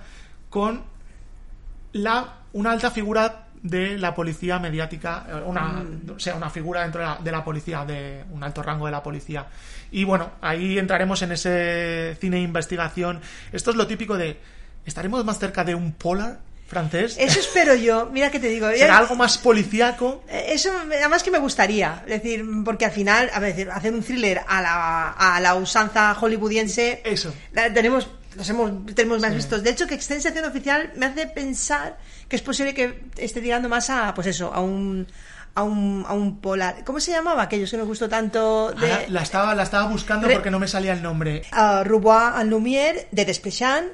con 0.49 0.83
la, 1.93 2.41
una 2.53 2.71
alta 2.71 2.91
figura 2.91 3.47
de 3.63 3.97
la 3.97 4.13
policía 4.13 4.59
mediática, 4.59 5.25
eh, 5.27 5.41
una, 5.45 5.83
o 6.15 6.19
sea, 6.19 6.35
una 6.35 6.49
figura 6.49 6.81
dentro 6.81 7.01
de 7.01 7.07
la, 7.07 7.17
de 7.23 7.31
la 7.31 7.43
policía, 7.43 7.85
de 7.85 8.23
un 8.29 8.43
alto 8.43 8.61
rango 8.61 8.85
de 8.85 8.91
la 8.91 9.01
policía. 9.01 9.47
Y 9.91 10.03
bueno, 10.03 10.31
ahí 10.41 10.77
entraremos 10.77 11.21
en 11.21 11.31
ese 11.31 12.17
cine 12.19 12.37
de 12.37 12.43
investigación. 12.43 13.21
Esto 13.51 13.71
es 13.71 13.77
lo 13.77 13.87
típico 13.87 14.17
de, 14.17 14.39
¿estaremos 14.85 15.23
más 15.23 15.39
cerca 15.39 15.63
de 15.63 15.75
un 15.75 15.93
polar 15.93 16.39
francés? 16.73 17.15
Eso 17.19 17.39
espero 17.39 17.75
yo. 17.75 18.09
Mira 18.11 18.29
que 18.31 18.39
te 18.39 18.47
digo. 18.49 18.67
¿Será 18.75 18.97
algo 18.97 19.15
más 19.15 19.37
policíaco? 19.37 20.23
Eh, 20.27 20.47
Eso, 20.49 20.71
además 20.91 21.23
que 21.23 21.31
me 21.31 21.39
gustaría, 21.39 22.03
es 22.05 22.21
decir, 22.21 22.43
porque 22.65 22.85
al 22.85 22.91
final, 22.91 23.29
a 23.33 23.39
ver, 23.39 23.69
hacer 23.71 23.93
un 23.93 24.03
thriller 24.03 24.41
a 24.47 24.61
la, 24.61 25.09
a 25.11 25.39
la 25.39 25.55
usanza 25.55 26.13
hollywoodiense, 26.15 27.01
Eso. 27.05 27.33
tenemos, 27.73 28.09
los 28.35 28.49
hemos, 28.49 28.71
tenemos 28.95 29.19
más 29.21 29.29
Sí. 29.31 29.37
vistos. 29.37 29.63
De 29.63 29.69
hecho, 29.69 29.87
que 29.87 29.95
esté 29.95 30.15
en 30.15 30.21
sección 30.21 30.45
oficial 30.45 30.91
me 30.95 31.05
hace 31.05 31.27
pensar 31.27 31.97
que 32.27 32.35
es 32.35 32.41
posible 32.41 32.73
que 32.73 33.03
esté 33.17 33.41
tirando 33.41 33.69
más 33.69 33.89
a, 33.89 34.13
pues 34.13 34.27
eso, 34.27 34.51
a 34.53 34.59
un, 34.59 35.07
a 35.55 35.61
un, 35.63 36.03
a 36.07 36.13
un 36.13 36.39
polar. 36.41 36.83
¿Cómo 36.83 36.99
se 36.99 37.11
llamaba 37.11 37.43
aquellos 37.43 37.69
que 37.69 37.77
nos 37.77 37.85
gustó 37.87 38.09
tanto 38.09 38.71
de 38.71 39.05
la, 39.09 39.21
estaba, 39.21 39.53
la 39.53 39.63
estaba 39.63 39.87
buscando 39.87 40.27
Re- 40.27 40.33
porque 40.35 40.49
no 40.49 40.57
me 40.59 40.67
salía 40.67 40.93
el 40.93 41.03
nombre. 41.03 41.43
a 41.51 41.83
Roubaix 41.83 42.41
en 42.41 42.49
Lumière 42.49 43.07
de 43.11 43.25
Desplechin? 43.25 43.91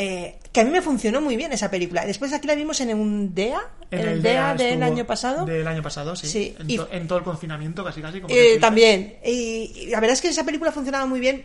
Eh, 0.00 0.38
que 0.52 0.60
a 0.60 0.64
mí 0.64 0.70
me 0.70 0.80
funcionó 0.80 1.20
muy 1.20 1.36
bien 1.36 1.52
esa 1.52 1.70
película. 1.70 2.06
Después 2.06 2.32
aquí 2.32 2.46
la 2.46 2.54
vimos 2.54 2.80
en 2.80 2.96
un 2.96 3.34
DEA, 3.34 3.60
en 3.90 3.98
el, 4.00 4.22
DEA, 4.22 4.54
del 4.54 4.68
estuvo- 4.74 4.84
año 4.84 5.04
pasado. 5.06 5.44
Del 5.44 5.66
año 5.66 5.82
pasado, 5.82 6.14
sí. 6.14 6.28
Sí, 6.28 6.56
En, 6.60 6.70
y- 6.70 6.76
to- 6.76 6.88
en 6.92 7.08
todo 7.08 7.18
el 7.18 7.24
confinamiento, 7.24 7.84
casi 7.84 8.00
casi. 8.00 8.20
Como 8.20 8.32
Eh, 8.32 8.58
también. 8.60 9.16
Y, 9.24 9.72
y 9.74 9.86
la 9.90 9.98
verdad 10.00 10.14
es 10.14 10.20
que 10.20 10.28
esa 10.28 10.44
película 10.44 10.70
funcionaba 10.70 11.04
muy 11.06 11.18
bien. 11.18 11.42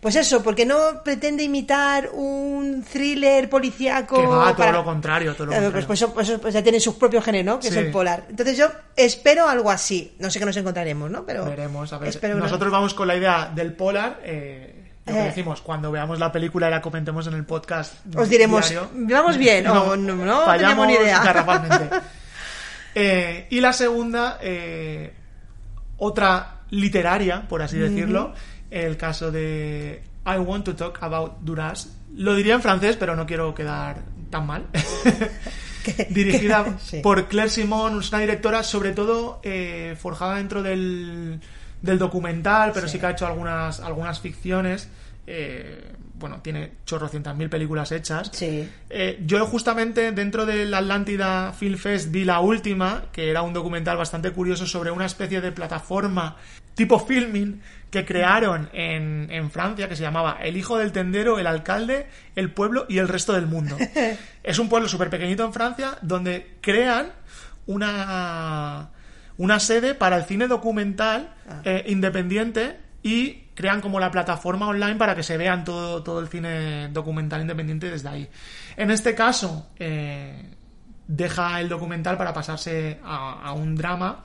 Pues 0.00 0.16
eso, 0.16 0.42
porque 0.42 0.64
no 0.66 1.02
pretende 1.04 1.42
imitar 1.44 2.10
un 2.12 2.84
thriller 2.90 3.48
policíaco. 3.50 4.16
Que 4.16 4.26
va, 4.26 4.44
todo 4.48 4.56
para- 4.56 4.72
lo 4.72 4.84
contrario, 4.84 5.34
todo 5.34 5.46
lo 5.46 5.52
Claro, 5.52 5.64
contrario. 5.72 5.86
pues, 5.86 6.00
pues 6.14 6.28
pues 6.28 6.40
pues 6.40 6.54
ya 6.54 6.62
tiene 6.62 6.80
su 6.80 6.98
propio 6.98 7.20
género, 7.22 7.52
¿no? 7.52 7.58
Que 7.60 7.68
Sí. 7.68 7.74
es 7.78 7.84
el 7.84 7.90
polar. 7.90 8.26
Entonces 8.30 8.56
yo 8.56 8.70
espero 8.96 9.46
algo 9.48 9.70
así. 9.70 10.14
No 10.18 10.30
sé 10.30 10.38
qué 10.38 10.46
nos 10.46 10.56
encontraremos, 10.56 11.10
¿no? 11.10 11.24
Pero 11.26 11.44
Veremos, 11.44 11.92
a 11.92 11.98
ver. 11.98 12.34
Nosotros 12.36 12.72
vamos 12.72 12.94
con 12.94 13.08
la 13.08 13.16
idea 13.16 13.50
del 13.54 13.72
polar. 13.74 14.20
eh, 14.24 14.80
lo 15.06 15.12
que 15.12 15.20
Eh. 15.20 15.24
decimos, 15.24 15.60
cuando 15.60 15.90
veamos 15.90 16.18
la 16.18 16.32
película 16.32 16.68
y 16.68 16.70
la 16.70 16.80
comentemos 16.80 17.26
en 17.26 17.34
el 17.34 17.44
podcast. 17.44 17.94
Os 18.16 18.28
diremos, 18.28 18.68
diario, 18.68 18.90
¿vamos 18.94 19.36
bien 19.36 19.66
o 19.66 19.96
no? 19.96 20.14
No 20.14 20.44
fallamos 20.44 20.86
teníamos 20.86 20.86
ni 20.86 20.92
idea. 20.94 22.02
Eh, 22.96 23.48
y 23.50 23.60
la 23.60 23.72
segunda, 23.72 24.38
eh, 24.40 25.12
otra 25.98 26.58
literaria, 26.70 27.42
por 27.48 27.60
así 27.60 27.76
decirlo, 27.76 28.34
el 28.70 28.96
caso 28.96 29.32
de 29.32 30.00
I 30.24 30.38
Want 30.38 30.64
to 30.64 30.76
Talk 30.76 31.02
About 31.02 31.38
Duras. 31.40 31.88
Lo 32.14 32.36
diría 32.36 32.54
en 32.54 32.62
francés, 32.62 32.96
pero 32.96 33.16
no 33.16 33.26
quiero 33.26 33.52
quedar 33.52 33.96
tan 34.30 34.46
mal. 34.46 34.66
Dirigida 36.10 36.78
Sí. 36.82 37.00
por 37.00 37.26
Claire 37.26 37.50
Simon, 37.50 37.96
una 37.96 38.18
directora 38.20 38.62
sobre 38.62 38.92
todo 38.92 39.40
eh, 39.42 39.96
forjada 40.00 40.36
dentro 40.36 40.62
del, 40.62 41.40
del 41.82 41.98
documental, 41.98 42.72
pero 42.72 42.88
sí. 42.88 42.98
que 42.98 43.06
ha 43.06 43.10
hecho 43.10 43.26
algunas, 43.26 43.80
algunas 43.80 44.20
ficciones. 44.20 44.88
Eh, 45.26 45.92
bueno, 46.16 46.40
tiene 46.40 46.72
chorrocientas 46.86 47.36
mil 47.36 47.50
películas 47.50 47.92
hechas. 47.92 48.30
Sí. 48.32 48.68
Eh, 48.88 49.20
yo 49.26 49.44
justamente 49.46 50.12
dentro 50.12 50.46
del 50.46 50.72
Atlántida 50.72 51.52
Film 51.52 51.76
Fest 51.76 52.10
vi 52.10 52.24
la 52.24 52.40
última, 52.40 53.04
que 53.12 53.30
era 53.30 53.42
un 53.42 53.52
documental 53.52 53.96
bastante 53.96 54.30
curioso 54.30 54.66
sobre 54.66 54.90
una 54.90 55.06
especie 55.06 55.40
de 55.40 55.52
plataforma 55.52 56.36
tipo 56.74 56.98
filming 56.98 57.60
que 57.90 58.04
crearon 58.04 58.68
en, 58.72 59.28
en 59.30 59.50
Francia, 59.50 59.88
que 59.88 59.96
se 59.96 60.02
llamaba 60.02 60.38
El 60.42 60.56
hijo 60.56 60.78
del 60.78 60.92
tendero, 60.92 61.38
el 61.38 61.46
alcalde, 61.46 62.06
el 62.34 62.50
pueblo 62.50 62.86
y 62.88 62.98
el 62.98 63.08
resto 63.08 63.32
del 63.32 63.46
mundo. 63.46 63.76
es 64.42 64.58
un 64.58 64.68
pueblo 64.68 64.88
súper 64.88 65.10
pequeñito 65.10 65.44
en 65.44 65.52
Francia 65.52 65.98
donde 66.02 66.56
crean 66.60 67.12
una 67.66 68.90
una 69.38 69.58
sede 69.60 69.94
para 69.94 70.16
el 70.16 70.24
cine 70.24 70.46
documental 70.48 71.34
eh, 71.64 71.84
independiente 71.88 72.78
y 73.02 73.44
crean 73.54 73.80
como 73.80 74.00
la 74.00 74.10
plataforma 74.10 74.66
online 74.68 74.96
para 74.96 75.14
que 75.14 75.22
se 75.22 75.36
vean 75.36 75.64
todo, 75.64 76.02
todo 76.02 76.20
el 76.20 76.28
cine 76.28 76.88
documental 76.88 77.40
independiente 77.42 77.90
desde 77.90 78.08
ahí. 78.08 78.28
En 78.76 78.90
este 78.90 79.14
caso, 79.14 79.70
eh, 79.78 80.50
deja 81.06 81.60
el 81.60 81.68
documental 81.68 82.16
para 82.16 82.32
pasarse 82.32 82.98
a, 83.04 83.40
a 83.42 83.52
un 83.52 83.74
drama 83.76 84.24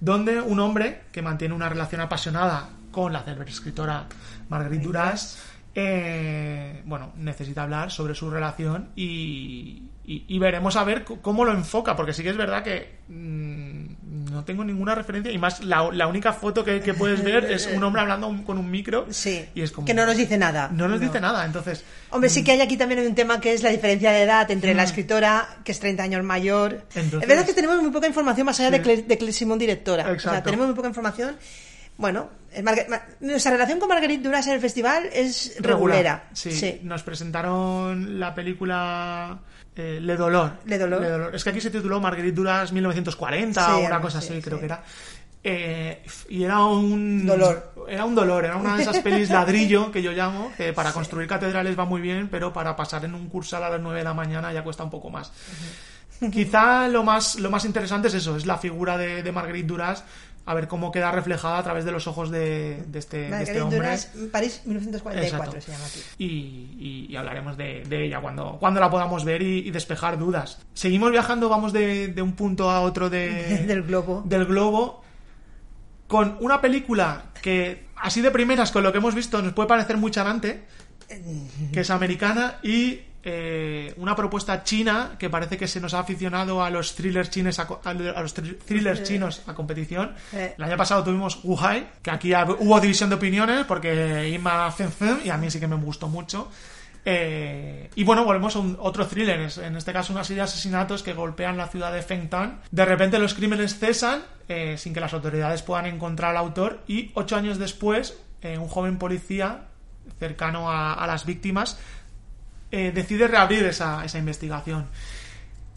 donde 0.00 0.40
un 0.40 0.58
hombre 0.60 1.02
que 1.12 1.22
mantiene 1.22 1.54
una 1.54 1.68
relación 1.68 2.00
apasionada 2.00 2.68
con 2.90 3.12
la 3.12 3.22
célebre 3.22 3.50
escritora 3.50 4.06
Marguerite 4.48 4.84
Duras, 4.84 5.42
eh, 5.74 6.82
bueno, 6.86 7.12
necesita 7.16 7.62
hablar 7.64 7.90
sobre 7.90 8.14
su 8.14 8.30
relación 8.30 8.90
y, 8.96 9.82
y- 10.04 10.24
y 10.28 10.38
veremos 10.38 10.76
a 10.76 10.84
ver 10.84 11.04
cómo 11.04 11.44
lo 11.44 11.52
enfoca, 11.52 11.96
porque 11.96 12.12
sí 12.12 12.22
que 12.22 12.30
es 12.30 12.36
verdad 12.36 12.62
que 12.62 12.98
mm, 13.08 13.93
no 14.30 14.44
tengo 14.44 14.62
ninguna 14.64 14.94
referencia 14.94 15.32
y 15.32 15.38
más 15.38 15.62
la, 15.64 15.88
la 15.92 16.06
única 16.06 16.32
foto 16.32 16.64
que, 16.64 16.80
que 16.80 16.94
puedes 16.94 17.22
ver 17.24 17.44
es 17.52 17.66
un 17.66 17.82
hombre 17.82 18.02
hablando 18.02 18.28
un- 18.28 18.44
con 18.44 18.58
un 18.58 18.70
micro 18.70 19.06
Sí, 19.10 19.44
y 19.54 19.62
es 19.62 19.72
como 19.72 19.86
que 19.86 19.94
no 19.94 20.06
nos 20.06 20.16
dice 20.16 20.38
nada. 20.38 20.70
no 20.72 20.86
nos 20.88 21.00
dice 21.00 21.20
nada, 21.20 21.44
entonces 21.44 21.84
Hombre, 22.10 22.30
sí 22.30 22.44
que 22.44 22.52
hay 22.52 22.60
aquí 22.60 22.76
también 22.76 23.04
un 23.06 23.14
tema 23.14 23.40
que 23.40 23.52
es 23.52 23.62
la 23.64 23.70
diferencia 23.70 24.12
de 24.12 24.22
edad 24.22 24.48
entre 24.52 24.72
la 24.74 24.84
escritora, 24.84 25.48
que 25.64 25.72
es 25.72 25.80
30 25.80 26.02
años 26.04 26.22
mayor. 26.22 26.84
Mm. 26.94 26.98
Entonces- 26.98 27.22
es 27.22 27.28
verdad 27.28 27.44
que 27.46 27.54
tenemos 27.54 27.82
muy 27.82 27.90
poca 27.90 28.06
información 28.06 28.46
más 28.46 28.60
allá 28.60 28.68
Sí. 28.70 28.78
de, 28.78 28.84
Cle- 28.84 29.06
de 29.06 29.18
Cle 29.18 29.32
Simón, 29.32 29.58
directora. 29.58 30.04
O 30.04 30.06
sea, 30.06 30.14
Exacto. 30.14 30.44
tenemos 30.44 30.66
muy 30.66 30.76
poca 30.76 30.86
información. 30.88 31.36
Bueno, 31.96 32.28
es 32.52 32.62
Marga- 32.64 32.86
Ma- 32.88 33.02
nuestra 33.20 33.52
relación 33.52 33.78
con 33.80 33.88
Marguerite 33.88 34.22
Duras 34.22 34.46
en 34.46 34.54
el 34.54 34.60
festival 34.60 35.08
es 35.12 35.56
regulera. 35.60 36.28
Sí, 36.32 36.52
Sí. 36.52 36.80
nos 36.84 37.02
presentaron 37.02 38.18
la 38.20 38.34
película 38.34 39.38
eh, 39.76 39.98
Le 40.00 40.16
Dolor. 40.16 40.52
Le 40.66 40.78
Dolor. 40.78 41.34
Es 41.34 41.42
que 41.42 41.50
aquí 41.50 41.60
se 41.60 41.70
tituló 41.70 42.00
Marguerite 42.00 42.34
Duras 42.34 42.72
1940 42.72 43.64
Sí, 43.64 43.72
o 43.72 43.78
una 43.86 44.00
cosa 44.00 44.18
así, 44.18 44.40
creo 44.40 44.58
que 44.58 44.66
era. 44.66 44.82
Eh, 45.46 46.02
y 46.30 46.42
era 46.42 46.64
un 46.64 47.26
Dolor. 47.26 47.74
Era 47.86 48.06
un 48.06 48.14
dolor, 48.14 48.46
era 48.46 48.56
una 48.56 48.76
de 48.76 48.82
esas 48.82 49.00
pelis 49.00 49.28
ladrillo 49.30 49.92
que 49.92 50.02
yo 50.02 50.12
llamo, 50.12 50.50
que 50.56 50.72
para 50.72 50.92
construir 50.92 51.28
catedrales 51.28 51.78
va 51.78 51.84
muy 51.84 52.00
bien, 52.00 52.28
pero 52.28 52.52
para 52.52 52.74
pasar 52.76 53.04
en 53.04 53.14
un 53.14 53.28
cursal 53.28 53.62
a 53.64 53.68
las 53.68 53.80
9 53.80 53.98
de 53.98 54.04
la 54.04 54.14
mañana 54.14 54.52
ya 54.52 54.64
cuesta 54.64 54.84
un 54.84 54.90
poco 54.90 55.10
más. 55.10 55.32
Quizá 56.32 56.88
lo 56.88 57.02
más, 57.02 57.36
lo 57.36 57.50
más 57.50 57.66
interesante 57.66 58.08
es 58.08 58.14
eso, 58.14 58.36
es 58.36 58.46
la 58.46 58.56
figura 58.56 58.96
de, 58.96 59.22
de 59.22 59.32
Marguerite 59.32 59.66
Duras, 59.66 60.04
a 60.46 60.52
ver 60.54 60.68
cómo 60.68 60.92
queda 60.92 61.10
reflejada 61.10 61.58
a 61.58 61.62
través 61.62 61.84
de 61.86 61.92
los 61.92 62.06
ojos 62.06 62.30
de, 62.30 62.82
de 62.86 62.98
este, 62.98 63.30
de 63.30 63.42
este 63.42 63.62
hombre. 63.62 63.78
Duras, 63.78 64.10
París 64.30 64.60
1944 64.66 65.22
Exacto. 65.52 65.60
se 65.60 65.72
llama 65.72 65.84
aquí. 65.86 66.00
Y, 66.18 66.26
y- 66.26 67.06
y 67.10 67.16
hablaremos 67.16 67.56
de, 67.56 67.82
de 67.88 68.04
ella 68.06 68.20
cuando, 68.20 68.58
cuando 68.60 68.78
la 68.80 68.90
podamos 68.90 69.24
ver 69.24 69.40
y, 69.42 69.60
y 69.66 69.70
despejar 69.70 70.18
dudas. 70.18 70.58
Seguimos 70.74 71.10
viajando, 71.10 71.48
vamos 71.48 71.72
de, 71.72 72.12
un 72.22 72.32
punto 72.34 72.70
a 72.70 72.80
otro 72.82 73.08
de, 73.08 73.64
Del 73.66 73.82
globo. 73.84 74.22
del 74.26 74.44
globo 74.44 75.02
con 76.06 76.36
una 76.40 76.60
película 76.60 77.24
que, 77.42 77.86
así 77.96 78.20
de 78.20 78.30
primeras, 78.30 78.70
con 78.70 78.82
lo 78.82 78.92
que 78.92 78.98
hemos 78.98 79.14
visto, 79.14 79.40
nos 79.40 79.54
puede 79.54 79.68
parecer 79.68 79.96
muy 79.96 80.10
charante, 80.10 80.64
que 81.72 81.80
es 81.80 81.90
americana 81.90 82.58
y 82.62 83.00
eh, 83.24 83.94
una 83.96 84.14
propuesta 84.14 84.62
china 84.62 85.16
que 85.18 85.30
parece 85.30 85.56
que 85.56 85.66
se 85.66 85.80
nos 85.80 85.94
ha 85.94 86.00
aficionado 86.00 86.62
a 86.62 86.68
los 86.70 86.94
thrillers 86.94 87.30
chinos 87.30 87.58
a, 87.58 87.66
los 87.94 88.36
thr- 88.36 88.58
thrillers 88.64 89.02
chinos 89.02 89.42
a 89.46 89.54
competición. 89.54 90.12
El 90.32 90.62
año 90.62 90.76
pasado 90.76 91.02
tuvimos 91.02 91.40
Wuhai, 91.42 91.88
que 92.02 92.10
aquí 92.10 92.32
hubo 92.34 92.80
división 92.80 93.08
de 93.08 93.16
opiniones 93.16 93.64
porque 93.64 94.28
Ima 94.28 94.70
Fen 94.70 94.92
Fen, 94.92 95.20
y 95.24 95.30
a 95.30 95.38
mí 95.38 95.50
sí 95.50 95.58
que 95.58 95.66
me 95.66 95.76
gustó 95.76 96.08
mucho. 96.08 96.50
Eh, 97.06 97.90
y 97.96 98.04
bueno, 98.04 98.24
volvemos 98.24 98.56
a 98.56 98.60
un, 98.60 98.78
otro 98.80 99.06
thriller, 99.06 99.50
en 99.62 99.76
este 99.76 99.92
caso 99.92 100.12
una 100.12 100.24
serie 100.24 100.38
de 100.42 100.44
asesinatos 100.44 101.02
que 101.02 101.12
golpean 101.12 101.56
la 101.56 101.68
ciudad 101.68 101.92
de 101.92 102.02
Fengtan. 102.02 102.60
De 102.70 102.84
repente 102.84 103.18
los 103.18 103.34
crímenes 103.34 103.78
cesan 103.78 104.22
eh, 104.48 104.76
sin 104.78 104.94
que 104.94 105.00
las 105.00 105.12
autoridades 105.12 105.62
puedan 105.62 105.86
encontrar 105.86 106.30
al 106.30 106.38
autor 106.38 106.80
y 106.88 107.10
ocho 107.14 107.36
años 107.36 107.58
después 107.58 108.18
eh, 108.40 108.56
un 108.58 108.68
joven 108.68 108.98
policía 108.98 109.64
cercano 110.18 110.70
a, 110.70 110.94
a 110.94 111.06
las 111.06 111.26
víctimas 111.26 111.78
eh, 112.76 112.92
decide 112.94 113.28
reabrir 113.28 113.64
esa, 113.66 114.04
esa 114.04 114.18
investigación. 114.18 114.86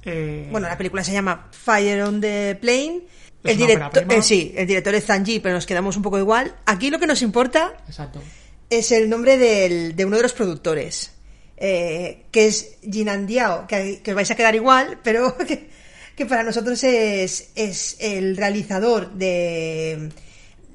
Eh, 0.03 0.47
Bueno, 0.51 0.67
la 0.67 0.77
película 0.77 1.03
se 1.03 1.11
llama 1.11 1.47
Fire 1.51 2.01
on 2.03 2.21
the 2.21 2.57
Plane. 2.59 3.01
Es 3.43 3.51
El 3.51 3.57
director, 3.57 4.05
eh, 4.11 4.21
sí, 4.21 4.53
el 4.57 4.67
director 4.67 4.95
es 4.95 5.05
Zanji, 5.05 5.39
pero 5.39 5.55
nos 5.55 5.65
quedamos 5.65 5.95
un 5.95 6.01
poco 6.03 6.17
igual. 6.17 6.55
Aquí 6.65 6.89
lo 6.89 6.99
que 6.99 7.07
nos 7.07 7.21
importa 7.21 7.73
Exacto. 7.87 8.21
es 8.69 8.91
el 8.91 9.09
nombre 9.09 9.37
del- 9.37 9.95
de 9.95 10.05
uno 10.05 10.17
de 10.17 10.23
los 10.23 10.33
productores, 10.33 11.11
eh, 11.55 12.23
que 12.31 12.47
es 12.47 12.77
Jinan 12.81 13.25
Diao, 13.27 13.67
que, 13.67 14.01
que 14.03 14.11
os 14.11 14.15
vais 14.15 14.29
a 14.31 14.35
quedar 14.35 14.55
igual, 14.55 14.99
pero 15.03 15.37
que, 15.47 15.69
que 16.15 16.25
para 16.25 16.43
nosotros 16.43 16.83
es, 16.83 17.51
es 17.55 17.95
el 17.99 18.35
realizador 18.37 19.11
de, 19.13 20.09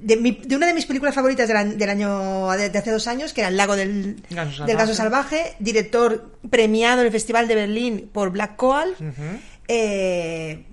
de, 0.03 0.17
mi- 0.17 0.41
de 0.45 0.57
una 0.57 0.67
de 0.67 0.75
mis 0.75 0.87
películas 0.87 1.15
favoritas 1.15 1.49
del, 1.49 1.57
año- 1.57 1.75
del 1.77 1.89
año 1.91 2.51
de, 2.53 2.71
de 2.71 2.79
hace 2.79 2.91
dos 2.91 3.07
años, 3.09 3.33
que 3.33 3.41
era 3.41 3.49
El 3.49 3.57
lago 3.57 3.77
del, 3.77 4.23
Ganso 4.31 4.65
del 4.67 4.77
Gaso 4.77 4.95
Salvaje. 4.95 5.37
Salvaje, 5.39 5.57
director 5.61 6.39
premiado 6.51 7.01
en 7.01 7.07
el 7.07 7.13
Festival 7.13 7.49
de 7.49 7.55
Berlín 7.55 8.11
por 8.13 8.31
Black 8.31 8.57
Coal. 8.57 8.95
Eh, 9.69 10.65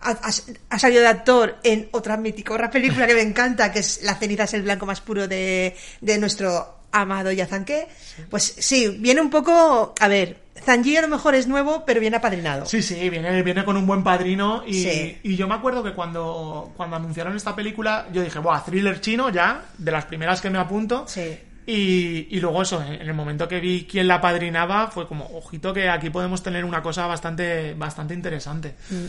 ha, 0.00 0.10
ha- 0.10 0.30
ha 0.70 0.78
salido 0.78 1.02
de 1.02 1.08
actor 1.08 1.58
en 1.62 1.88
otra 1.92 2.16
mítica, 2.16 2.54
otra 2.54 2.70
película 2.70 3.06
que 3.06 3.14
me 3.14 3.20
encanta, 3.22 3.70
que 3.72 3.80
es 3.80 4.02
La 4.02 4.14
ceniza 4.14 4.44
es 4.44 4.54
el 4.54 4.62
blanco 4.62 4.86
más 4.86 5.00
puro 5.00 5.28
de, 5.28 5.76
de 6.00 6.18
nuestro 6.18 6.79
amado 6.92 7.32
Yazanque. 7.32 7.88
Pues 8.28 8.54
sí, 8.58 8.96
viene 9.00 9.20
un 9.20 9.30
poco, 9.30 9.94
a 9.98 10.08
ver, 10.08 10.38
Zanji 10.62 10.96
a 10.96 11.02
lo 11.02 11.08
mejor 11.08 11.34
es 11.34 11.46
nuevo, 11.46 11.84
pero 11.86 12.00
viene 12.00 12.16
apadrinado. 12.18 12.66
Sí, 12.66 12.82
sí, 12.82 13.08
viene, 13.08 13.42
viene 13.42 13.64
con 13.64 13.76
un 13.76 13.86
buen 13.86 14.02
padrino 14.04 14.62
y, 14.66 14.74
Sí. 14.82 15.18
y 15.22 15.36
yo 15.36 15.48
me 15.48 15.54
acuerdo 15.54 15.82
que 15.82 15.92
cuando, 15.92 16.72
cuando 16.76 16.96
anunciaron 16.96 17.34
esta 17.36 17.56
película 17.56 18.08
yo 18.12 18.22
dije, 18.22 18.38
buah, 18.38 18.62
thriller 18.64 19.00
chino 19.00 19.30
ya, 19.30 19.64
de 19.78 19.90
las 19.90 20.04
primeras 20.04 20.40
que 20.40 20.50
me 20.50 20.58
apunto. 20.58 21.04
Sí. 21.06 21.38
Y, 21.66 22.26
y 22.30 22.40
luego 22.40 22.62
eso, 22.62 22.82
en 22.82 23.00
el 23.00 23.14
momento 23.14 23.46
que 23.46 23.60
vi 23.60 23.86
quién 23.88 24.08
la 24.08 24.20
padrinaba, 24.20 24.88
fue 24.88 25.06
como, 25.06 25.26
ojito 25.36 25.72
que 25.72 25.88
aquí 25.88 26.10
podemos 26.10 26.42
tener 26.42 26.64
una 26.64 26.82
cosa 26.82 27.06
bastante, 27.06 27.74
bastante 27.74 28.12
interesante. 28.14 28.74
Mm. 28.90 29.04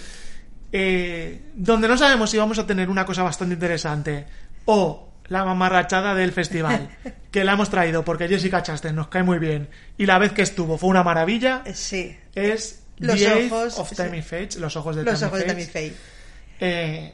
Eh, 0.73 1.41
donde 1.55 1.88
no 1.88 1.97
sabemos 1.97 2.29
si 2.29 2.38
vamos 2.38 2.57
a 2.59 2.65
tener 2.65 2.89
una 2.89 3.05
cosa 3.05 3.23
bastante 3.23 3.55
interesante 3.55 4.25
o 4.65 5.11
la 5.28 5.45
mamarrachada 5.45 6.13
del 6.15 6.32
festival, 6.34 6.89
que 7.32 7.43
la 7.43 7.53
hemos 7.53 7.69
traído 7.69 8.03
porque 8.03 8.28
Jessica 8.28 8.61
Chastain 8.63 8.95
nos 8.95 9.07
cae 9.07 9.24
muy 9.24 9.39
bien 9.39 9.69
y 9.97 10.05
la 10.05 10.17
vez 10.17 10.34
que 10.34 10.41
estuvo 10.41 10.78
fue 10.78 10.89
una 10.89 11.03
maravilla, 11.03 11.63
Sí. 11.74 12.17
es 12.36 12.84
Los 12.97 13.17
The 13.19 13.45
ojos, 13.47 13.80
of 13.80 13.89
sí. 13.89 13.95
Tammy 13.95 14.22
Faye, 14.22 14.49
los 14.59 14.76
ojos 14.76 14.95
de 14.95 15.03
Los 15.03 15.19
Tammy 15.19 15.28
ojos 15.30 15.39
de 15.39 15.45
Faye. 15.45 15.53
Tammy 15.53 15.65
Faye. 15.72 15.93
Eh, 16.59 17.13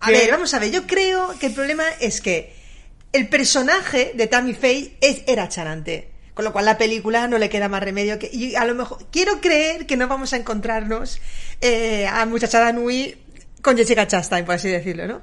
A 0.00 0.06
que- 0.06 0.12
ver, 0.12 0.30
vamos 0.30 0.52
a 0.54 0.58
ver, 0.58 0.70
yo 0.70 0.86
creo 0.86 1.34
que 1.38 1.46
el 1.46 1.52
problema 1.54 1.84
es 2.00 2.20
que 2.20 2.54
el 3.12 3.28
personaje 3.28 4.12
de 4.14 4.26
Tammy 4.26 4.54
Faye 4.54 4.96
es, 5.00 5.22
era 5.26 5.48
charante. 5.48 6.08
Con 6.34 6.44
lo 6.44 6.52
cual 6.52 6.64
la 6.64 6.78
película 6.78 7.28
no 7.28 7.36
le 7.38 7.50
queda 7.50 7.68
más 7.68 7.82
remedio 7.82 8.18
que... 8.18 8.30
Y 8.32 8.54
a 8.54 8.64
lo 8.64 8.74
mejor... 8.74 8.98
Quiero 9.10 9.40
creer 9.42 9.84
que 9.84 9.96
no 9.96 10.08
vamos 10.08 10.32
a 10.32 10.36
encontrarnos 10.38 11.20
eh, 11.60 12.06
a 12.06 12.24
Muchachada 12.24 12.72
Nui 12.72 13.14
con 13.60 13.76
Jessica 13.76 14.06
Chastain, 14.06 14.46
por 14.46 14.54
así 14.54 14.68
decirlo, 14.68 15.06
¿no? 15.06 15.20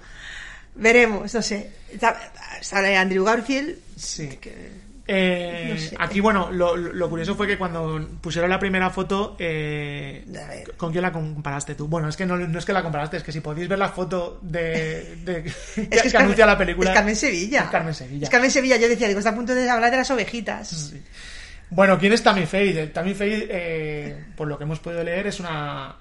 Veremos, 0.78 1.34
no 1.34 1.42
sé. 1.42 1.72
Sale 2.62 2.96
Andrew 2.98 3.24
Garfield. 3.24 3.78
Sí. 3.96 4.30
que- 4.42 4.88
Eh, 5.10 5.70
No 5.74 5.78
sé. 5.80 5.96
Aquí, 6.00 6.20
bueno, 6.20 6.52
lo, 6.52 6.76
lo 6.76 7.10
curioso 7.10 7.34
fue 7.34 7.48
que 7.48 7.58
cuando 7.58 8.06
pusieron 8.20 8.50
la 8.50 8.60
primera 8.60 8.90
foto, 8.90 9.38
eh. 9.40 10.26
¿con 10.76 10.92
quién 10.92 11.02
la 11.02 11.14
comparaste 11.14 11.76
tú? 11.76 11.88
Bueno, 11.88 12.10
es 12.10 12.18
que 12.18 12.26
no, 12.26 12.36
no 12.36 12.60
es 12.60 12.66
que 12.66 12.74
la 12.74 12.84
comparaste, 12.84 13.16
es 13.16 13.24
que 13.24 13.32
si 13.32 13.40
podéis 13.40 13.70
ver 13.70 13.80
la 13.80 13.88
foto 13.88 14.38
de, 14.42 15.16
Es 15.78 16.02
que 16.02 16.08
es 16.08 16.12
que 16.12 16.18
anuncia 16.18 16.44
Carmen- 16.44 16.48
la 16.48 16.58
película. 16.58 16.90
Es 16.92 16.96
Carmen 16.96 17.16
Sevilla. 17.16 17.64
Es 17.64 17.70
Carmen 17.70 17.94
Sevilla. 17.94 18.24
Es 18.26 18.30
Carmen 18.30 18.52
Sevilla. 18.52 18.76
Yo 18.76 18.90
decía, 18.90 19.08
digo, 19.08 19.20
está 19.20 19.30
a 19.32 19.36
punto 19.36 19.56
de 19.56 19.70
hablar 19.70 19.92
de 19.92 19.98
las 19.98 20.12
ovejitas. 20.12 20.94
Bueno, 21.70 21.98
¿quién 21.98 22.12
es 22.12 22.22
Tammy 22.22 22.46
Faye? 22.46 22.82
Eh, 22.84 22.88
Tammy 22.88 23.14
Faye, 23.14 23.48
eh, 23.50 24.26
por 24.36 24.50
lo 24.50 24.58
que 24.58 24.66
hemos 24.66 24.80
podido 24.80 25.06
leer, 25.06 25.28
es 25.28 25.40
una 25.40 25.96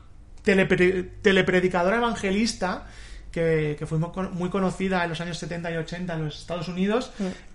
telepre- 0.45 1.11
telepredicadora 1.23 1.99
evangelista 1.99 2.87
que, 3.37 3.77
que 3.79 3.85
fue 3.87 3.99
muy, 3.99 4.11
con- 4.13 4.33
muy 4.35 4.49
conocida 4.49 5.05
en 5.05 5.11
los 5.11 5.21
años 5.21 5.37
70 5.37 5.71
y 5.73 5.77
80 5.77 6.15
en 6.15 6.25
los 6.25 6.39
Estados 6.41 6.69
Unidos. 6.69 7.13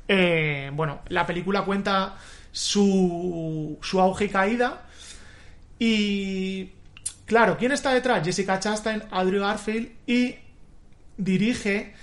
Eh, 0.07 0.69
bueno, 0.73 1.01
la 1.09 1.25
película 1.25 1.63
cuenta 1.65 2.15
su, 2.51 3.79
su 3.81 3.99
auge 3.99 4.25
y 4.25 4.29
caída. 4.29 4.83
Y 5.79 6.69
claro, 7.25 7.57
¿quién 7.57 7.71
está 7.71 7.93
detrás? 7.93 8.23
Jessica 8.23 8.59
Chastain, 8.59 9.01
Andrew 9.11 9.41
Garfield 9.41 9.89
y 10.05 10.35
dirige 11.17 11.93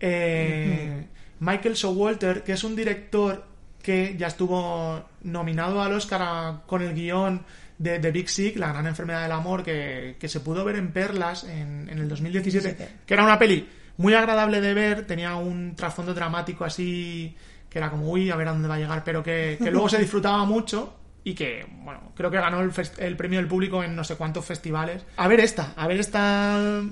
eh, 0.00 1.06
Michael 1.38 1.74
Showalter, 1.74 2.42
que 2.42 2.52
es 2.52 2.64
un 2.64 2.74
director 2.74 3.44
que 3.82 4.16
ya 4.18 4.26
estuvo 4.26 5.04
nominado 5.22 5.80
al 5.82 5.92
Oscar 5.92 6.20
a- 6.22 6.62
con 6.66 6.82
el 6.82 6.94
guion 6.94 7.42
de 7.80 7.98
The 7.98 8.10
Big 8.10 8.28
Sick, 8.28 8.56
La 8.58 8.68
gran 8.68 8.86
enfermedad 8.86 9.22
del 9.22 9.32
amor, 9.32 9.64
que, 9.64 10.16
que 10.20 10.28
se 10.28 10.40
pudo 10.40 10.64
ver 10.64 10.76
en 10.76 10.92
Perlas 10.92 11.44
en, 11.44 11.88
en 11.88 11.98
el 11.98 12.08
2017, 12.08 12.76
que 13.06 13.14
era 13.14 13.24
una 13.24 13.38
peli 13.38 13.66
muy 13.96 14.12
agradable 14.12 14.60
de 14.60 14.74
ver, 14.74 15.06
tenía 15.06 15.34
un 15.36 15.74
trasfondo 15.74 16.12
dramático 16.12 16.64
así, 16.64 17.34
que 17.70 17.78
era 17.78 17.90
como, 17.90 18.10
uy, 18.10 18.30
a 18.30 18.36
ver 18.36 18.48
a 18.48 18.52
dónde 18.52 18.68
va 18.68 18.74
a 18.74 18.78
llegar, 18.78 19.02
pero 19.02 19.22
que, 19.22 19.58
que 19.62 19.70
luego 19.70 19.88
se 19.88 19.98
disfrutaba 19.98 20.44
mucho 20.44 20.94
y 21.24 21.34
que, 21.34 21.66
bueno, 21.82 22.12
creo 22.14 22.30
que 22.30 22.38
ganó 22.38 22.60
el, 22.60 22.70
el 22.98 23.16
premio 23.16 23.38
del 23.38 23.48
público 23.48 23.82
en 23.82 23.96
no 23.96 24.04
sé 24.04 24.16
cuántos 24.16 24.44
festivales. 24.44 25.02
A 25.16 25.26
ver 25.26 25.40
esta, 25.40 25.72
a 25.74 25.86
ver 25.86 26.00
esta 26.00 26.82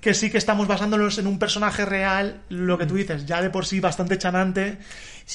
que 0.00 0.14
sí 0.14 0.30
que 0.30 0.38
estamos 0.38 0.66
basándonos 0.68 1.16
en 1.18 1.26
un 1.26 1.38
personaje 1.38 1.84
real, 1.86 2.42
lo 2.50 2.76
que 2.76 2.86
tú 2.86 2.94
dices, 2.96 3.24
ya 3.24 3.40
de 3.40 3.50
por 3.50 3.64
sí 3.66 3.80
bastante 3.80 4.18
chanante. 4.18 4.78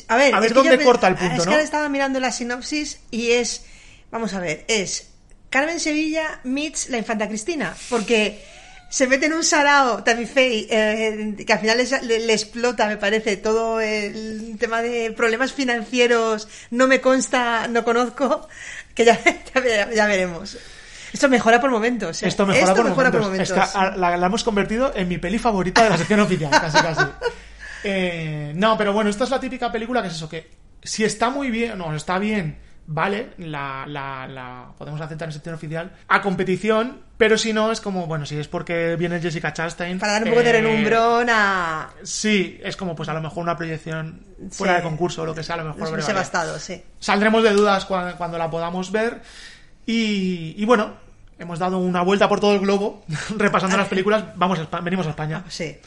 A 0.10 0.16
ver, 0.16 0.36
A 0.36 0.40
ver 0.40 0.50
que 0.50 0.54
dónde 0.54 0.78
yo 0.78 0.84
corta 0.84 1.08
el 1.08 1.16
punto, 1.16 1.34
es 1.34 1.40
que 1.40 1.46
¿no? 1.46 1.52
ahora 1.54 1.64
estaba 1.64 1.90
mirando 1.90 2.20
la 2.20 2.32
sinopsis 2.32 3.02
y 3.10 3.32
es, 3.32 3.66
vamos 4.12 4.34
a 4.34 4.40
ver, 4.40 4.66
es 4.68 5.10
Carmen 5.50 5.80
Sevilla 5.80 6.40
meets 6.44 6.90
la 6.90 6.98
infanta 6.98 7.28
Cristina, 7.28 7.76
porque 7.90 8.44
se 8.90 9.06
mete 9.08 9.28
en 9.28 9.34
un 9.34 9.44
sarao 9.44 10.04
Tamifei, 10.04 10.68
eh, 10.70 11.36
que 11.46 11.54
al 11.54 11.60
final 11.60 11.78
le, 12.04 12.20
le 12.20 12.34
explota, 12.34 12.88
me 12.88 12.98
parece, 12.98 13.38
todo 13.38 13.80
el 13.82 14.58
tema 14.60 14.82
de 14.82 15.12
problemas 15.12 15.54
financieros, 15.54 16.48
no 16.72 16.88
me 16.88 17.00
consta, 17.02 17.68
no 17.68 17.84
conozco, 17.84 18.48
que 18.96 19.06
ya, 19.06 19.20
ya, 19.56 19.62
ve- 19.62 19.88
ya 19.96 20.06
veremos. 20.08 20.58
Esto 21.14 21.28
mejora 21.30 21.60
por 21.60 21.72
momentos. 21.72 22.22
¿eh? 22.22 22.28
Esto 22.28 22.46
mejora, 22.46 22.72
Esto 22.72 22.76
por, 22.84 22.86
mejora 22.90 23.10
momentos. 23.12 23.48
por 23.50 23.58
momentos. 23.58 23.68
Es 23.68 23.74
que 23.74 23.78
a- 23.80 23.96
la, 23.98 24.18
la 24.18 24.26
hemos 24.28 24.44
convertido 24.44 24.92
en 24.96 25.08
mi 25.08 25.18
peli 25.18 25.40
favorita 25.40 25.84
de 25.84 25.90
la 25.92 25.98
sección 25.98 26.20
oficial, 26.20 26.52
casi 26.52 26.78
casi. 26.78 27.02
Eh, 27.84 28.52
no, 28.56 28.78
pero 28.78 28.94
bueno, 28.94 29.10
esta 29.10 29.24
es 29.24 29.30
la 29.30 29.40
típica 29.40 29.72
película 29.72 30.02
que 30.02 30.10
es 30.10 30.16
eso, 30.16 30.30
que 30.30 30.50
si 30.84 31.04
está 31.04 31.30
muy 31.30 31.50
bien, 31.50 31.78
no, 31.78 31.96
está 31.96 32.20
bien, 32.20 32.58
vale, 32.92 33.30
la, 33.38 33.86
la, 33.88 34.28
la 34.28 34.66
podemos 34.78 35.00
aceptar 35.00 35.28
en 35.28 35.34
sección 35.34 35.54
oficial, 35.54 35.92
a 36.08 36.22
competición, 36.24 37.02
pero 37.18 37.38
si 37.38 37.54
no, 37.54 37.72
es 37.72 37.82
como, 37.82 38.08
bueno, 38.08 38.26
si 38.26 38.38
es 38.38 38.48
porque 38.48 38.96
viene 38.98 39.20
Jessica 39.22 39.54
Chastain. 39.54 40.00
Para 40.00 40.14
dar 40.14 40.24
un 40.24 40.30
poco 40.30 40.42
de 40.42 40.50
eh, 40.50 40.54
renumbrón 40.54 41.28
a... 41.30 41.90
Sí, 42.02 42.60
es 42.64 42.76
como, 42.76 42.96
pues 42.96 43.08
a 43.10 43.14
lo 43.14 43.22
mejor 43.22 43.44
una 43.44 43.56
proyección 43.56 44.22
fuera 44.52 44.74
Sí. 44.74 44.78
de 44.82 44.84
concurso 44.90 45.22
o 45.22 45.26
lo 45.26 45.36
que 45.36 45.44
sea, 45.44 45.56
a 45.56 45.60
lo 45.60 45.66
mejor. 45.66 45.82
Nos 45.82 45.92
variado. 45.92 46.14
bastado, 46.16 46.60
sí. 46.60 46.82
Saldremos 47.00 47.44
de 47.44 47.52
dudas 47.52 47.86
cuando, 47.86 48.16
cuando 48.18 48.38
la 48.38 48.50
podamos 48.50 48.92
ver. 48.92 49.22
Y, 49.86 50.56
y 50.58 50.66
bueno, 50.66 50.94
hemos 51.38 51.60
dado 51.60 51.78
una 51.78 52.02
vuelta 52.02 52.28
por 52.28 52.40
todo 52.40 52.54
el 52.54 52.60
globo, 52.60 53.04
repasando 53.38 53.78
las 53.78 53.88
películas. 53.90 54.24
Vamos 54.36 54.60
venimos 54.84 55.06
a 55.06 55.12
España. 55.12 55.44
Sí. 55.50 55.78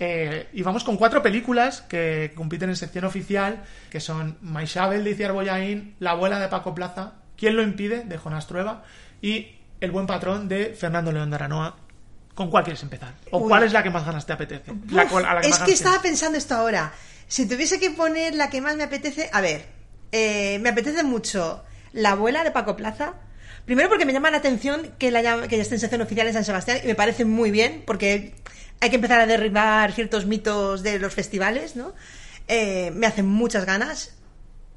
Eh, 0.00 0.48
y 0.52 0.62
vamos 0.62 0.84
con 0.84 0.96
cuatro 0.96 1.22
películas 1.22 1.82
que 1.82 2.32
compiten 2.34 2.68
en 2.70 2.76
sección 2.76 3.04
oficial, 3.04 3.64
que 3.90 4.00
son 4.00 4.38
Maishabel 4.42 5.02
de 5.04 5.10
Iciar 5.10 5.32
Boyain, 5.32 5.96
La 5.98 6.12
abuela 6.12 6.38
de 6.38 6.48
Paco 6.48 6.74
Plaza, 6.74 7.14
¿Quién 7.36 7.56
lo 7.56 7.62
impide? 7.62 8.04
de 8.04 8.16
Jonás 8.18 8.46
Trueba 8.46 8.84
y 9.22 9.56
El 9.80 9.90
buen 9.90 10.06
patrón 10.06 10.48
de 10.48 10.74
Fernando 10.78 11.12
León 11.12 11.30
de 11.30 11.36
Aranoa. 11.36 11.76
¿Con 12.34 12.50
cuál 12.50 12.62
quieres 12.64 12.82
empezar? 12.84 13.14
¿O 13.32 13.38
Uy. 13.38 13.48
cuál 13.48 13.64
es 13.64 13.72
la 13.72 13.82
que 13.82 13.90
más 13.90 14.04
ganas 14.06 14.24
te 14.26 14.32
apetece? 14.32 14.72
La 14.90 15.04
Uf, 15.04 15.10
cual- 15.10 15.24
a 15.24 15.34
la 15.34 15.40
es 15.40 15.58
que 15.58 15.72
estaba 15.72 15.96
tienes. 16.00 16.10
pensando 16.20 16.38
esto 16.38 16.54
ahora. 16.54 16.92
Si 17.26 17.46
tuviese 17.48 17.80
que 17.80 17.90
poner 17.90 18.34
la 18.36 18.48
que 18.50 18.60
más 18.60 18.76
me 18.76 18.84
apetece. 18.84 19.28
A 19.32 19.40
ver, 19.40 19.66
eh, 20.12 20.58
me 20.60 20.68
apetece 20.70 21.02
mucho 21.02 21.64
La 21.92 22.10
abuela 22.12 22.44
de 22.44 22.50
Paco 22.52 22.76
Plaza. 22.76 23.14
Primero 23.64 23.88
porque 23.88 24.06
me 24.06 24.12
llama 24.12 24.30
la 24.30 24.38
atención 24.38 24.92
que, 24.98 25.10
la 25.10 25.20
que 25.48 25.56
ya 25.56 25.62
esté 25.62 25.74
en 25.74 25.80
sección 25.80 26.00
oficial 26.00 26.26
en 26.28 26.32
San 26.32 26.44
Sebastián 26.44 26.78
y 26.84 26.86
me 26.86 26.94
parece 26.94 27.24
muy 27.24 27.50
bien 27.50 27.82
porque 27.86 28.34
hay 28.80 28.90
que 28.90 28.96
empezar 28.96 29.20
a 29.20 29.26
derribar 29.26 29.92
ciertos 29.92 30.26
mitos 30.26 30.82
de 30.82 30.98
los 30.98 31.12
festivales, 31.14 31.76
¿no? 31.76 31.94
Eh, 32.46 32.90
me 32.94 33.06
hacen 33.06 33.26
muchas 33.26 33.64
ganas. 33.64 34.14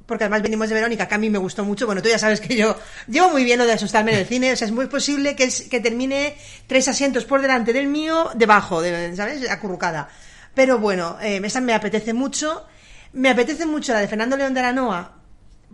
Porque 0.06 0.26
además 0.26 0.42
venimos 0.42 0.68
de 0.68 0.76
Verónica, 0.76 1.08
que 1.08 1.16
a 1.16 1.18
mí 1.18 1.30
me 1.30 1.38
gustó 1.38 1.64
mucho. 1.64 1.86
Bueno, 1.86 2.02
tú 2.02 2.10
ya 2.10 2.18
sabes 2.20 2.42
que 2.42 2.58
yo 2.58 2.76
llevo 3.08 3.30
muy 3.30 3.46
bien 3.46 3.58
lo 3.60 3.66
de 3.66 3.74
asustarme 3.74 4.12
en 4.12 4.18
el 4.20 4.26
cine. 4.26 4.52
O 4.52 4.56
sea, 4.58 4.66
es 4.68 4.74
muy 4.74 4.88
posible 4.88 5.36
que, 5.38 5.46
es- 5.46 5.70
que 5.70 5.80
termine 5.80 6.36
tres 6.68 6.88
asientos 6.90 7.24
por 7.24 7.42
delante 7.42 7.72
del 7.72 7.88
mío, 7.88 8.30
debajo, 8.36 8.82
de, 8.82 9.16
¿sabes? 9.16 9.50
Acurrucada. 9.50 10.10
Pero 10.54 10.80
bueno, 10.80 11.18
eh, 11.22 11.40
esa 11.44 11.62
me 11.62 11.74
apetece 11.74 12.14
mucho. 12.14 12.66
Me 13.14 13.30
apetece 13.30 13.66
mucho 13.66 13.94
la 13.94 14.00
de 14.00 14.08
Fernando 14.10 14.36
León 14.36 14.54
de 14.54 14.60
Aranoa, 14.62 15.18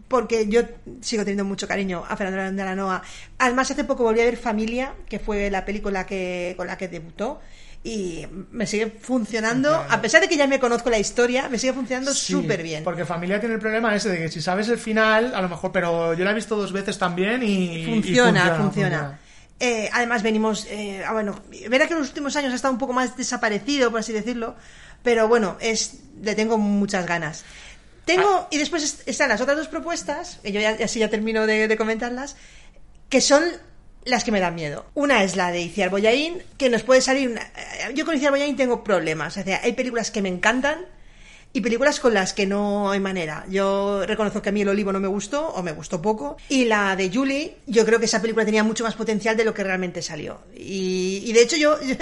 porque 0.08 0.48
yo 0.48 0.62
sigo 1.02 1.24
teniendo 1.24 1.46
mucho 1.46 1.68
cariño 1.68 2.04
a 2.08 2.16
Fernando 2.16 2.42
León 2.44 2.56
de 2.58 2.62
Aranoa. 2.62 3.02
Además, 3.40 3.72
hace 3.72 3.86
poco 3.86 4.04
volví 4.04 4.22
a 4.22 4.26
ver 4.26 4.38
Familia, 4.38 4.94
que 5.10 5.18
fue 5.18 5.50
la 5.50 5.66
película 5.66 6.06
que, 6.06 6.54
con 6.58 6.68
la 6.68 6.78
que 6.78 6.88
debutó. 6.90 7.42
Y 7.84 8.26
me 8.52 8.68
sigue 8.68 8.88
funcionando, 9.00 9.74
a 9.74 10.02
pesar 10.02 10.20
de 10.22 10.28
que 10.28 10.36
ya 10.36 10.46
me 10.48 10.60
conozco 10.60 10.90
la 10.90 11.00
historia, 11.00 11.48
me 11.48 11.58
sigue 11.58 11.72
funcionando 11.74 12.14
Sí, 12.14 12.34
súper 12.34 12.62
bien. 12.64 12.84
Porque 12.84 13.06
Familia 13.06 13.40
tiene 13.40 13.56
el 13.56 13.62
problema 13.62 13.96
ese 13.96 14.10
de 14.10 14.18
que 14.18 14.30
si 14.30 14.42
sabes 14.42 14.68
el 14.68 14.78
final, 14.78 15.34
a 15.34 15.42
lo 15.42 15.48
mejor, 15.48 15.72
pero 15.72 16.14
yo 16.14 16.26
la 16.26 16.32
he 16.32 16.34
visto 16.34 16.56
dos 16.58 16.74
veces 16.74 16.98
también 16.98 17.44
y. 17.44 17.78
y 17.78 17.86
funciona, 17.86 18.56
funciona. 18.56 19.20
Eh, 19.60 19.90
además 19.94 20.22
venimos, 20.22 20.68
eh, 20.70 21.04
ah, 21.08 21.14
bueno, 21.14 21.40
verá 21.70 21.88
que 21.88 21.94
en 21.94 22.00
los 22.00 22.10
últimos 22.10 22.36
años 22.36 22.52
ha 22.52 22.56
estado 22.56 22.74
un 22.74 22.78
poco 22.80 22.94
más 22.94 23.16
desaparecido, 23.18 23.90
por 23.90 24.02
así 24.02 24.12
decirlo, 24.14 24.56
pero 25.02 25.28
bueno, 25.28 25.58
es, 25.62 26.00
le 26.22 26.36
tengo 26.36 26.58
muchas 26.58 27.06
ganas. 27.08 27.44
Tengo, 28.06 28.48
y 28.52 28.58
después 28.58 28.84
est- 28.84 29.08
están 29.08 29.30
las 29.30 29.42
otras 29.42 29.58
dos 29.58 29.68
propuestas, 29.68 30.40
que 30.44 30.52
yo 30.52 30.60
ya, 30.62 30.78
así 30.84 31.00
ya 31.00 31.10
termino 31.10 31.48
de, 31.48 31.68
de 31.68 31.78
comentarlas, 31.78 32.36
que 33.10 33.20
son 33.20 33.44
las 34.08 34.24
que 34.24 34.32
me 34.32 34.40
dan 34.40 34.56
miedo. 34.56 34.86
Una 34.94 35.24
es 35.24 35.36
la 35.36 35.52
de 35.52 35.62
Iciar 35.62 35.90
Boyaín, 35.90 36.42
que 36.58 36.70
nos 36.70 36.84
puede 36.84 37.02
salir 37.02 37.30
una... 37.30 37.42
eh, 37.42 37.94
Yo 37.94 38.06
con 38.06 38.16
Iciar 38.16 38.32
Boyaín 38.32 38.56
tengo 38.56 38.84
problemas, 38.84 39.38
o 39.38 39.44
sea, 39.44 39.62
hay 39.64 39.74
películas 39.74 40.12
que 40.12 40.22
me 40.22 40.30
encantan, 40.30 40.80
y 41.58 41.62
películas 41.62 42.00
con 42.00 42.14
las 42.14 42.34
que 42.34 42.46
no 42.46 42.92
hay 42.92 43.00
manera. 43.00 43.44
Yo 43.50 44.06
reconozco 44.06 44.44
que 44.44 44.50
a 44.50 44.52
mí 44.52 44.62
El 44.62 44.70
Olivo 44.70 44.94
no 44.94 45.00
me 45.00 45.08
gustó, 45.08 45.48
o 45.48 45.64
me 45.64 45.72
gustó 45.72 46.00
poco. 46.00 46.38
Y 46.50 46.66
la 46.66 46.96
de 46.96 47.10
Julie, 47.12 47.58
yo 47.66 47.84
creo 47.84 47.98
que 47.98 48.06
esa 48.06 48.22
película 48.22 48.46
tenía 48.46 48.64
mucho 48.64 48.84
más 48.84 48.94
potencial 48.94 49.36
de 49.36 49.44
lo 49.44 49.56
que 49.56 49.64
realmente 49.64 50.04
salió. 50.04 50.42
Y, 50.56 51.34
de 51.34 51.42
hecho, 51.42 51.58
yo, 51.58 51.82
yo, 51.84 51.96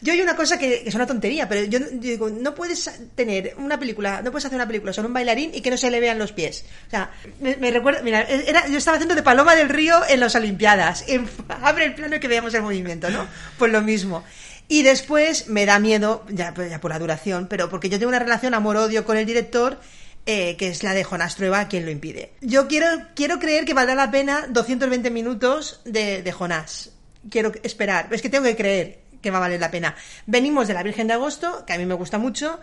yo 0.00 0.12
hay 0.12 0.20
una 0.20 0.34
cosa 0.34 0.58
que, 0.58 0.82
es 0.84 0.92
una 0.96 1.06
tontería, 1.06 1.48
pero 1.48 1.62
yo, 1.66 1.78
digo, 1.92 2.30
no 2.30 2.52
puedes 2.52 2.90
tener 3.14 3.54
una 3.58 3.78
película, 3.78 4.22
no 4.22 4.32
puedes 4.32 4.46
hacer 4.46 4.56
una 4.56 4.66
película 4.66 4.92
sobre 4.92 5.06
un 5.06 5.14
bailarín 5.14 5.52
y 5.54 5.60
que 5.60 5.70
no 5.70 5.76
se 5.76 5.88
le 5.88 6.00
vean 6.00 6.18
los 6.18 6.32
pies. 6.32 6.64
O 6.88 6.90
sea, 6.90 7.12
me, 7.38 7.54
me 7.58 7.70
recuerda, 7.70 8.02
mira, 8.02 8.22
era, 8.22 8.66
yo 8.66 8.76
estaba 8.76 8.96
haciendo 8.96 9.14
de 9.14 9.22
Paloma 9.22 9.54
del 9.54 9.68
Río 9.68 10.00
en 10.08 10.18
las 10.18 10.34
Olimpiadas. 10.34 11.04
Abre 11.62 11.84
el 11.84 11.94
plano 11.94 12.16
y 12.16 12.18
que 12.18 12.26
veamos 12.26 12.52
el 12.54 12.62
movimiento, 12.62 13.08
¿no? 13.10 13.28
Pues 13.56 13.70
lo 13.70 13.82
mismo. 13.82 14.24
Y 14.68 14.82
después 14.82 15.48
me 15.48 15.64
da 15.64 15.78
miedo, 15.78 16.24
ya, 16.28 16.52
por 16.54 16.90
la 16.90 16.98
duración, 16.98 17.46
pero 17.48 17.68
porque 17.68 17.88
yo 17.88 17.98
tengo 17.98 18.08
una 18.08 18.18
relación 18.18 18.54
amor-odio 18.54 19.04
con 19.04 19.16
el 19.16 19.26
director, 19.26 19.78
eh, 20.26 20.56
que 20.56 20.68
es 20.68 20.82
la 20.82 20.92
de 20.92 21.04
Jonás 21.04 21.36
Trueba, 21.36 21.68
quien 21.68 21.84
lo 21.84 21.92
impide. 21.92 22.32
Yo 22.40 22.66
quiero, 22.66 22.88
quiero 23.14 23.38
creer 23.38 23.64
que 23.64 23.74
valdrá 23.74 23.94
la 23.94 24.10
pena 24.10 24.46
220 24.48 25.10
minutos 25.10 25.80
de, 25.84 26.32
Jonás. 26.32 26.90
Quiero 27.30 27.52
esperar. 27.62 28.08
Es 28.10 28.22
que 28.22 28.28
tengo 28.28 28.44
que 28.44 28.56
creer 28.56 29.00
que 29.22 29.30
va 29.30 29.38
a 29.38 29.42
valer 29.42 29.60
la 29.60 29.70
pena. 29.70 29.94
Venimos 30.26 30.66
de 30.66 30.74
La 30.74 30.82
Virgen 30.82 31.06
de 31.06 31.14
Agosto, 31.14 31.64
que 31.64 31.72
a 31.72 31.78
mí 31.78 31.86
me 31.86 31.94
gusta 31.94 32.18
mucho, 32.18 32.58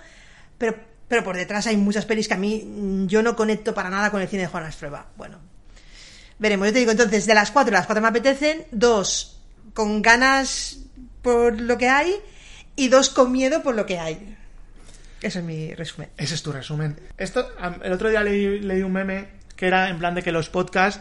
pero, 0.58 0.76
pero 1.08 1.24
por 1.24 1.38
detrás 1.38 1.68
hay 1.68 1.78
muchas 1.78 2.06
pelis 2.06 2.28
que 2.28 2.34
a 2.34 2.38
mí 2.38 2.64
mm, 2.66 3.08
yo 3.08 3.24
no 3.24 3.36
conecto 3.36 3.74
para 3.74 3.89
nada 3.89 4.12
con 4.12 4.22
el 4.22 4.28
cine 4.28 4.43
de 4.43 4.49
Jonás 4.49 4.76
Trueba. 4.76 5.08
Bueno, 5.16 5.39
veremos. 6.38 6.68
Yo 6.68 6.74
te 6.74 6.80
digo, 6.80 6.91
entonces, 6.91 7.26
de 7.26 7.34
las 7.34 7.51
cuatro, 7.51 7.72
las 7.72 7.86
cuatro 7.86 8.01
me 8.01 8.10
apetecen, 8.10 8.66
dos 8.72 9.39
con 9.74 10.01
ganas 10.01 10.83
por 11.24 11.59
lo 11.59 11.78
que 11.80 11.89
hay 11.89 12.13
y 12.76 12.89
dos 12.89 13.09
con 13.09 13.32
miedo 13.32 13.63
por 13.63 13.74
lo 13.76 13.86
que 13.88 13.97
hay. 13.97 14.38
Eso 15.21 15.39
es 15.39 15.45
mi 15.45 15.74
resumen. 15.74 16.09
Ese 16.17 16.36
es 16.36 16.43
tu 16.43 16.51
resumen. 16.51 16.99
Esto, 17.17 17.47
el 17.82 17.91
otro 17.93 18.09
día 18.09 18.21
leí, 18.24 18.59
leí 18.59 18.82
un 18.84 18.91
meme 18.91 19.26
que 19.55 19.67
era 19.67 19.89
en 19.89 19.97
plan 19.97 20.13
de 20.15 20.21
que 20.21 20.32
los 20.32 20.49
podcasts 20.49 20.99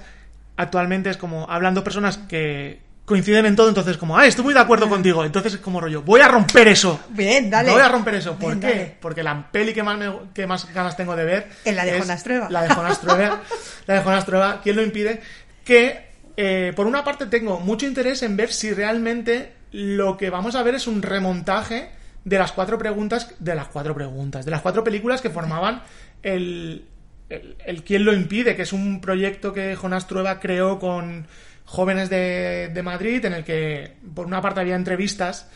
actualmente 0.56 1.10
es 1.10 1.16
como 1.16 1.50
hablando 1.50 1.82
personas 1.82 2.18
que 2.18 2.80
coinciden 3.04 3.46
en 3.46 3.56
todo, 3.56 3.68
entonces 3.68 3.96
como, 3.98 4.16
ah, 4.16 4.26
estoy 4.26 4.44
muy 4.44 4.54
de 4.54 4.60
acuerdo 4.60 4.88
contigo. 4.88 5.24
Entonces 5.24 5.54
es 5.54 5.60
como 5.60 5.80
rollo, 5.80 6.02
voy 6.02 6.20
a 6.20 6.28
romper 6.28 6.68
eso. 6.68 7.00
Bien, 7.08 7.50
dale. 7.50 7.72
Voy 7.72 7.82
a 7.82 7.88
romper 7.88 8.14
eso. 8.14 8.36
¿Por 8.38 8.56
Bien, 8.56 8.60
qué? 8.60 8.66
dale. 8.78 8.96
Porque 9.00 9.22
la 9.24 9.50
peli 9.50 9.74
que 9.74 9.82
más, 9.82 9.98
me- 9.98 10.30
que 10.32 10.46
más 10.46 10.72
ganas 10.72 10.96
tengo 10.96 11.16
de 11.16 11.24
ver 11.24 11.48
Es 11.64 11.74
la 11.74 11.84
de 11.84 11.98
Jonas 11.98 12.22
Trueba. 12.22 12.48
La 12.48 12.62
de 12.62 12.68
Jonas 12.72 13.00
Trueba. 13.00 13.40
la 13.86 13.94
de 13.94 14.00
Jonas 14.02 14.24
Trueba. 14.24 14.60
¿Quién 14.62 14.76
lo 14.76 14.82
impide? 14.82 15.20
Que, 15.64 16.06
eh, 16.36 16.72
por 16.76 16.86
una 16.86 17.02
parte, 17.02 17.26
tengo 17.26 17.58
mucho 17.58 17.86
interés 17.86 18.22
en 18.22 18.36
ver 18.36 18.52
si 18.52 18.72
realmente 18.72 19.52
lo 19.72 20.16
que 20.16 20.30
vamos 20.30 20.54
a 20.54 20.62
ver 20.62 20.74
es 20.74 20.86
un 20.86 21.02
remontaje 21.02 21.90
de 22.24 22.38
las 22.38 22.52
cuatro 22.52 22.78
preguntas, 22.78 23.34
de 23.38 23.54
las 23.54 23.68
cuatro 23.68 23.94
preguntas, 23.94 24.44
de 24.44 24.50
las 24.50 24.60
cuatro 24.60 24.84
películas 24.84 25.20
que 25.20 25.30
formaban 25.30 25.82
el, 26.22 26.84
el, 27.28 27.82
Quién 27.82 28.04
lo 28.04 28.12
impide, 28.12 28.54
que 28.54 28.62
es 28.62 28.72
un 28.72 29.00
proyecto 29.00 29.52
que 29.52 29.74
Jonás 29.74 30.06
Trueba 30.06 30.38
creó 30.38 30.78
con 30.78 31.26
jóvenes 31.64 32.10
de, 32.10 32.70
de 32.72 32.82
Madrid, 32.82 33.24
en 33.24 33.32
el 33.32 33.44
que 33.44 33.96
por 34.14 34.26
una 34.26 34.40
parte 34.40 34.60
había 34.60 34.76
entrevistas, 34.76 35.48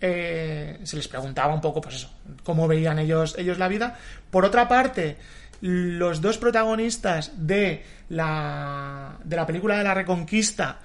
eh, 0.00 0.78
se 0.82 0.96
les 0.96 1.08
preguntaba 1.08 1.54
un 1.54 1.60
poco, 1.60 1.80
pues 1.80 1.96
eso, 1.96 2.10
cómo 2.42 2.68
veían 2.68 2.98
ellos, 2.98 3.34
ellos 3.38 3.58
la 3.58 3.68
vida. 3.68 3.98
Por 4.30 4.44
otra 4.44 4.68
parte, 4.68 5.16
los 5.60 6.20
dos 6.20 6.38
protagonistas 6.38 7.32
de 7.36 7.82
la, 8.08 9.18
de 9.24 9.36
la 9.36 9.46
película 9.46 9.78
de 9.78 9.84
la 9.84 9.94
Reconquista 9.94 10.78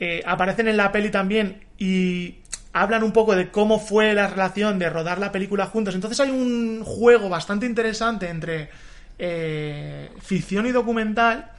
eh, 0.00 0.22
aparecen 0.26 0.66
en 0.66 0.78
la 0.78 0.90
peli 0.90 1.10
también 1.10 1.62
y 1.78 2.36
hablan 2.72 3.02
un 3.02 3.12
poco 3.12 3.36
de 3.36 3.50
cómo 3.50 3.78
fue 3.78 4.14
la 4.14 4.28
relación 4.28 4.78
de 4.78 4.88
rodar 4.88 5.18
la 5.18 5.30
película 5.30 5.66
juntos. 5.66 5.94
Entonces 5.94 6.18
hay 6.20 6.30
un 6.30 6.82
juego 6.84 7.28
bastante 7.28 7.66
interesante 7.66 8.30
entre 8.30 8.70
eh, 9.18 10.10
ficción 10.22 10.66
y 10.66 10.72
documental 10.72 11.50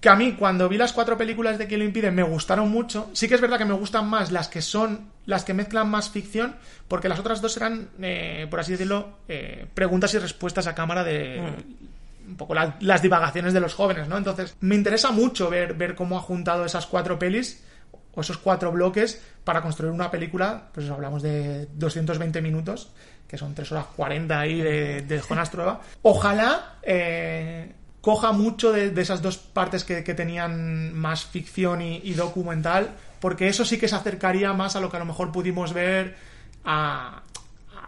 que 0.00 0.08
a 0.08 0.16
mí 0.16 0.36
cuando 0.38 0.68
vi 0.70 0.78
las 0.78 0.94
cuatro 0.94 1.18
películas 1.18 1.58
de 1.58 1.66
Quien 1.66 1.80
lo 1.80 1.86
impide 1.86 2.10
me 2.10 2.22
gustaron 2.22 2.70
mucho. 2.70 3.10
Sí 3.12 3.28
que 3.28 3.34
es 3.34 3.40
verdad 3.42 3.58
que 3.58 3.66
me 3.66 3.74
gustan 3.74 4.08
más 4.08 4.32
las 4.32 4.48
que 4.48 4.62
son 4.62 5.10
las 5.26 5.44
que 5.44 5.52
mezclan 5.52 5.90
más 5.90 6.08
ficción, 6.08 6.56
porque 6.88 7.10
las 7.10 7.18
otras 7.18 7.42
dos 7.42 7.54
eran, 7.58 7.90
eh, 8.00 8.46
por 8.48 8.60
así 8.60 8.72
decirlo, 8.72 9.18
eh, 9.28 9.66
preguntas 9.74 10.14
y 10.14 10.18
respuestas 10.18 10.66
a 10.66 10.74
cámara 10.74 11.04
de 11.04 11.42
un 12.28 12.36
poco 12.36 12.54
la- 12.54 12.76
las 12.80 13.02
divagaciones 13.02 13.52
de 13.52 13.60
los 13.60 13.74
jóvenes, 13.74 14.08
¿no? 14.08 14.16
Entonces 14.16 14.56
me 14.60 14.74
interesa 14.74 15.10
mucho 15.10 15.48
ver, 15.50 15.74
ver 15.74 15.94
cómo 15.94 16.16
ha 16.18 16.20
juntado 16.20 16.64
esas 16.64 16.86
cuatro 16.86 17.18
pelis 17.18 17.64
o 18.14 18.20
esos 18.20 18.38
cuatro 18.38 18.70
bloques 18.70 19.20
para 19.44 19.62
construir 19.62 19.92
una 19.92 20.10
película, 20.10 20.68
pues 20.72 20.90
hablamos 20.90 21.22
de 21.22 21.66
220 21.74 22.42
minutos, 22.42 22.90
que 23.26 23.38
son 23.38 23.54
3 23.54 23.72
horas 23.72 23.86
40 23.96 24.38
ahí 24.40 24.60
de, 24.60 25.02
de 25.02 25.20
Jonas 25.20 25.50
Trueba. 25.50 25.80
Ojalá 26.02 26.78
eh, 26.82 27.72
coja 28.00 28.32
mucho 28.32 28.72
de, 28.72 28.92
esas 29.00 29.22
dos 29.22 29.38
partes 29.38 29.84
que, 29.84 30.02
tenían 30.02 30.94
más 30.94 31.24
ficción 31.24 31.82
y 31.82 32.12
documental, 32.14 32.90
porque 33.20 33.48
eso 33.48 33.64
sí 33.64 33.78
que 33.78 33.88
se 33.88 33.96
acercaría 33.96 34.52
más 34.52 34.76
a 34.76 34.80
lo 34.80 34.90
que 34.90 34.96
a 34.96 35.00
lo 35.00 35.06
mejor 35.06 35.32
pudimos 35.32 35.72
ver 35.72 36.16
a, 36.64 37.22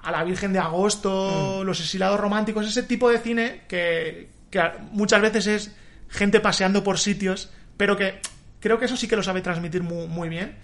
a 0.03 0.11
la 0.11 0.24
Virgen 0.24 0.53
de 0.53 0.59
Agosto, 0.59 1.62
los 1.64 1.80
exiliados 1.80 2.18
románticos, 2.20 2.66
ese 2.66 2.82
tipo 2.82 3.11
de 3.11 3.18
cine 3.18 3.62
que, 3.68 4.30
que 4.51 4.62
muchas 4.92 5.20
veces 5.22 5.46
es 5.46 5.72
gente 6.09 6.40
paseando 6.40 6.82
por 6.82 6.98
sitios, 6.98 7.51
pero 7.76 7.96
que 7.96 8.20
creo 8.61 8.78
que 8.78 8.86
eso 8.86 8.96
sí 8.96 9.09
que 9.09 9.16
lo 9.16 9.22
sabe 9.22 9.40
transmitir 9.42 9.82
muy, 9.82 10.07
muy 10.09 10.28
bien 10.28 10.57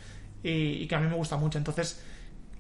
y, 0.42 0.50
y 0.82 0.86
que 0.86 0.94
a 0.94 1.00
mí 1.00 1.06
me 1.08 1.14
gusta 1.16 1.36
mucho. 1.36 1.58
Entonces, 1.58 2.02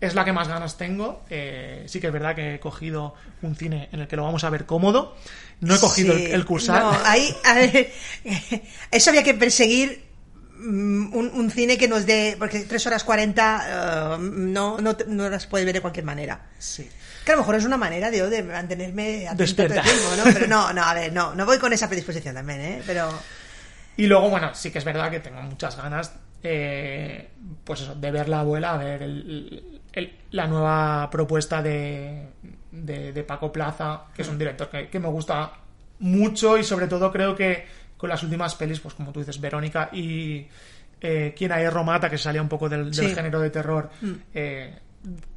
es 0.00 0.14
la 0.14 0.24
que 0.26 0.32
más 0.32 0.48
ganas 0.48 0.76
tengo. 0.76 1.24
Eh, 1.30 1.84
sí 1.88 2.00
que 2.00 2.08
es 2.08 2.12
verdad 2.12 2.34
que 2.34 2.54
he 2.56 2.60
cogido 2.60 3.14
un 3.42 3.56
cine 3.56 3.88
en 3.92 4.00
el 4.00 4.06
que 4.08 4.16
lo 4.16 4.24
vamos 4.24 4.44
a 4.44 4.50
ver 4.50 4.66
cómodo. 4.66 5.16
No 5.60 5.74
he 5.74 5.78
cogido 5.80 6.14
Sí. 6.14 6.26
el, 6.26 6.32
el 6.32 6.44
Cursal. 6.44 6.80
No, 6.80 6.90
ahí, 7.04 7.34
a 7.44 7.54
ver, 7.54 7.90
eso 8.90 9.10
había 9.10 9.22
que 9.22 9.32
perseguir 9.34 10.04
mm, 10.04 10.05
un, 10.58 11.30
un 11.34 11.50
cine 11.50 11.76
que 11.78 11.88
nos 11.88 12.06
dé, 12.06 12.36
porque 12.38 12.60
3 12.60 12.86
horas 12.86 13.04
40 13.04 14.16
eh, 14.16 14.18
no, 14.20 14.78
no, 14.78 14.96
no 15.08 15.28
las 15.30 15.46
puedes 15.46 15.64
ver 15.64 15.74
de 15.74 15.80
cualquier 15.80 16.04
manera. 16.04 16.46
Sí. 16.58 16.88
Que 17.24 17.32
a 17.32 17.34
lo 17.34 17.40
mejor 17.42 17.56
es 17.56 17.64
una 17.64 17.76
manera 17.76 18.10
de, 18.10 18.28
de 18.28 18.42
mantenerme 18.42 19.28
Despierta. 19.34 19.82
tiempo, 19.82 20.04
¿no? 20.16 20.24
Pero 20.32 20.46
no, 20.46 20.72
no, 20.72 20.82
a 20.84 20.94
ver, 20.94 21.12
no, 21.12 21.34
no 21.34 21.44
voy 21.46 21.58
con 21.58 21.72
esa 21.72 21.88
predisposición 21.88 22.34
también, 22.34 22.60
¿eh? 22.60 22.82
Pero 22.86 23.08
Y 23.96 24.06
luego, 24.06 24.30
bueno, 24.30 24.54
sí 24.54 24.70
que 24.70 24.78
es 24.78 24.84
verdad 24.84 25.10
que 25.10 25.20
tengo 25.20 25.42
muchas 25.42 25.76
ganas, 25.76 26.12
eh, 26.42 27.30
pues 27.64 27.80
eso, 27.80 27.94
de 27.94 28.10
ver 28.10 28.28
la 28.28 28.40
abuela, 28.40 28.74
a 28.74 28.76
ver 28.78 29.02
el- 29.02 29.80
el- 29.92 30.16
la 30.30 30.46
nueva 30.46 31.08
propuesta 31.10 31.62
de, 31.62 32.28
de, 32.70 33.12
de 33.12 33.24
Paco 33.24 33.50
Plaza, 33.50 34.02
que 34.14 34.22
es 34.22 34.28
un 34.28 34.38
director 34.38 34.68
que, 34.70 34.88
que 34.88 35.00
me 35.00 35.08
gusta 35.08 35.52
mucho 35.98 36.58
y 36.58 36.62
sobre 36.64 36.86
todo 36.86 37.10
creo 37.10 37.34
que 37.34 37.66
con 37.96 38.08
las 38.10 38.22
últimas 38.22 38.54
pelis, 38.54 38.80
pues 38.80 38.94
como 38.94 39.12
tú 39.12 39.20
dices, 39.20 39.40
Verónica 39.40 39.88
y 39.92 40.46
eh, 41.00 41.34
Quien 41.36 41.52
hay 41.52 41.68
Romata, 41.68 42.08
que 42.10 42.18
salía 42.18 42.40
un 42.42 42.48
poco 42.48 42.68
del, 42.68 42.84
del 42.90 42.94
Sí. 43.08 43.14
género 43.14 43.40
de 43.40 43.50
terror, 43.50 43.90
eh, 44.34 44.78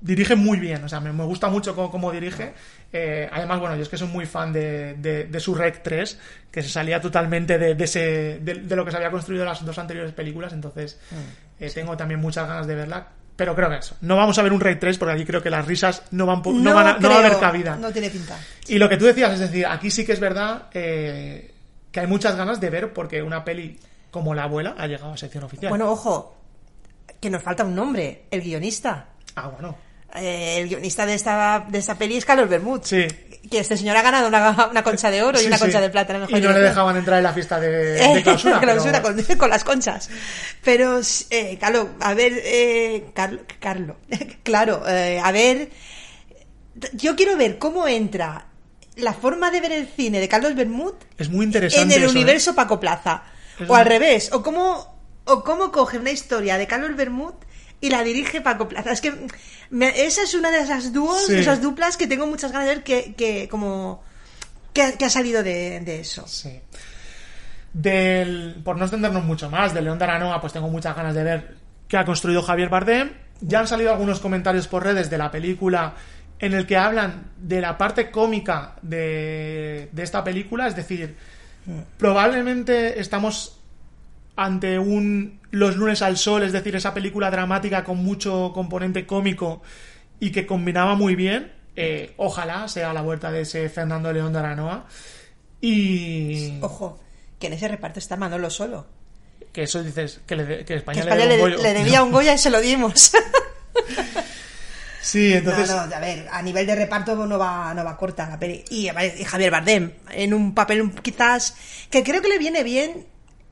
dirige 0.02 0.36
muy 0.36 0.58
bien, 0.60 0.84
o 0.84 0.90
sea, 0.90 1.00
me, 1.00 1.12
me 1.14 1.24
gusta 1.26 1.48
mucho 1.50 1.76
cómo, 1.76 1.92
cómo 1.92 2.12
dirige. 2.12 2.54
Eh, 2.92 3.30
además, 3.32 3.60
bueno, 3.60 3.76
yo 3.76 3.84
es 3.84 3.90
que 3.90 3.98
soy 3.98 4.08
muy 4.08 4.26
fan 4.26 4.52
de, 4.54 4.96
de, 4.96 5.26
de 5.26 5.40
su 5.40 5.54
Rec 5.54 5.84
3, 5.84 6.18
que 6.50 6.64
se 6.64 6.70
salía 6.70 7.00
totalmente 7.00 7.58
de, 7.60 7.76
de 7.76 7.84
ese, 7.84 8.40
de, 8.42 8.76
lo 8.76 8.84
que 8.86 8.92
se 8.92 8.98
había 8.98 9.12
construido 9.12 9.46
las 9.46 9.64
dos 9.64 9.78
anteriores 9.78 10.12
películas, 10.14 10.54
entonces 10.54 11.00
eh, 11.60 11.70
tengo 11.74 11.96
también 11.98 12.20
muchas 12.20 12.48
ganas 12.48 12.66
de 12.66 12.76
verla. 12.76 13.08
Pero 13.36 13.56
creo 13.56 13.70
que 13.70 13.78
eso. 13.78 13.96
No 14.02 14.18
vamos 14.18 14.38
a 14.38 14.42
ver 14.44 14.52
un 14.52 14.60
Rec 14.60 14.80
3 14.80 14.98
porque 14.98 15.14
aquí 15.14 15.24
creo 15.26 15.42
que 15.42 15.50
las 15.50 15.66
risas 15.66 16.04
no 16.12 16.26
van, 16.26 16.42
no 16.46 16.74
van 16.74 16.88
a, 16.88 16.94
no 16.98 17.08
va 17.10 17.16
a 17.16 17.20
creo, 17.20 17.28
haber 17.28 17.40
cabida. 17.40 17.76
No 17.78 17.90
tiene 17.92 18.10
pinta. 18.10 18.38
Y 18.68 18.78
lo 18.80 18.90
que 18.90 18.98
tú 18.98 19.06
decías, 19.06 19.32
es 19.34 19.40
decir, 19.40 19.66
aquí 19.66 19.90
sí 19.92 20.06
que 20.06 20.12
es 20.14 20.20
verdad 20.20 20.64
eh, 20.74 21.49
que 21.92 22.00
hay 22.02 22.08
muchas 22.08 22.36
ganas 22.36 22.60
de 22.60 22.70
ver 22.70 22.94
porque 22.94 23.22
una 23.22 23.44
peli 23.44 23.80
como 24.12 24.34
La 24.34 24.44
abuela 24.44 24.76
ha 24.78 24.88
llegado 24.88 25.14
a 25.14 25.18
sección 25.18 25.44
oficial. 25.44 25.70
Bueno, 25.70 25.90
ojo, 25.92 26.36
que 27.20 27.30
nos 27.30 27.44
falta 27.44 27.64
un 27.64 27.76
nombre, 27.76 28.26
el 28.32 28.42
guionista. 28.42 29.08
ah, 29.36 29.48
bueno. 29.50 29.76
Eh, 30.16 30.58
el 30.62 30.70
guionista 30.70 31.06
de 31.06 31.14
esta, 31.14 31.68
de 31.70 31.78
esta 31.78 31.94
peli 31.96 32.18
es 32.18 32.26
Carlos 32.26 32.50
Bermud. 32.50 32.82
Sí. 32.84 33.06
Que 33.52 33.60
este 33.60 33.78
señor 33.78 33.96
ha 33.96 34.02
ganado 34.02 34.28
una, 34.28 34.68
una 34.72 34.84
concha 34.84 35.12
de 35.12 35.22
oro 35.22 35.40
y 35.40 35.46
una 35.46 35.58
sí. 35.58 35.62
concha 35.66 35.80
de 35.80 35.90
plata. 35.92 36.14
la 36.14 36.20
mejor 36.20 36.36
Y 36.38 36.42
no 36.42 36.52
le 36.52 36.60
dejaban 36.62 36.98
entrar 36.98 37.18
en 37.20 37.24
la 37.26 37.34
fiesta 37.34 37.60
de, 37.60 37.70
de 38.16 38.24
clausura. 38.24 38.60
clausura, 38.62 39.04
pero- 39.04 39.16
con, 39.28 39.38
con 39.38 39.50
las 39.52 39.64
conchas. 39.64 40.10
Pero, 40.64 41.00
eh, 41.30 41.58
Carlos, 41.62 41.90
a 42.02 42.16
ver, 42.16 42.34
eh, 42.44 43.06
Carlo, 43.14 43.42
Carlo, 43.60 43.98
claro, 44.44 44.82
eh, 44.88 45.22
a 45.24 45.32
ver, 45.32 45.70
yo 46.94 47.16
quiero 47.16 47.38
ver 47.38 47.60
cómo 47.60 47.88
entra 47.88 48.48
la 49.02 49.14
forma 49.14 49.52
de 49.52 49.62
ver 49.62 49.72
el 49.72 49.88
cine 49.88 50.20
de 50.20 50.28
Carlos 50.28 50.56
Bermud 50.56 50.94
Es 51.18 51.30
muy 51.30 51.46
interesante. 51.46 51.84
en 51.84 51.92
el 51.92 52.04
eso, 52.04 52.08
¿eh? 52.14 52.16
universo 52.16 52.56
Paco 52.56 52.80
Plaza. 52.80 53.24
Es 53.60 53.70
O 53.70 53.76
al 53.76 53.86
revés, 53.86 54.32
o 54.34 54.42
cómo, 54.44 54.98
o 55.26 55.44
cómo 55.44 55.72
coge 55.72 55.98
una 55.98 56.12
historia 56.12 56.58
de 56.58 56.68
Carlos 56.68 56.96
Bermud 56.96 57.34
y 57.82 57.90
la 57.90 58.04
dirige 58.04 58.42
Paco 58.42 58.68
Plaza. 58.68 58.92
Es 58.92 59.02
que 59.02 59.14
me- 59.70 60.06
esa 60.06 60.24
es 60.24 60.34
una 60.34 60.52
de 60.52 60.60
esas 60.60 60.92
dúos, 60.94 61.26
Sí. 61.28 61.36
esas 61.36 61.62
duplas 61.62 61.98
que 61.98 62.08
tengo 62.08 62.28
muchas 62.28 62.52
ganas 62.52 62.68
de 62.68 62.76
ver 62.76 62.84
que, 62.84 63.14
que 63.16 63.48
como 63.50 64.04
que, 64.74 64.82
ha- 64.84 64.92
que 64.94 65.06
ha 65.06 65.10
salido 65.10 65.44
de, 65.44 65.80
de 65.82 66.00
eso. 66.02 66.26
Sí. 66.28 66.60
Del, 67.74 68.62
por 68.64 68.78
no 68.78 68.86
extendernos 68.86 69.24
mucho 69.24 69.50
más, 69.50 69.74
de 69.74 69.82
León 69.82 70.00
de 70.00 70.06
Aranoa, 70.06 70.42
pues 70.42 70.54
tengo 70.54 70.70
muchas 70.70 70.96
ganas 70.96 71.14
de 71.14 71.24
ver 71.24 71.56
qué 71.88 71.98
ha 71.98 72.06
construido 72.06 72.42
Javier 72.42 72.70
Bardem. 72.70 73.12
Ya 73.42 73.60
han 73.60 73.68
salido 73.68 73.92
algunos 73.92 74.20
comentarios 74.20 74.68
por 74.68 74.84
redes 74.84 75.10
de 75.10 75.18
la 75.18 75.32
película 75.32 75.94
en 76.40 76.54
el 76.54 76.66
que 76.66 76.78
hablan 76.78 77.32
de 77.38 77.62
la 77.62 77.78
parte 77.78 78.12
cómica 78.12 78.76
de, 78.82 79.90
de 79.92 80.04
esta 80.04 80.24
película, 80.24 80.68
es 80.68 80.76
decir, 80.76 81.16
probablemente 81.98 83.00
estamos 83.00 83.58
ante 84.36 84.80
un 84.80 85.40
Los 85.52 85.76
lunes 85.76 86.02
al 86.02 86.18
sol, 86.18 86.44
es 86.44 86.52
decir, 86.54 86.76
esa 86.76 86.94
película 86.94 87.30
dramática 87.32 87.84
con 87.84 87.98
mucho 87.98 88.52
componente 88.54 89.06
cómico 89.06 89.62
y 90.20 90.32
que 90.32 90.46
combinaba 90.46 90.96
muy 90.96 91.16
bien. 91.16 91.52
Eh, 91.76 92.14
ojalá 92.18 92.68
sea 92.68 92.94
la 92.94 93.02
vuelta 93.02 93.32
de 93.32 93.42
ese 93.42 93.68
Fernando 93.70 94.12
León 94.14 94.32
de 94.34 94.40
Aranoa. 94.40 94.86
Y 95.62 96.58
Ojo, 96.62 97.00
que 97.40 97.48
en 97.48 97.54
ese 97.54 97.68
reparto 97.68 98.00
está 98.00 98.16
Manolo 98.16 98.50
solo. 98.50 98.86
que 99.52 99.64
eso 99.64 99.84
dices 99.84 100.22
que, 100.26 100.36
le 100.36 100.46
de- 100.46 100.58
que 100.60 100.66
Que 100.66 100.74
España, 100.76 101.04
le, 101.16 101.44
un 101.44 101.52
le 101.62 101.74
debía 101.74 102.04
un 102.04 102.12
Goya 102.12 102.34
y 102.34 102.38
se 102.38 102.50
lo 102.50 102.62
dimos. 102.62 103.12
Sí, 105.02 105.34
entonces 105.34 105.70
no, 105.70 105.86
no, 105.88 105.96
a 105.96 106.00
ver, 106.00 106.28
a 106.32 106.42
nivel 106.42 106.68
de 106.68 106.76
reparto 106.76 107.16
no 107.26 107.38
va, 107.40 107.74
no 107.74 107.84
va 107.84 107.96
corta 107.98 108.28
la 108.30 108.38
peli. 108.40 108.64
Y, 108.70 108.90
Javier 109.26 109.50
Bardem, 109.52 109.92
en 110.12 110.34
un 110.34 110.54
papel 110.54 110.92
quizás 111.02 111.56
que 111.90 112.04
creo 112.04 112.22
que 112.22 112.28
le 112.30 112.38
viene 112.38 112.64
bien. 112.64 113.06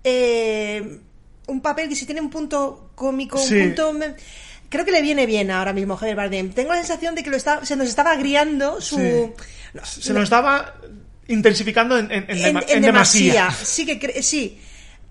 eh, 0.04 1.00
un 1.48 1.62
papel 1.62 1.88
que 1.90 1.96
si 1.96 2.06
tiene 2.06 2.20
un 2.22 2.30
punto 2.30 2.92
cómico, 2.96 3.38
Sí. 3.38 3.56
un 3.56 3.74
punto. 3.76 3.94
creo 4.70 4.84
que 4.84 4.92
le 4.92 5.02
viene 5.02 5.26
bien 5.26 5.50
ahora 5.50 5.72
mismo 5.72 5.96
Javier 5.96 6.18
Bardem. 6.18 6.52
Tengo 6.52 6.72
la 6.74 6.80
sensación 6.80 7.16
de 7.16 7.24
que 7.24 7.30
lo 7.30 7.38
está, 7.38 7.66
se 7.66 7.76
nos 7.78 7.88
estaba 7.88 8.12
agriando 8.12 8.82
su. 8.82 8.98
Sí. 8.98 10.02
se 10.02 10.14
lo 10.14 10.22
estaba 10.24 10.74
intensificarlo 11.30 11.98
en, 11.98 12.12
en, 12.12 12.26
en, 12.30 12.38
en, 12.38 12.58
en 12.68 12.82
demasía. 12.82 13.34
demasía. 13.34 13.52
Sí, 13.66 13.86
que 13.86 14.22
sí. 14.24 14.60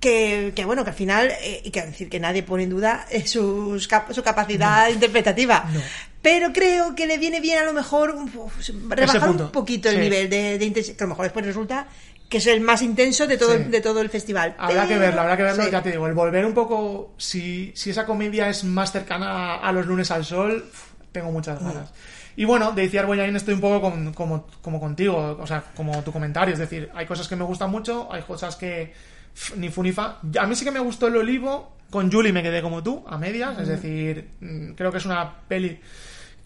Que, 0.00 0.52
que 0.54 0.64
bueno, 0.66 0.84
que 0.84 0.90
al 0.90 0.96
final, 0.96 1.30
eh, 1.40 1.62
y 1.64 1.70
que 1.70 1.80
decir 1.82 2.10
que 2.10 2.20
nadie 2.20 2.42
pone 2.42 2.64
en 2.64 2.70
duda 2.70 3.06
eh, 3.10 3.26
sus 3.26 3.88
cap- 3.88 4.12
su 4.12 4.22
capacidad 4.22 4.90
interpretativa. 4.90 5.64
No. 5.72 5.80
Pero 6.26 6.52
creo 6.52 6.96
que 6.96 7.06
le 7.06 7.18
viene 7.18 7.40
bien 7.40 7.58
a 7.58 7.62
lo 7.64 7.72
mejor 7.72 8.10
un 8.10 8.28
po- 8.28 8.50
rebajar 8.88 9.30
un 9.30 9.50
poquito 9.52 9.88
el 9.88 9.94
Sí. 9.94 10.00
nivel 10.00 10.28
de, 10.28 10.58
de 10.58 10.64
intensidad. 10.64 10.96
Que 10.96 11.04
a 11.04 11.06
lo 11.06 11.10
mejor 11.10 11.24
después 11.26 11.46
resulta 11.46 11.86
que 12.28 12.38
es 12.38 12.46
el 12.48 12.60
más 12.60 12.82
intenso 12.82 13.28
de 13.28 13.36
todo, 13.38 13.50
Sí. 13.54 13.62
el- 13.62 13.70
de 13.70 13.80
todo 13.80 14.00
el 14.00 14.10
festival. 14.10 14.56
Habrá 14.58 14.82
que 14.82 14.88
Pero- 14.94 15.00
verlo, 15.02 15.20
habrá 15.20 15.36
que 15.36 15.44
verlo. 15.44 15.62
sí. 15.62 15.70
Ya 15.70 15.82
te 15.84 15.92
digo, 15.92 16.04
el 16.08 16.14
volver 16.14 16.44
un 16.44 16.52
poco. 16.52 17.14
Si, 17.16 17.70
si 17.76 17.90
esa 17.90 18.04
comedia 18.06 18.48
es 18.48 18.64
más 18.64 18.90
cercana 18.90 19.54
a 19.54 19.70
los 19.70 19.86
lunes 19.86 20.10
al 20.10 20.24
sol, 20.24 20.64
uf, 20.68 20.82
tengo 21.12 21.30
muchas 21.30 21.62
ganas. 21.62 21.92
Y 22.34 22.44
bueno, 22.44 22.72
de 22.72 22.84
Iciar 22.86 23.06
Boyain 23.06 23.36
estoy 23.36 23.54
un 23.54 23.60
poco 23.60 23.80
con- 23.80 24.12
como, 24.12 24.48
como 24.60 24.80
contigo, 24.80 25.38
o 25.40 25.46
sea, 25.46 25.62
como 25.76 26.02
tu 26.02 26.10
comentario. 26.10 26.54
Es 26.54 26.58
decir, 26.58 26.90
hay 26.92 27.06
cosas 27.06 27.28
que 27.28 27.36
me 27.36 27.44
gustan 27.44 27.70
mucho, 27.70 28.08
hay 28.12 28.22
cosas 28.22 28.56
que 28.56 28.92
pf, 29.32 29.56
ni 29.58 29.68
fu 29.68 29.84
ni 29.84 29.92
fa. 29.92 30.18
A 30.40 30.46
mí 30.48 30.56
sí 30.56 30.64
que 30.64 30.72
me 30.72 30.80
gustó 30.80 31.06
el 31.06 31.16
olivo. 31.18 31.76
Con 31.88 32.10
Julie 32.10 32.32
me 32.32 32.42
quedé 32.42 32.60
como 32.62 32.82
tú, 32.82 33.04
a 33.06 33.16
medias. 33.16 33.56
Es 33.60 33.68
decir, 33.68 34.30
mm, 34.40 34.72
creo 34.72 34.90
que 34.90 34.98
es 34.98 35.04
una 35.06 35.32
peli 35.46 35.78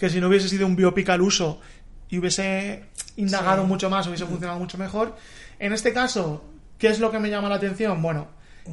que 0.01 0.09
si 0.09 0.19
no 0.19 0.29
hubiese 0.29 0.49
sido 0.49 0.67
un 0.67 0.75
biopic 0.77 1.11
al 1.11 1.21
uso 1.21 1.61
y 2.09 2.19
hubiese 2.19 2.85
indagado 3.17 3.63
Sí. 3.63 3.69
mucho 3.69 3.91
más, 3.91 4.07
hubiese 4.07 4.25
funcionado 4.25 4.59
mucho 4.59 4.79
mejor. 4.79 5.15
En 5.59 5.75
este 5.75 5.93
caso, 5.93 6.43
¿qué 6.79 6.89
es 6.89 6.99
lo 7.01 7.11
que 7.11 7.19
me 7.19 7.29
llama 7.29 7.51
la 7.51 7.57
atención? 7.57 8.01
Bueno, 8.01 8.29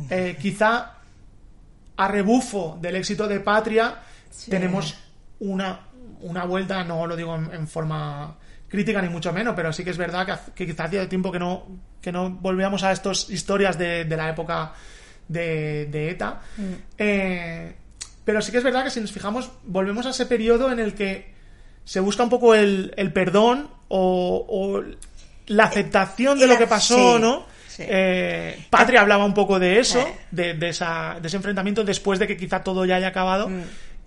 eh, 0.09 0.37
quizá 0.41 0.93
a 1.97 2.07
rebufo 2.07 2.77
del 2.81 2.95
éxito 2.95 3.27
de 3.27 3.41
Patria, 3.41 3.95
tenemos 4.49 4.95
una, 5.41 5.81
una 6.21 6.45
vuelta, 6.45 6.81
no 6.85 7.05
lo 7.05 7.15
digo 7.17 7.35
en, 7.35 7.53
en 7.53 7.67
forma 7.67 8.37
crítica 8.69 9.01
ni 9.01 9.09
mucho 9.09 9.33
menos, 9.33 9.53
pero 9.55 9.73
sí 9.73 9.83
que 9.83 9.89
es 9.89 9.97
verdad 9.97 10.25
que, 10.25 10.53
que 10.53 10.65
quizá 10.71 10.85
hacía 10.85 11.09
tiempo 11.09 11.29
que 11.31 11.39
no, 11.39 11.65
que 12.01 12.11
no 12.13 12.29
volvíamos 12.29 12.83
a 12.83 12.91
estas 12.93 13.29
historias 13.29 13.77
de, 13.77 14.05
de 14.05 14.15
la 14.17 14.29
época 14.29 14.73
de, 15.27 15.87
de 15.91 16.09
ETA. 16.11 16.39
Eh, 16.97 17.75
pero 18.27 18.41
sí 18.41 18.51
que 18.51 18.57
es 18.59 18.63
verdad 18.65 18.83
que 18.83 18.89
si 18.91 18.99
nos 18.99 19.11
fijamos, 19.13 19.49
volvemos 19.63 20.05
a 20.05 20.09
ese 20.09 20.25
periodo 20.25 20.69
en 20.69 20.79
el 20.79 20.93
que 20.93 21.33
se 21.85 22.01
busca 22.01 22.21
un 22.23 22.29
poco 22.29 22.53
el, 22.53 22.93
el 22.97 23.13
perdón 23.13 23.69
o, 23.87 24.45
o 24.49 24.83
la 25.47 25.63
aceptación 25.63 26.37
de 26.37 26.45
lo 26.45 26.57
que 26.57 26.67
pasó, 26.67 27.15
sí, 27.15 27.21
¿no? 27.21 27.45
sí. 27.69 27.83
Eh, 27.87 28.65
Patria 28.69 28.99
hablaba 28.99 29.23
un 29.23 29.33
poco 29.33 29.57
de 29.59 29.79
eso, 29.79 30.01
Eh. 30.01 30.13
de, 30.31 30.53
de 30.55 30.69
esa, 30.69 31.17
de 31.21 31.27
ese 31.29 31.37
enfrentamiento 31.37 31.85
después 31.85 32.19
de 32.19 32.27
que 32.27 32.35
quizá 32.35 32.61
todo 32.63 32.83
ya 32.85 32.97
haya 32.97 33.07
acabado. 33.07 33.47
Mm. 33.47 33.61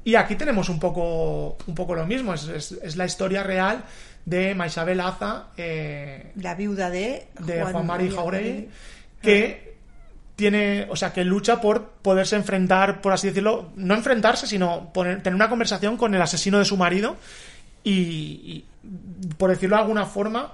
Y 0.05 0.15
aquí 0.17 0.35
tenemos 0.37 0.69
un 0.69 0.79
poco, 0.79 1.57
un 1.67 1.75
poco 1.75 1.95
lo 1.95 2.05
mismo, 2.07 2.35
es, 2.35 2.47
es- 2.49 2.73
es 2.73 2.97
la 2.97 3.07
historia 3.07 3.43
real 3.43 3.85
de 4.27 4.55
Maisabel 4.55 5.01
Aza, 5.01 5.47
eh, 5.57 6.33
La 6.37 6.55
viuda 6.55 6.91
de 6.91 7.29
de 7.39 7.63
Juan, 7.63 7.73
Mari 7.87 8.05
María 8.05 8.13
Jauregui, 8.13 8.49
Jauregui. 8.51 8.69
que 9.23 9.70
tiene, 10.41 10.89
o 10.91 10.97
sea, 10.97 11.13
que 11.13 11.23
lucha 11.25 11.61
por 11.61 11.91
poderse 12.03 12.35
enfrentar, 12.35 13.01
por 13.01 13.13
así 13.13 13.29
decirlo, 13.29 13.71
no 13.77 13.95
enfrentarse, 13.95 14.49
sino 14.49 14.93
poner, 14.93 15.23
tener 15.23 15.37
una 15.37 15.49
conversación 15.49 15.97
con 15.97 16.13
el 16.17 16.21
asesino 16.21 16.59
de 16.59 16.65
su 16.65 16.77
marido 16.77 17.17
y, 17.85 17.93
y, 17.93 18.65
por 19.39 19.51
decirlo 19.51 19.77
de 19.77 19.83
alguna 19.83 20.05
forma, 20.07 20.53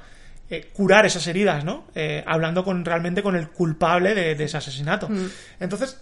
eh, 0.50 0.68
curar 0.74 1.06
esas 1.06 1.26
heridas, 1.26 1.64
¿no? 1.64 1.84
Eh, 1.94 2.22
hablando 2.26 2.62
con 2.64 2.84
realmente 2.84 3.22
con 3.22 3.34
el 3.34 3.48
culpable 3.48 4.14
de, 4.14 4.34
de 4.34 4.44
ese 4.44 4.58
asesinato. 4.58 5.08
Mm. 5.08 5.28
Entonces, 5.60 5.98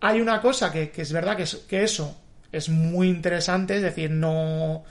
hay 0.00 0.20
una 0.20 0.40
cosa 0.40 0.72
que, 0.72 0.90
que 0.90 1.02
es 1.02 1.12
verdad 1.12 1.36
que, 1.36 1.44
es- 1.44 1.56
que 1.68 1.82
eso 1.84 2.16
es 2.50 2.68
muy 2.68 3.08
interesante, 3.08 3.76
es 3.76 3.82
decir, 3.82 4.10
no... 4.10 4.82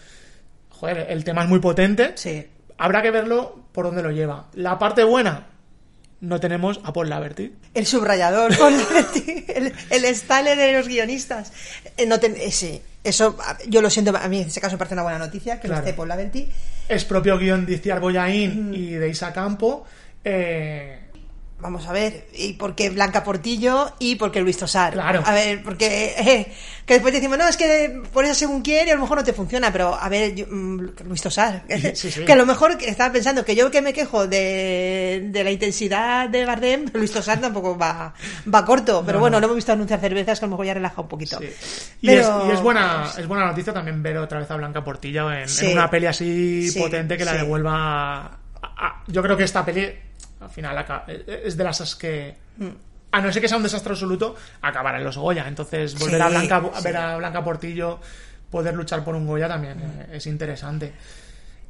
Joder, 0.69 1.07
el 1.09 1.23
tema 1.23 1.43
es 1.43 1.49
muy 1.49 1.59
potente. 1.59 2.13
Sí. 2.15 2.47
Habrá 2.77 3.01
que 3.03 3.11
verlo 3.11 3.65
por 3.71 3.85
dónde 3.85 4.01
lo 4.01 4.09
lleva. 4.09 4.47
La 4.55 4.79
parte 4.79 5.03
buena, 5.03 5.45
no 6.21 6.39
tenemos 6.39 6.79
a 6.83 6.93
Paul 6.93 7.09
Laverty. 7.09 7.51
El 7.73 7.85
subrayador, 7.85 8.55
con 8.59 8.73
el, 8.73 9.73
el 9.89 10.05
Stalin 10.05 10.57
de 10.57 10.73
los 10.73 10.87
guionistas. 10.87 11.51
Eh, 11.97 12.05
no 12.05 12.15
eh, 12.15 12.51
sí, 12.51 12.81
eso 13.03 13.37
yo 13.67 13.81
lo 13.81 13.89
siento, 13.89 14.15
a 14.15 14.27
mí 14.27 14.41
en 14.41 14.47
ese 14.47 14.61
caso 14.61 14.75
me 14.75 14.77
parece 14.77 14.93
una 14.95 15.03
buena 15.03 15.17
noticia 15.19 15.55
que 15.59 15.67
Claro. 15.67 15.81
no 15.81 15.87
esté 15.87 15.97
Paul 15.97 16.07
Laverty. 16.09 16.47
Es 16.87 17.05
propio 17.05 17.37
guion 17.37 17.65
de 17.65 17.73
Iciar 17.73 17.99
Boyaín 17.99 18.73
y 18.73 18.91
de 18.91 19.09
Isa 19.09 19.33
Campo. 19.33 19.85
Eh, 20.23 20.99
Vamos 21.61 21.85
a 21.87 21.91
ver, 21.93 22.27
y 22.33 22.53
porque 22.53 22.89
Blanca 22.89 23.23
Portillo 23.23 23.93
y 23.99 24.15
porque 24.15 24.41
Luis 24.41 24.57
Tosar. 24.57 24.93
Claro. 24.93 25.21
A 25.25 25.31
ver, 25.33 25.61
porque 25.63 26.15
eh, 26.17 26.51
que 26.85 26.95
después 26.95 27.13
decimos, 27.13 27.37
no, 27.37 27.47
es 27.47 27.55
que 27.55 28.01
por 28.11 28.25
eso 28.25 28.33
según 28.33 28.61
quiere 28.63 28.87
y 28.87 28.91
a 28.91 28.95
lo 28.95 29.01
mejor 29.01 29.17
no 29.19 29.23
te 29.23 29.31
funciona, 29.33 29.71
pero 29.71 29.93
a 29.93 30.09
ver, 30.09 30.33
yo, 30.33 30.45
mm, 30.49 30.79
Luis 31.05 31.21
Tosar, 31.21 31.63
Sí, 31.93 32.09
sí. 32.11 32.21
que 32.25 32.33
a 32.33 32.35
lo 32.35 32.45
mejor 32.47 32.77
estaba 32.81 33.13
pensando 33.13 33.45
que 33.45 33.55
yo 33.55 33.69
que 33.69 33.81
me 33.83 33.93
quejo 33.93 34.25
de, 34.27 35.27
de 35.31 35.43
la 35.43 35.51
intensidad 35.51 36.27
de 36.29 36.45
Bardem, 36.45 36.85
Luis 36.93 37.11
Tosar 37.11 37.39
tampoco 37.39 37.77
va, 37.77 38.13
va 38.53 38.65
corto, 38.65 39.03
pero 39.05 39.17
No, 39.17 39.21
bueno, 39.21 39.37
no. 39.37 39.41
lo 39.41 39.45
hemos 39.47 39.55
visto 39.57 39.71
anunciar 39.71 39.99
cervezas 39.99 40.39
que 40.39 40.45
a 40.45 40.47
lo 40.47 40.51
mejor 40.51 40.65
ya 40.65 40.73
relaja 40.73 40.99
un 41.01 41.07
poquito. 41.07 41.37
sí. 41.39 41.49
y, 42.01 42.07
Pero- 42.07 42.41
es, 42.43 42.49
y 42.49 42.51
es 42.53 42.61
buena 42.61 43.11
es 43.17 43.27
buena 43.27 43.45
noticia 43.45 43.71
también 43.71 44.01
ver 44.01 44.17
otra 44.17 44.39
vez 44.39 44.49
a 44.49 44.55
Blanca 44.55 44.83
Portillo 44.83 45.31
en, 45.31 45.45
una 45.71 45.89
peli 45.89 46.07
así 46.07 46.69
Sí, 46.71 46.79
potente 46.79 47.17
que 47.17 47.25
la 47.25 47.33
devuelva. 47.33 48.25
a- 48.25 48.37
a- 48.63 49.03
yo 49.07 49.21
creo 49.21 49.37
que 49.37 49.43
esta 49.43 49.63
peli, 49.65 49.89
al 50.41 50.49
final, 50.49 50.77
aca- 50.77 51.05
es 51.07 51.55
de 51.55 51.63
las 51.63 51.95
que. 51.95 52.35
A 53.13 53.19
no 53.21 53.31
ser 53.31 53.41
que 53.41 53.47
sea 53.49 53.57
un 53.57 53.63
desastre 53.63 53.91
absoluto, 53.91 54.35
acabará 54.61 54.97
en 54.97 55.03
los 55.03 55.17
Goya. 55.17 55.45
Entonces, 55.47 55.97
volver 55.99 56.21
a, 56.21 56.29
Blanca, 56.29 56.61
sí. 56.75 56.83
ver 56.83 56.97
a 56.97 57.17
Blanca 57.17 57.43
Portillo 57.43 57.99
poder 58.49 58.73
luchar 58.73 59.03
por 59.03 59.15
un 59.15 59.25
Goya 59.27 59.47
también 59.47 59.79
eh, 59.79 60.07
es 60.13 60.27
interesante. 60.27 60.93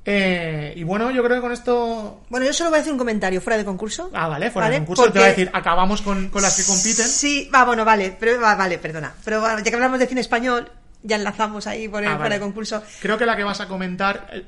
Eh, 0.04 0.74
y 0.76 0.84
bueno, 0.84 1.12
yo 1.12 1.24
creo 1.24 1.36
que 1.38 1.42
con 1.42 1.52
esto 1.52 2.22
Bueno, 2.30 2.46
yo 2.46 2.54
solo 2.54 2.72
voy 2.72 2.80
a 2.80 2.82
hacer 2.82 2.92
un 2.92 2.98
comentario 2.98 3.40
fuera 3.42 3.58
de 3.58 3.66
concurso. 3.66 4.10
Ah, 4.14 4.28
vale, 4.28 4.50
fuera 4.50 4.68
¿Vale? 4.68 4.76
de 4.76 4.80
concurso. 4.82 5.04
Porque- 5.04 5.14
Te 5.14 5.20
voy 5.20 5.26
a 5.28 5.30
decir, 5.30 5.50
acabamos 5.54 6.02
con, 6.02 6.30
con 6.30 6.42
las 6.42 6.56
que 6.58 6.64
compiten. 6.64 7.08
Sí, 7.08 7.50
va, 7.54 7.66
bueno, 7.66 7.86
vale, 7.86 8.16
pero 8.20 8.40
va, 8.42 8.56
vale, 8.56 8.78
perdona. 8.80 9.14
Pero 9.24 9.42
ya 9.58 9.64
que 9.64 9.76
hablamos 9.76 10.00
de 10.00 10.08
cine 10.08 10.22
español, 10.22 10.72
ya 11.04 11.18
enlazamos 11.18 11.68
ahí 11.68 11.88
por 11.88 12.04
el 12.04 12.10
Ah, 12.10 12.18
fuera 12.18 12.36
de 12.36 12.42
concurso. 12.42 12.82
Creo 13.02 13.18
que 13.18 13.26
la 13.28 13.36
que 13.36 13.44
vas 13.44 13.62
a 13.62 13.68
comentar. 13.68 14.28
eh, 14.34 14.46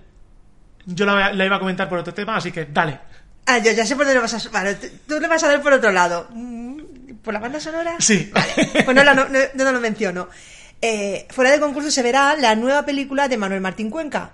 Yo 0.88 1.06
la, 1.06 1.32
la 1.34 1.46
iba 1.46 1.56
a 1.56 1.60
comentar 1.60 1.88
por 1.88 2.00
otro 2.00 2.14
tema, 2.16 2.36
así 2.36 2.52
que 2.52 2.66
dale. 2.66 3.00
Ah, 3.46 3.58
yo 3.60 3.72
ya 3.72 3.86
sé 3.86 3.96
por 3.96 4.06
dónde 4.06 4.16
lo 4.16 4.22
vas 4.22 4.34
a... 4.46 4.50
Vale, 4.50 4.76
tú- 4.76 5.20
le 5.20 5.28
vas 5.28 5.44
a 5.44 5.48
dar 5.48 5.62
por 5.62 5.74
otro 5.74 5.92
lado. 5.92 6.28
Mm, 6.32 6.82
¿Por 7.24 7.34
la 7.34 7.40
banda 7.40 7.60
sonora? 7.60 7.96
Sí. 8.00 8.30
Vale, 8.34 8.84
pues 8.86 8.96
no, 8.96 9.04
la- 9.04 9.14
no, 9.14 9.28
no- 9.30 9.40
no 9.54 9.72
lo 9.72 9.80
menciono. 9.80 10.30
Eh, 10.82 11.28
fuera 11.30 11.52
de 11.52 11.60
concurso 11.60 11.90
se 11.92 12.02
verá 12.02 12.36
la 12.36 12.56
nueva 12.56 12.84
película 12.86 13.28
de 13.28 13.38
Manuel 13.38 13.62
Martín 13.62 13.90
Cuenca. 13.90 14.32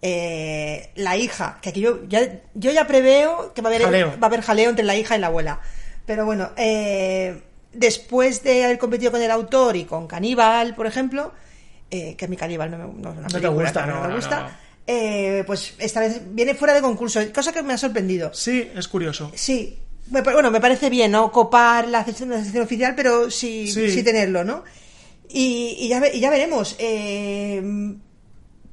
Eh, 0.00 0.90
la 0.94 1.16
hija, 1.16 1.58
que 1.60 1.70
aquí 1.70 1.80
yo 1.80 2.04
ya, 2.06 2.20
yo 2.54 2.70
ya 2.70 2.86
preveo 2.86 3.52
que 3.52 3.62
va 3.62 3.68
a 3.68 3.72
haber 3.72 3.82
Jaleo. 3.84 4.10
va 4.12 4.18
a 4.22 4.26
haber 4.26 4.42
jaleo 4.42 4.70
entre 4.70 4.84
la 4.84 4.94
hija 4.96 5.16
y 5.16 5.20
la 5.20 5.26
abuela. 5.26 5.58
Pero 6.06 6.24
bueno, 6.24 6.50
eh, 6.56 7.42
después 7.72 8.42
de 8.44 8.64
haber 8.64 8.78
competido 8.78 9.10
con 9.10 9.20
el 9.20 9.30
autor 9.30 9.74
y 9.76 9.84
con 9.84 10.06
Caníbal, 10.06 10.74
por 10.76 10.86
ejemplo, 10.86 11.32
eh, 11.90 12.14
que 12.16 12.26
a 12.26 12.28
mí 12.28 12.36
Caníbal 12.36 12.70
no, 12.70 12.78
me, 12.78 12.84
no 12.84 13.10
es 13.12 13.18
una 13.18 13.28
No 13.28 13.40
te 13.40 13.48
gusta, 13.48 13.86
no, 13.86 14.06
me 14.06 14.14
gusta. 14.14 14.56
Eh, 14.88 15.44
pues 15.46 15.74
esta 15.78 16.00
vez 16.00 16.20
viene 16.30 16.54
fuera 16.54 16.72
de 16.74 16.80
concurso, 16.80 17.20
cosa 17.32 17.52
que 17.52 17.62
me 17.62 17.74
ha 17.74 17.78
sorprendido. 17.78 18.32
Sí, 18.32 18.68
es 18.74 18.88
curioso. 18.88 19.30
Sí, 19.34 19.78
bueno, 20.06 20.50
me 20.50 20.60
parece 20.60 20.88
bien, 20.90 21.12
¿no? 21.12 21.30
Copar 21.30 21.86
la 21.88 22.04
sección, 22.04 22.32
oficial, 22.32 22.94
pero 22.96 23.30
sí, 23.30 23.68
Sí. 23.70 23.90
sí. 23.90 24.02
tenerlo, 24.02 24.42
¿no? 24.44 24.64
Y, 25.28 25.76
y 25.78 25.88
ya, 25.88 26.02
y 26.12 26.18
ya 26.20 26.30
veremos. 26.30 26.74
eh, 26.78 27.62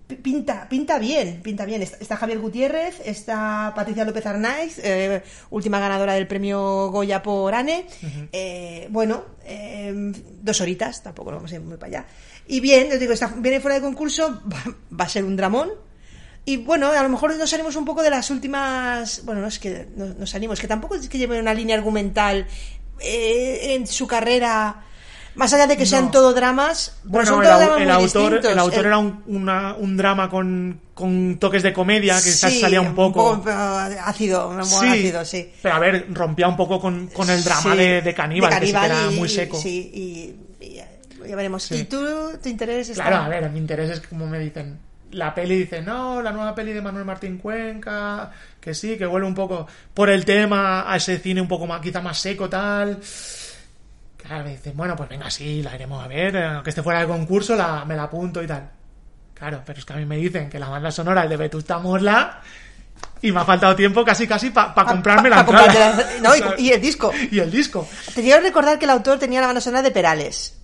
pi- 0.07 0.15
pinta, 0.15 0.69
pinta 0.69 0.97
bien, 0.99 1.41
pinta 1.43 1.65
bien. 1.65 1.81
Está, 1.81 1.97
está 1.99 2.15
Javier 2.15 2.39
Gutiérrez, 2.39 3.01
está 3.03 3.73
Patricia 3.75 4.05
López 4.05 4.25
Arnaiz, 4.25 4.79
eh, 4.81 5.21
última 5.49 5.79
ganadora 5.81 6.13
del 6.13 6.27
premio 6.27 6.89
Goya 6.91 7.21
por 7.21 7.53
Ane. 7.53 7.87
Eh, 8.31 8.87
bueno, 8.89 9.25
eh, 9.43 10.13
dos 10.41 10.61
horitas, 10.61 11.03
tampoco 11.03 11.31
nos 11.31 11.39
vamos 11.39 11.51
a 11.51 11.55
ir 11.55 11.61
muy 11.61 11.75
para 11.77 11.87
allá. 11.99 12.05
Y 12.47 12.59
bien, 12.61 12.89
os 12.93 12.99
digo, 13.01 13.11
está, 13.11 13.27
viene 13.37 13.59
fuera 13.59 13.75
de 13.75 13.81
concurso, 13.81 14.41
va, 14.53 14.63
va 14.97 15.05
a 15.05 15.09
ser 15.09 15.25
un 15.25 15.35
dramón. 15.35 15.71
Y 16.45 16.57
bueno, 16.57 16.91
a 16.91 17.01
lo 17.01 17.09
mejor 17.09 17.35
nos 17.35 17.49
salimos 17.49 17.75
un 17.75 17.85
poco 17.85 18.03
de 18.03 18.09
las 18.11 18.29
últimas. 18.29 19.21
Bueno, 19.25 19.41
no 19.41 19.47
es 19.47 19.57
que 19.59 19.87
no- 19.95 20.13
nos 20.13 20.29
salimos, 20.29 20.59
que 20.59 20.67
tampoco 20.67 20.95
es 20.95 21.09
que 21.09 21.17
lleven 21.17 21.39
una 21.41 21.53
línea 21.53 21.75
argumental 21.75 22.45
eh, 22.99 23.73
en 23.75 23.87
su 23.87 24.05
carrera. 24.07 24.81
Más 25.35 25.51
allá 25.51 25.67
de 25.67 25.75
que 25.75 25.85
sean 25.85 26.05
No. 26.05 26.11
todo 26.11 26.33
dramas, 26.33 26.95
Bueno, 27.03 27.27
son 27.27 27.43
el, 27.43 27.49
todos 27.49 27.61
au- 27.61 27.65
dramas 27.65 27.81
el 27.81 27.85
muy 27.87 27.93
autor, 28.05 28.21
distintos. 28.23 28.51
el 28.53 28.59
autor 28.59 28.79
El- 28.79 28.85
era 28.85 28.97
un, 28.99 29.23
una- 29.27 29.73
un 29.75 29.97
drama 29.97 30.29
con, 30.29 30.79
con 30.93 31.37
toques 31.39 31.61
de 31.61 31.73
comedia 31.73 32.13
que 32.15 32.31
sí, 32.31 32.61
salía 32.61 32.79
un 32.79 32.95
poco. 32.95 33.41
pero 33.43 33.57
ácido, 34.05 34.47
un 34.49 34.59
poco 34.59 34.79
sí, 34.79 34.87
ácido, 34.87 35.25
sí. 35.25 35.51
Pero 35.61 35.75
a 35.75 35.79
ver, 35.79 36.05
rompía 36.13 36.47
un 36.47 36.55
poco 36.55 36.79
con, 36.79 37.07
con 37.07 37.29
el 37.29 37.43
drama 37.43 37.73
Sí, 37.73 37.77
de, 37.77 38.01
de 38.01 38.13
Caníbal, 38.13 38.57
que 38.61 38.67
sí 38.67 38.71
que 38.71 38.85
era 38.85 39.09
muy 39.11 39.27
seco. 39.27 39.59
Sí, 39.59 39.91
y, 40.61 40.65
y 40.65 40.73
ya, 40.75 40.87
veremos. 41.35 41.69
¿Y 41.71 41.83
tú, 41.83 41.99
tu 42.41 42.47
interés 42.47 42.87
está? 42.87 43.03
Claro, 43.03 43.23
a 43.25 43.27
ver, 43.27 43.49
mi 43.49 43.59
interés 43.59 43.89
es 43.89 43.99
como 44.07 44.27
me 44.27 44.39
dicen. 44.39 44.79
La 45.15 45.33
peli 45.33 45.57
dice, 45.59 45.81
no, 45.81 46.21
la 46.21 46.31
nueva 46.31 46.53
peli 46.53 46.73
de 46.73 46.81
Manuel 46.81 47.05
Martín 47.05 47.37
Cuenca, 47.37 48.31
que 48.59 48.73
sí, 48.73 48.97
que 48.97 49.05
vuelve 49.05 49.27
un 49.27 49.35
poco 49.35 49.65
por 49.93 50.09
el 50.09 50.25
tema 50.25 50.91
a 50.91 50.97
ese 50.97 51.19
cine 51.19 51.39
un 51.41 51.47
poco 51.47 51.65
más, 51.65 51.79
quizá 51.81 52.01
más 52.01 52.17
seco, 52.17 52.49
tal. 52.49 52.99
Claro, 54.17 54.43
me 54.43 54.51
dicen, 54.51 54.75
bueno, 54.75 54.95
pues 54.95 55.07
venga, 55.07 55.29
sí, 55.29 55.61
la 55.61 55.73
iremos 55.75 56.03
a 56.03 56.07
ver, 56.07 56.35
eh, 56.35 56.45
aunque 56.45 56.71
esté 56.71 56.81
fuera 56.83 56.99
de 57.01 57.07
concurso, 57.07 57.55
la, 57.55 57.85
me 57.85 57.95
la 57.95 58.03
apunto 58.03 58.41
y 58.43 58.47
tal. 58.47 58.69
Claro, 59.33 59.61
pero 59.65 59.79
es 59.79 59.85
que 59.85 59.93
a 59.93 59.97
mí 59.97 60.05
me 60.05 60.17
dicen 60.17 60.49
que 60.49 60.59
la 60.59 60.67
banda 60.69 60.91
sonora 60.91 61.23
es 61.25 61.29
de 61.29 61.37
Vetusta 61.37 61.77
Morla 61.79 62.41
y 63.21 63.31
me 63.31 63.39
ha 63.41 63.45
faltado 63.45 63.75
tiempo 63.75 64.03
casi 64.03 64.27
casi 64.27 64.49
para 64.49 64.73
Pa- 64.73 64.85
comprarme 64.85 65.29
pa- 65.29 65.35
la 65.35 65.41
entrada. 65.41 65.73
la- 65.95 66.19
no, 66.21 66.35
y- 66.35 66.41
y 66.67 66.71
el 66.71 66.81
disco. 66.81 67.11
Y 67.31 67.39
el 67.39 67.51
disco. 67.51 67.87
Te 68.13 68.21
quiero 68.21 68.41
recordar 68.41 68.79
que 68.79 68.85
el 68.85 68.91
autor 68.91 69.19
tenía 69.19 69.41
la 69.41 69.47
banda 69.47 69.61
sonora 69.61 69.81
de 69.83 69.91
Perales. 69.91 70.57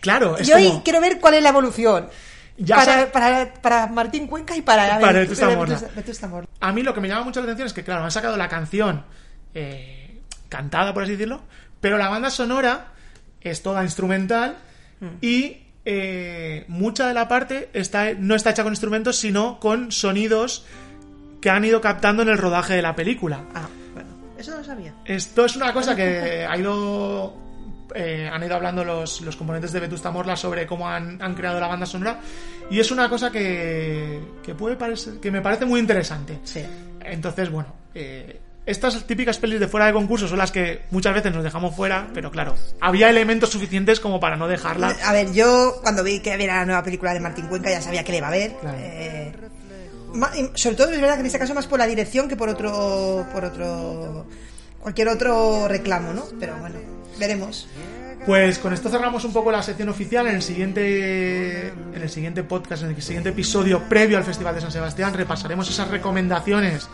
Claro, 0.00 0.38
es 0.38 0.46
Yo 0.46 0.54
como... 0.54 0.64
ahí 0.66 0.80
quiero 0.84 1.00
ver 1.00 1.18
cuál 1.18 1.34
es 1.34 1.42
la 1.42 1.48
evolución. 1.48 2.08
Ya 2.58 2.76
para, 2.76 3.12
para, 3.12 3.54
para 3.54 3.86
Martín 3.86 4.26
Cuenca 4.26 4.54
y 4.56 4.62
para, 4.62 4.98
Para 5.00 5.20
Vetusta 5.20 5.48
Morla. 5.48 5.80
Morla. 6.28 6.48
A 6.60 6.72
mí 6.72 6.82
lo 6.82 6.92
que 6.92 7.00
me 7.00 7.08
llama 7.08 7.24
mucho 7.24 7.40
la 7.40 7.44
atención 7.44 7.66
es 7.66 7.72
que, 7.72 7.84
claro, 7.84 8.04
han 8.04 8.10
sacado 8.10 8.36
la 8.36 8.48
canción 8.48 9.04
eh, 9.54 10.20
cantada, 10.48 10.92
por 10.92 11.04
así 11.04 11.12
decirlo, 11.12 11.42
pero 11.80 11.98
la 11.98 12.08
banda 12.08 12.30
sonora 12.30 12.88
es 13.40 13.62
toda 13.62 13.82
instrumental 13.84 14.56
Mm. 15.00 15.06
y 15.20 15.62
eh, 15.84 16.64
mucha 16.68 17.06
de 17.06 17.14
la 17.14 17.28
parte 17.28 17.70
está, 17.72 18.12
no 18.14 18.34
está 18.34 18.50
hecha 18.50 18.64
con 18.64 18.72
instrumentos, 18.72 19.16
sino 19.16 19.60
con 19.60 19.92
sonidos 19.92 20.66
que 21.40 21.50
han 21.50 21.64
ido 21.64 21.80
captando 21.80 22.22
en 22.22 22.28
el 22.28 22.36
rodaje 22.36 22.74
de 22.74 22.82
la 22.82 22.96
película. 22.96 23.44
Ah, 23.54 23.68
bueno, 23.94 24.10
eso 24.36 24.50
no 24.50 24.56
lo 24.58 24.64
sabía. 24.64 24.92
Esto 25.04 25.44
es 25.44 25.54
una 25.56 25.72
cosa 25.72 25.94
que 25.94 26.44
ha 26.50 26.56
ido. 26.56 27.32
Eh, 27.94 28.28
han 28.32 28.42
ido 28.42 28.54
hablando 28.54 28.84
los, 28.84 29.20
los 29.22 29.36
componentes 29.36 29.72
de 29.72 29.80
Vetusta 29.80 30.10
Morla 30.10 30.36
sobre 30.36 30.66
cómo 30.66 30.88
han, 30.88 31.20
han 31.22 31.34
creado 31.34 31.58
la 31.60 31.66
banda 31.68 31.86
sonora. 31.86 32.20
Y 32.70 32.80
es 32.80 32.90
una 32.90 33.08
cosa 33.08 33.30
que, 33.30 34.20
que 34.42 34.54
puede 34.54 34.76
parecer. 34.76 35.20
que 35.20 35.30
me 35.30 35.40
parece 35.40 35.64
muy 35.64 35.80
interesante. 35.80 36.38
Sí. 36.44 36.64
Entonces, 37.00 37.50
bueno. 37.50 37.74
eh, 37.94 38.40
estas 38.66 39.02
típicas 39.06 39.38
pelis 39.38 39.58
de 39.60 39.66
fuera 39.66 39.86
de 39.86 39.94
concurso 39.94 40.28
son 40.28 40.36
las 40.36 40.52
que 40.52 40.82
muchas 40.90 41.14
veces 41.14 41.34
nos 41.34 41.42
dejamos 41.42 41.74
fuera, 41.74 42.08
pero 42.12 42.30
claro, 42.30 42.54
había 42.82 43.08
elementos 43.08 43.48
suficientes 43.48 43.98
como 43.98 44.20
para 44.20 44.36
no 44.36 44.46
dejarla. 44.46 44.94
A 45.04 45.14
ver, 45.14 45.32
yo 45.32 45.78
cuando 45.82 46.04
vi 46.04 46.20
que 46.20 46.32
había 46.32 46.48
la 46.48 46.66
nueva 46.66 46.82
película 46.82 47.14
de 47.14 47.20
Martín 47.20 47.46
Cuenca 47.46 47.70
ya 47.70 47.80
sabía 47.80 48.04
que 48.04 48.12
le 48.12 48.18
iba 48.18 48.28
a 48.28 48.32
ver. 48.32 48.52
Claro. 48.60 48.76
Eh, 48.78 49.32
sobre 50.54 50.76
todo 50.76 50.90
es 50.90 51.00
verdad 51.00 51.14
que 51.14 51.20
en 51.20 51.26
este 51.26 51.38
caso 51.38 51.54
más 51.54 51.66
por 51.66 51.78
la 51.78 51.86
dirección 51.86 52.28
que 52.28 52.36
por 52.36 52.50
otro 52.50 53.26
por 53.32 53.44
otro 53.46 54.26
cualquier 54.80 55.08
otro 55.08 55.66
reclamo, 55.68 56.12
¿no? 56.12 56.24
Pero 56.38 56.56
bueno, 56.58 56.76
veremos. 57.18 57.68
Pues 58.26 58.58
con 58.58 58.72
esto 58.74 58.90
cerramos 58.90 59.24
un 59.24 59.32
poco 59.32 59.50
la 59.50 59.62
sección 59.62 59.88
oficial. 59.88 60.26
En 60.26 60.34
el 60.34 60.42
siguiente, 60.42 61.68
en 61.68 62.02
el 62.02 62.10
siguiente 62.10 62.42
podcast, 62.42 62.82
en 62.82 62.90
el 62.90 63.02
siguiente 63.02 63.30
episodio 63.30 63.88
previo 63.88 64.18
al 64.18 64.24
Festival 64.24 64.54
de 64.54 64.60
San 64.60 64.72
Sebastián, 64.72 65.14
repasaremos 65.14 65.70
esas 65.70 65.88
recomendaciones 65.88 66.88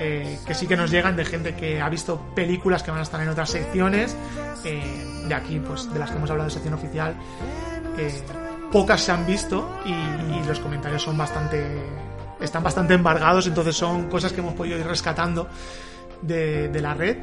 eh, 0.00 0.38
que 0.46 0.54
sí 0.54 0.66
que 0.66 0.76
nos 0.76 0.90
llegan 0.90 1.16
de 1.16 1.24
gente 1.24 1.54
que 1.54 1.80
ha 1.80 1.88
visto 1.88 2.32
películas 2.34 2.82
que 2.82 2.90
van 2.90 3.00
a 3.00 3.02
estar 3.02 3.20
en 3.20 3.28
otras 3.28 3.50
secciones. 3.50 4.16
Eh, 4.64 4.82
de 5.26 5.34
aquí, 5.34 5.58
pues 5.60 5.92
de 5.92 5.98
las 5.98 6.10
que 6.10 6.16
hemos 6.16 6.30
hablado 6.30 6.48
de 6.48 6.54
sección 6.54 6.74
oficial, 6.74 7.14
pocas 8.72 9.02
se 9.02 9.12
han 9.12 9.26
visto 9.26 9.68
y, 9.84 10.46
los 10.46 10.60
comentarios 10.60 11.02
son 11.02 11.18
bastante, 11.18 11.62
están 12.40 12.62
bastante 12.62 12.94
embargados. 12.94 13.46
Entonces 13.46 13.76
son 13.76 14.08
cosas 14.08 14.32
que 14.32 14.40
hemos 14.40 14.54
podido 14.54 14.78
ir 14.78 14.86
rescatando 14.86 15.48
de 16.22 16.80
la 16.80 16.94
red. 16.94 17.18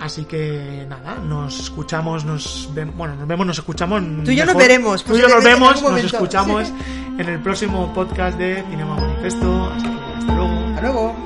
Así 0.00 0.24
que 0.26 0.86
nada, 0.88 1.16
nos 1.16 1.58
escuchamos, 1.58 2.24
nos 2.24 2.70
vemos, 2.72 2.96
bueno, 2.96 3.16
nos 3.16 3.26
vemos, 3.26 3.46
nos 3.46 3.58
escuchamos. 3.58 4.02
Tú 4.24 4.30
y 4.30 4.36
yo 4.36 4.46
nos 4.46 4.56
veremos, 4.56 5.04
Tú 5.04 5.16
y 5.16 5.20
yo 5.20 5.28
nos 5.28 5.42
vemos, 5.42 5.82
nos 5.82 6.04
escuchamos 6.04 6.72
en 7.18 7.28
el 7.28 7.40
próximo 7.40 7.92
podcast 7.92 8.38
de 8.38 8.64
Cinema 8.70 8.94
Manifesto. 8.94 9.72
Así 9.72 9.88
que 9.88 10.18
hasta 10.18 10.32
luego. 10.34 10.54
Hasta 10.68 10.82
luego. 10.82 11.16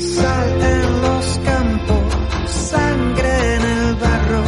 Sal 0.00 0.62
en 0.62 1.02
los 1.02 1.38
campos, 1.44 2.14
sangre 2.46 3.54
en 3.56 3.62
el 3.62 3.94
barro, 3.94 4.42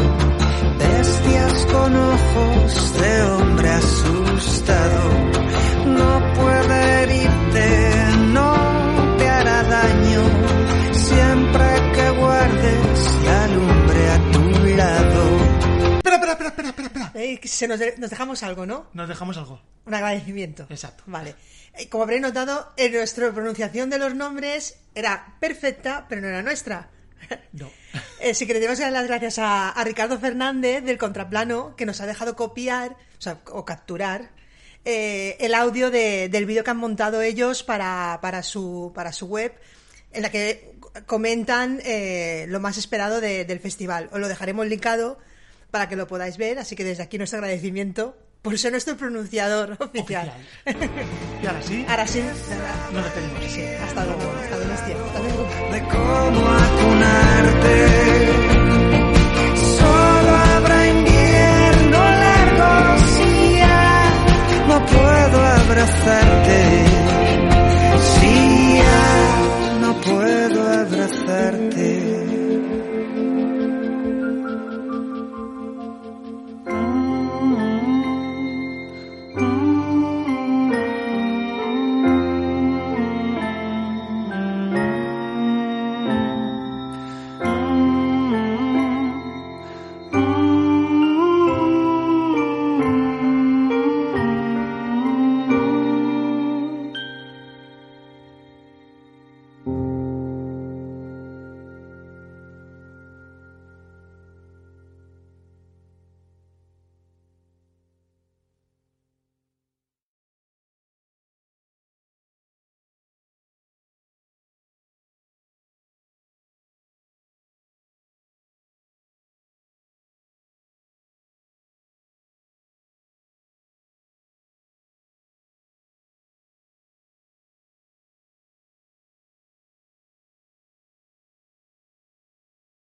bestias 0.79 1.67
con 1.73 1.97
ojos 1.97 2.93
de 3.01 3.23
hombre 3.23 3.71
asustado. 3.71 5.11
No 5.87 6.23
puede 6.35 7.03
herirte, 7.03 7.94
la 12.69 13.47
lumbre 13.49 14.11
a 14.11 14.33
tu 14.33 14.77
lado. 14.77 15.37
Espera, 15.97 16.17
espera, 16.17 16.33
espera, 16.33 16.49
espera, 16.49 16.69
espera, 16.69 16.87
espera. 16.89 17.13
Eh, 17.15 17.41
se 17.45 17.69
nos, 17.69 17.79
de- 17.79 17.95
nos 17.99 18.11
dejamos 18.11 18.43
algo, 18.43 18.67
¿no? 18.67 18.87
Nos 18.93 19.09
dejamos 19.09 19.37
algo. 19.37 19.61
Un 19.87 19.95
agradecimiento. 19.95 20.67
Exacto. 20.71 21.05
Vale. 21.07 21.35
Eh, 21.75 21.89
Como 21.89 22.05
habréis 22.05 22.23
notado, 22.23 22.73
en 22.77 22.93
nuestra 22.93 23.33
pronunciación 23.33 23.91
de 23.91 23.99
los 23.99 24.15
nombres 24.15 24.79
era 24.95 25.37
perfecta, 25.41 26.07
pero 26.09 26.21
no 26.23 26.29
era 26.29 26.43
nuestra. 26.43 26.91
No. 27.53 27.71
Eh, 28.21 28.35
sí 28.35 28.47
que 28.47 28.53
le 28.53 28.59
tenemos 28.61 28.79
que 28.79 28.85
dar 28.85 28.93
las 28.93 29.07
gracias 29.07 29.39
a, 29.39 29.71
a 29.71 29.85
Ricardo 29.85 30.19
Fernández 30.19 30.85
del 30.85 30.99
Contraplano, 30.99 31.75
que 31.77 31.87
nos 31.87 32.01
ha 32.03 32.07
dejado 32.07 32.37
copiar, 32.37 32.93
o 33.19 33.21
sea, 33.23 33.41
o 33.51 33.65
capturar, 33.65 34.31
eh, 34.85 35.37
el 35.41 35.55
audio 35.55 35.91
de- 35.91 36.29
del 36.29 36.45
vídeo 36.45 36.65
que 36.65 36.71
han 36.71 36.77
montado 36.77 37.23
ellos 37.23 37.63
para, 37.63 38.19
para, 38.21 38.43
su, 38.43 38.93
para 38.95 39.13
su 39.13 39.27
web, 39.27 39.55
en 40.13 40.23
la 40.23 40.31
que 40.31 40.74
comentan 41.07 41.81
eh, 41.85 42.47
lo 42.49 42.61
más 42.61 42.79
esperado 42.79 43.21
del 43.21 43.61
festival. 43.61 44.09
Os 44.13 44.21
lo 44.21 44.29
dejaremos 44.29 44.67
linkado 44.67 45.19
para 45.71 45.89
que 45.89 45.97
lo 45.97 46.07
podáis 46.07 46.37
ver, 46.37 46.59
así 46.59 46.77
que 46.77 46.85
desde 46.85 47.03
aquí 47.03 47.19
nuestro 47.19 47.39
agradecimiento 47.39 48.17
por 48.43 48.59
ser 48.59 48.73
nuestro 48.73 48.97
pronunciador 48.97 49.77
oficial. 49.81 50.31
Y 51.43 51.47
ahora 51.47 51.63
sí. 51.63 51.87
Ahora 51.89 52.07
sí. 52.07 52.23
Nos 52.93 53.05
despedimos. 53.05 53.45
Sí. 53.51 53.63
Hasta 53.63 54.05
luego. 54.05 54.33
Hasta 54.43 54.59
Donostia. 54.59 54.97
Hasta 55.07 55.19
luego. 55.21 55.49
De 55.73 55.81
cómo 55.89 56.51
acunarte. 56.51 57.89
Solo 59.79 60.37
habrá 60.37 60.87
invierno 60.89 61.99
largo 61.99 62.99
si 63.17 63.35
no 64.69 64.87
puedo 64.87 65.41
abrazarte. 65.47 67.04